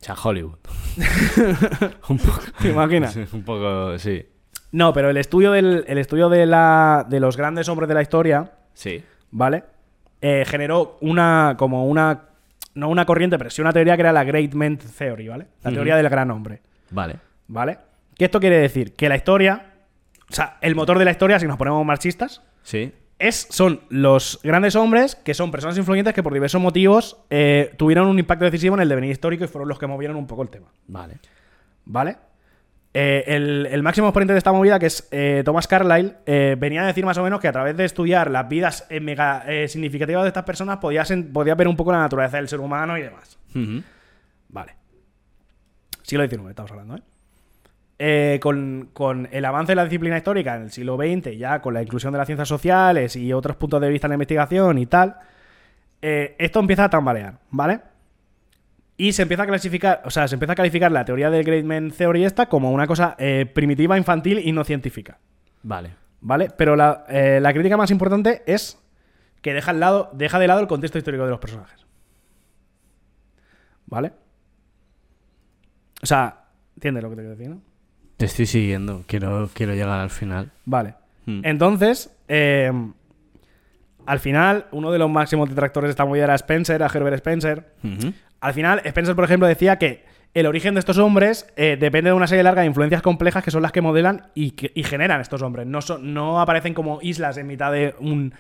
[0.00, 0.58] O sea, Hollywood.
[2.08, 2.40] un poco.
[2.60, 3.16] ¿Te imaginas?
[3.16, 4.26] Un poco, sí.
[4.72, 8.02] No, pero el estudio, del, el estudio de, la, de los grandes hombres de la
[8.02, 9.02] historia, Sí.
[9.30, 9.62] ¿vale?
[10.20, 12.22] Eh, generó una, como una,
[12.74, 15.46] no una corriente, pero sí una teoría que era la Great Men Theory, ¿vale?
[15.62, 17.16] La teoría del gran hombre, Vale.
[17.46, 17.78] ¿vale?
[18.16, 18.94] ¿Qué esto quiere decir?
[18.94, 19.73] Que la historia,
[20.30, 22.92] o sea, el motor de la historia, si nos ponemos marxistas, Sí.
[23.18, 28.08] es, son los grandes hombres que son personas influyentes que por diversos motivos eh, tuvieron
[28.08, 30.48] un impacto decisivo en el devenir histórico y fueron los que movieron un poco el
[30.50, 30.68] tema.
[30.86, 31.18] Vale.
[31.84, 32.16] ¿Vale?
[32.96, 36.82] Eh, el, el máximo exponente de esta movida, que es eh, Thomas Carlyle, eh, venía
[36.82, 40.28] a decir más o menos que a través de estudiar las vidas mega significativas de
[40.28, 43.36] estas personas podías, podías ver un poco la naturaleza del ser humano y demás.
[43.54, 43.82] Ujú.
[44.48, 44.76] Vale.
[46.02, 47.02] Siglo XIX estamos hablando, ¿eh?
[47.96, 51.74] Eh, con, con el avance de la disciplina histórica en el siglo XX, ya con
[51.74, 54.86] la inclusión de las ciencias sociales y otros puntos de vista en la investigación y
[54.86, 55.16] tal,
[56.02, 57.80] eh, esto empieza a tambalear, ¿vale?
[58.96, 61.64] Y se empieza a clasificar, o sea, se empieza a calificar la teoría del Great
[61.64, 65.18] Men Theory esta como una cosa eh, primitiva, infantil y no científica,
[65.62, 65.94] Vale.
[66.20, 66.50] ¿vale?
[66.56, 68.76] Pero la, la crítica más importante es
[69.40, 71.86] que deja, al lado, deja de lado el contexto histórico de los personajes.
[73.86, 74.12] ¿Vale?
[76.02, 77.73] O sea, ¿entiendes lo que te quiero decir, no?
[78.16, 79.04] Te estoy siguiendo.
[79.06, 80.50] Quiero, quiero llegar al final.
[80.64, 80.94] Vale.
[81.26, 81.40] Hmm.
[81.42, 82.70] Entonces, eh,
[84.06, 87.72] al final, uno de los máximos detractores de esta movida era Spencer, era Herbert Spencer.
[88.40, 90.04] Al final, Spencer, por ejemplo, decía que
[90.34, 93.50] el origen de estos hombres eh, depende de una serie larga de influencias complejas que
[93.50, 95.66] son las que modelan y, que- y generan estos hombres.
[95.66, 98.34] No, son- no aparecen como islas en mitad de un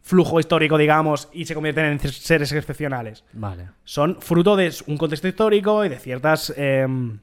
[0.00, 3.24] flujo histórico, digamos, y se convierten en seres excepcionales.
[3.34, 3.68] Vale.
[3.84, 6.52] Son fruto de un contexto histórico y de ciertas...
[6.56, 7.18] em,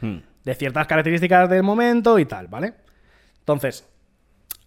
[0.00, 0.18] Hmm.
[0.44, 2.74] De ciertas características del momento y tal, ¿vale?
[3.40, 3.88] Entonces,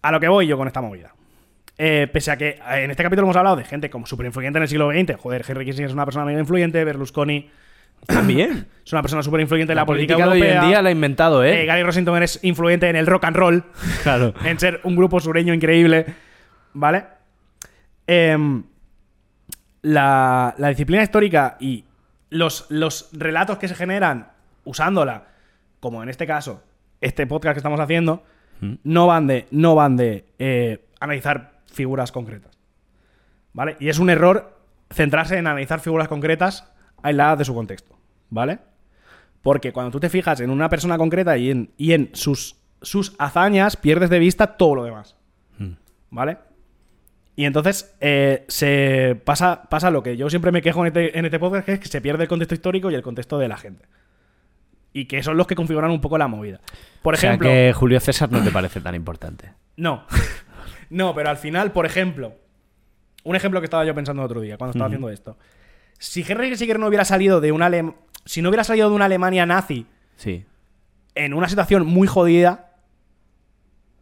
[0.02, 1.14] a lo que voy yo con esta movida.
[1.76, 4.58] Eh, pese a que eh, en este capítulo hemos hablado de gente como súper influyente
[4.58, 7.48] en el siglo XX, joder, Henry Kissinger es una persona mega influyente, Berlusconi
[8.06, 8.66] También.
[8.84, 11.44] es una persona súper influyente en la, política, de hoy en día la ha inventado,
[11.44, 11.66] Eh, ¿eh?
[11.66, 13.64] Gary Rossington es influyente en el rock and roll,
[14.02, 14.34] Claro.
[14.44, 16.06] en ser un grupo sureño increíble,
[16.72, 17.04] ¿vale?
[18.08, 18.64] Em,
[19.82, 21.84] la, la disciplina histórica y
[22.30, 24.28] los, los relatos que se generan
[24.64, 25.24] usándola,
[25.80, 26.62] como en este caso,
[27.00, 28.22] este podcast que estamos haciendo,
[28.60, 28.74] Mm.
[28.84, 32.58] no van de, no van de eh, analizar figuras concretas.
[33.52, 33.76] ¿Vale?
[33.80, 34.58] Y es un error
[34.90, 36.70] centrarse en analizar figuras concretas
[37.02, 37.96] aisladas de su contexto.
[38.30, 38.58] ¿Vale?
[39.42, 43.14] Porque cuando tú te fijas en una persona concreta y en, y en sus, sus
[43.18, 45.16] hazañas, pierdes de vista todo lo demás.
[45.58, 45.72] Mm.
[46.10, 46.38] ¿Vale?
[47.36, 51.24] Y entonces eh, se pasa, pasa lo que yo siempre me quejo en este, en
[51.24, 53.56] este podcast, que es que se pierde el contexto histórico y el contexto de la
[53.56, 53.84] gente.
[54.98, 56.60] Y que son los que configuran un poco la movida.
[57.02, 59.52] Por o sea ejemplo, que Julio César no te parece tan importante.
[59.76, 60.04] no.
[60.90, 62.34] no, pero al final, por ejemplo,
[63.24, 65.38] un ejemplo que estaba yo pensando el otro día cuando estaba haciendo esto.
[65.98, 67.70] Si Henry Kissinger no hubiera salido de una
[68.24, 69.86] si no hubiera salido de una Alemania nazi
[70.16, 70.44] Sí.
[71.14, 72.72] en una situación muy jodida,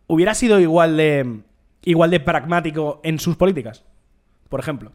[0.06, 1.40] hubiera sido igual de
[1.82, 3.84] igual de pragmático en sus políticas.
[4.48, 4.92] Por ejemplo.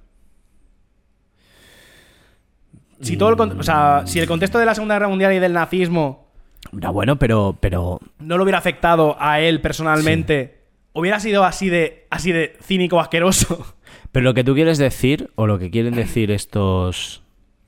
[3.01, 5.53] Si todo el o sea, si el contexto de la Segunda Guerra Mundial y del
[5.53, 6.27] nazismo
[6.71, 10.59] No, bueno, pero, pero no lo hubiera afectado a él personalmente,
[10.93, 13.65] hubiera sido así de así de cínico asqueroso.
[14.11, 17.23] Pero lo que tú quieres decir, o lo que quieren decir estos,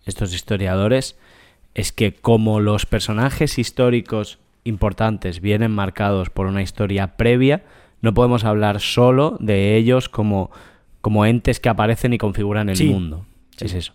[0.05, 1.17] estos historiadores,
[1.73, 7.63] es que como los personajes históricos importantes vienen marcados por una historia previa,
[8.01, 10.51] no podemos hablar solo de ellos como,
[10.99, 12.87] como entes que aparecen y configuran el Sí.
[12.89, 13.25] mundo.
[13.59, 13.93] Es eso.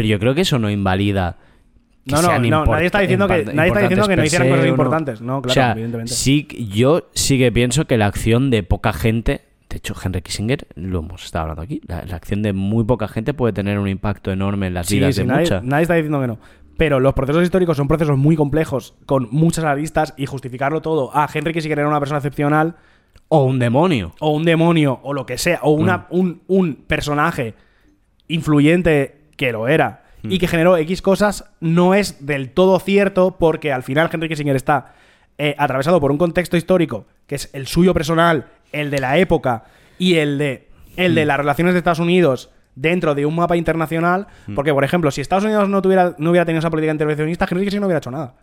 [0.00, 1.36] Pero yo creo que eso no invalida.
[2.06, 4.24] que No, no, sean no, import- nadie está diciendo que- nadie está diciendo que no
[4.24, 5.20] hicieran cosas importantes.
[5.20, 6.12] No, claro, o sea, evidentemente.
[6.14, 10.66] sí, yo sí que pienso que la acción de poca gente, de hecho, Henry Kissinger,
[10.76, 13.86] lo hemos estado hablando aquí, la, la acción de muy poca gente puede tener un
[13.88, 15.62] impacto enorme en las Sí, vidas sí, de nadie, muchas.
[15.62, 16.38] nadie está diciendo que no.
[16.78, 21.28] Pero los procesos históricos son procesos muy complejos, con muchas aristas, y justificarlo todo a
[21.32, 22.76] Henry Kissinger era una persona excepcional,
[23.28, 24.14] O un demonio.
[24.20, 27.54] o un demonio, o lo que sea, o una, un, un personaje
[28.28, 33.72] influyente que lo era y que generó X cosas, no es del todo cierto porque
[33.72, 34.92] al final Henry Kissinger está
[35.38, 39.64] eh, atravesado por un contexto histórico que es el suyo personal, el de la época
[39.96, 40.68] y el de,
[40.98, 44.26] el de las relaciones de Estados Unidos dentro de un mapa internacional.
[44.46, 44.56] Mm.
[44.56, 47.64] Porque, por ejemplo, si Estados Unidos no, tuviera, no hubiera tenido esa política intervencionista, Henry
[47.64, 48.34] Kissinger no hubiera hecho nada.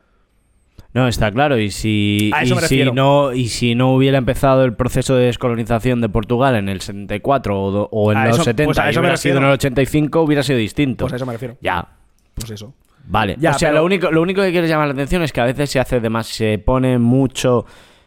[0.97, 1.59] No, está claro.
[1.59, 6.01] Y si, y me si no, y si no hubiera empezado el proceso de descolonización
[6.01, 8.91] de Portugal en el 74 o, do- o en A los eso- 70 pues a
[8.91, 11.03] y me hubiera sido en el 85, hubiera sido distinto.
[11.05, 11.55] Pues a eso me refiero.
[11.61, 11.87] Ya,
[12.33, 12.73] Pues eso.
[13.05, 13.35] vale.
[13.39, 15.39] Ya, o sea, pero- lo, único, lo único que quiero llamar la atención es que
[15.41, 17.65] a veces se hace de más, se pone mucho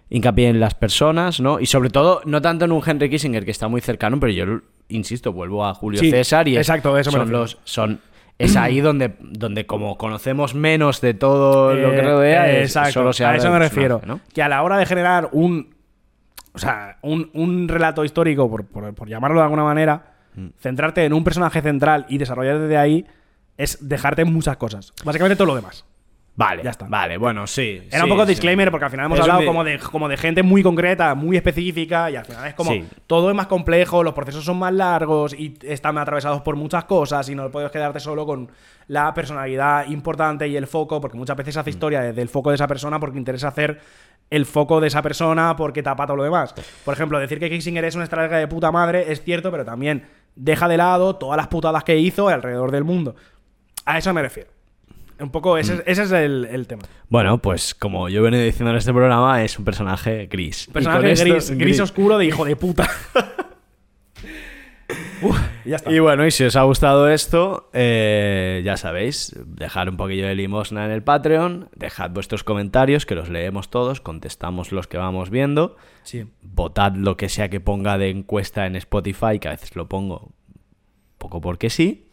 [0.09, 1.61] hincapié en las personas, ¿no?
[1.61, 4.45] Y sobre todo, no tanto en un Henry Kissinger que está muy cercano, pero yo
[4.89, 7.39] insisto, vuelvo a Julio Sí, César y exacto, eso me son refiero.
[7.43, 8.01] los son
[8.41, 12.73] es ahí donde, donde como conocemos menos de todo lo que Eh, rodea, eh, es-
[12.93, 14.01] solo se a eso me refiero.
[14.05, 14.21] ¿no?
[14.35, 15.75] Que a la hora de generar un.
[16.53, 20.47] O sea, un, un relato histórico, por, por- por llamarlo de alguna manera, Mm.
[20.61, 23.05] centrarte en un personaje central y desarrollar desde ahí
[23.57, 24.93] es dejarte muchas cosas.
[25.05, 25.85] Básicamente todo lo demás.
[26.37, 26.87] Vale, Ya está.
[26.89, 27.83] Vale, bueno, sí.
[27.91, 28.31] Era un poco sí.
[28.31, 31.37] disclaimer porque al final hemos Es hablado como de, como de gente muy concreta, muy
[31.37, 32.87] específica y al final es como Sí.
[33.07, 37.29] todo es más complejo, los procesos son más largos y están atravesados por muchas cosas
[37.29, 38.51] y no puedes quedarte solo con
[38.87, 41.63] la personalidad importante y el foco porque muchas veces se Mm.
[41.63, 43.79] hace historia desde el foco de esa persona porque interesa hacer
[44.31, 46.55] el foco de esa persona porque tapa todo lo demás.
[46.87, 50.07] Por ejemplo, decir que Kissinger es una estratega de puta madre es cierto, pero también
[50.37, 53.15] deja de lado todas las putadas que hizo alrededor del mundo.
[53.85, 54.51] A eso me refiero.
[55.21, 55.79] Un poco, ese, Mm.
[55.79, 56.83] es- ese es el, el tema.
[57.09, 60.69] Bueno, pues como yo venía diciendo en este programa, es un personaje gris.
[60.73, 62.89] Personaje esto- gris, gris oscuro de hijo de puta.
[65.23, 65.93] Uf, ya está.
[65.93, 70.35] Y bueno, y si os ha gustado esto, eh, ya sabéis, dejar un poquillo de
[70.35, 75.31] limosna en el Patreon, dejad vuestros comentarios, que los leemos todos, contestamos los que vamos
[75.31, 76.25] viendo, Sí.
[76.43, 80.31] votad lo que sea que ponga de encuesta en Spotify, que a veces lo pongo
[81.19, 82.07] poco porque sí.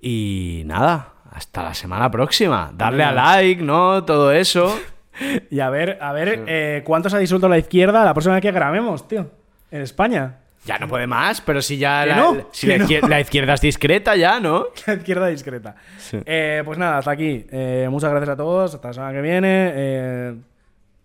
[0.00, 2.70] Y nada, hasta la semana próxima.
[2.74, 4.04] Darle a like, ¿no?
[4.04, 4.78] Todo eso.
[5.50, 8.50] Y a ver, a ver, eh, ¿cuántos ha disuelto la izquierda la próxima vez que
[8.50, 9.26] grabemos, tío?
[9.70, 10.38] En España.
[10.64, 12.86] Ya no puede más, pero si ya la, no, si la, no.
[12.86, 14.68] izquier- la izquierda es discreta ya, ¿no?
[14.86, 15.76] La izquierda discreta.
[15.98, 16.18] Sí.
[16.24, 17.44] Eh, pues nada, hasta aquí.
[17.52, 18.74] Eh, muchas gracias a todos.
[18.74, 19.72] Hasta la semana que viene.
[19.74, 20.28] Eh,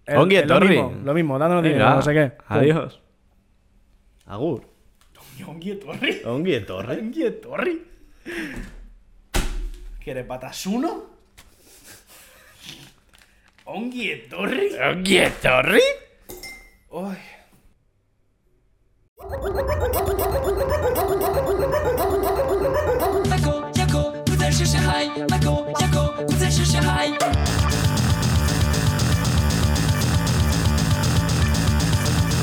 [0.06, 2.32] el- el- lo mismo, lo mismo, dándonos Venga, dinero, no sé qué.
[2.48, 3.02] Adiós.
[4.26, 4.62] Agur.
[5.46, 6.22] Ongi etorri.
[6.26, 6.98] Ongi etorri.
[7.02, 7.82] Ongi etorri.
[10.07, 11.11] ¿Quieres patas uno?
[13.65, 14.75] Ongi etorri.
[14.77, 15.83] Ongi etorri.
[16.91, 17.17] Uy.
[23.31, 27.09] 马狗呀狗，不再是小孩，马狗呀狗，不再是小孩。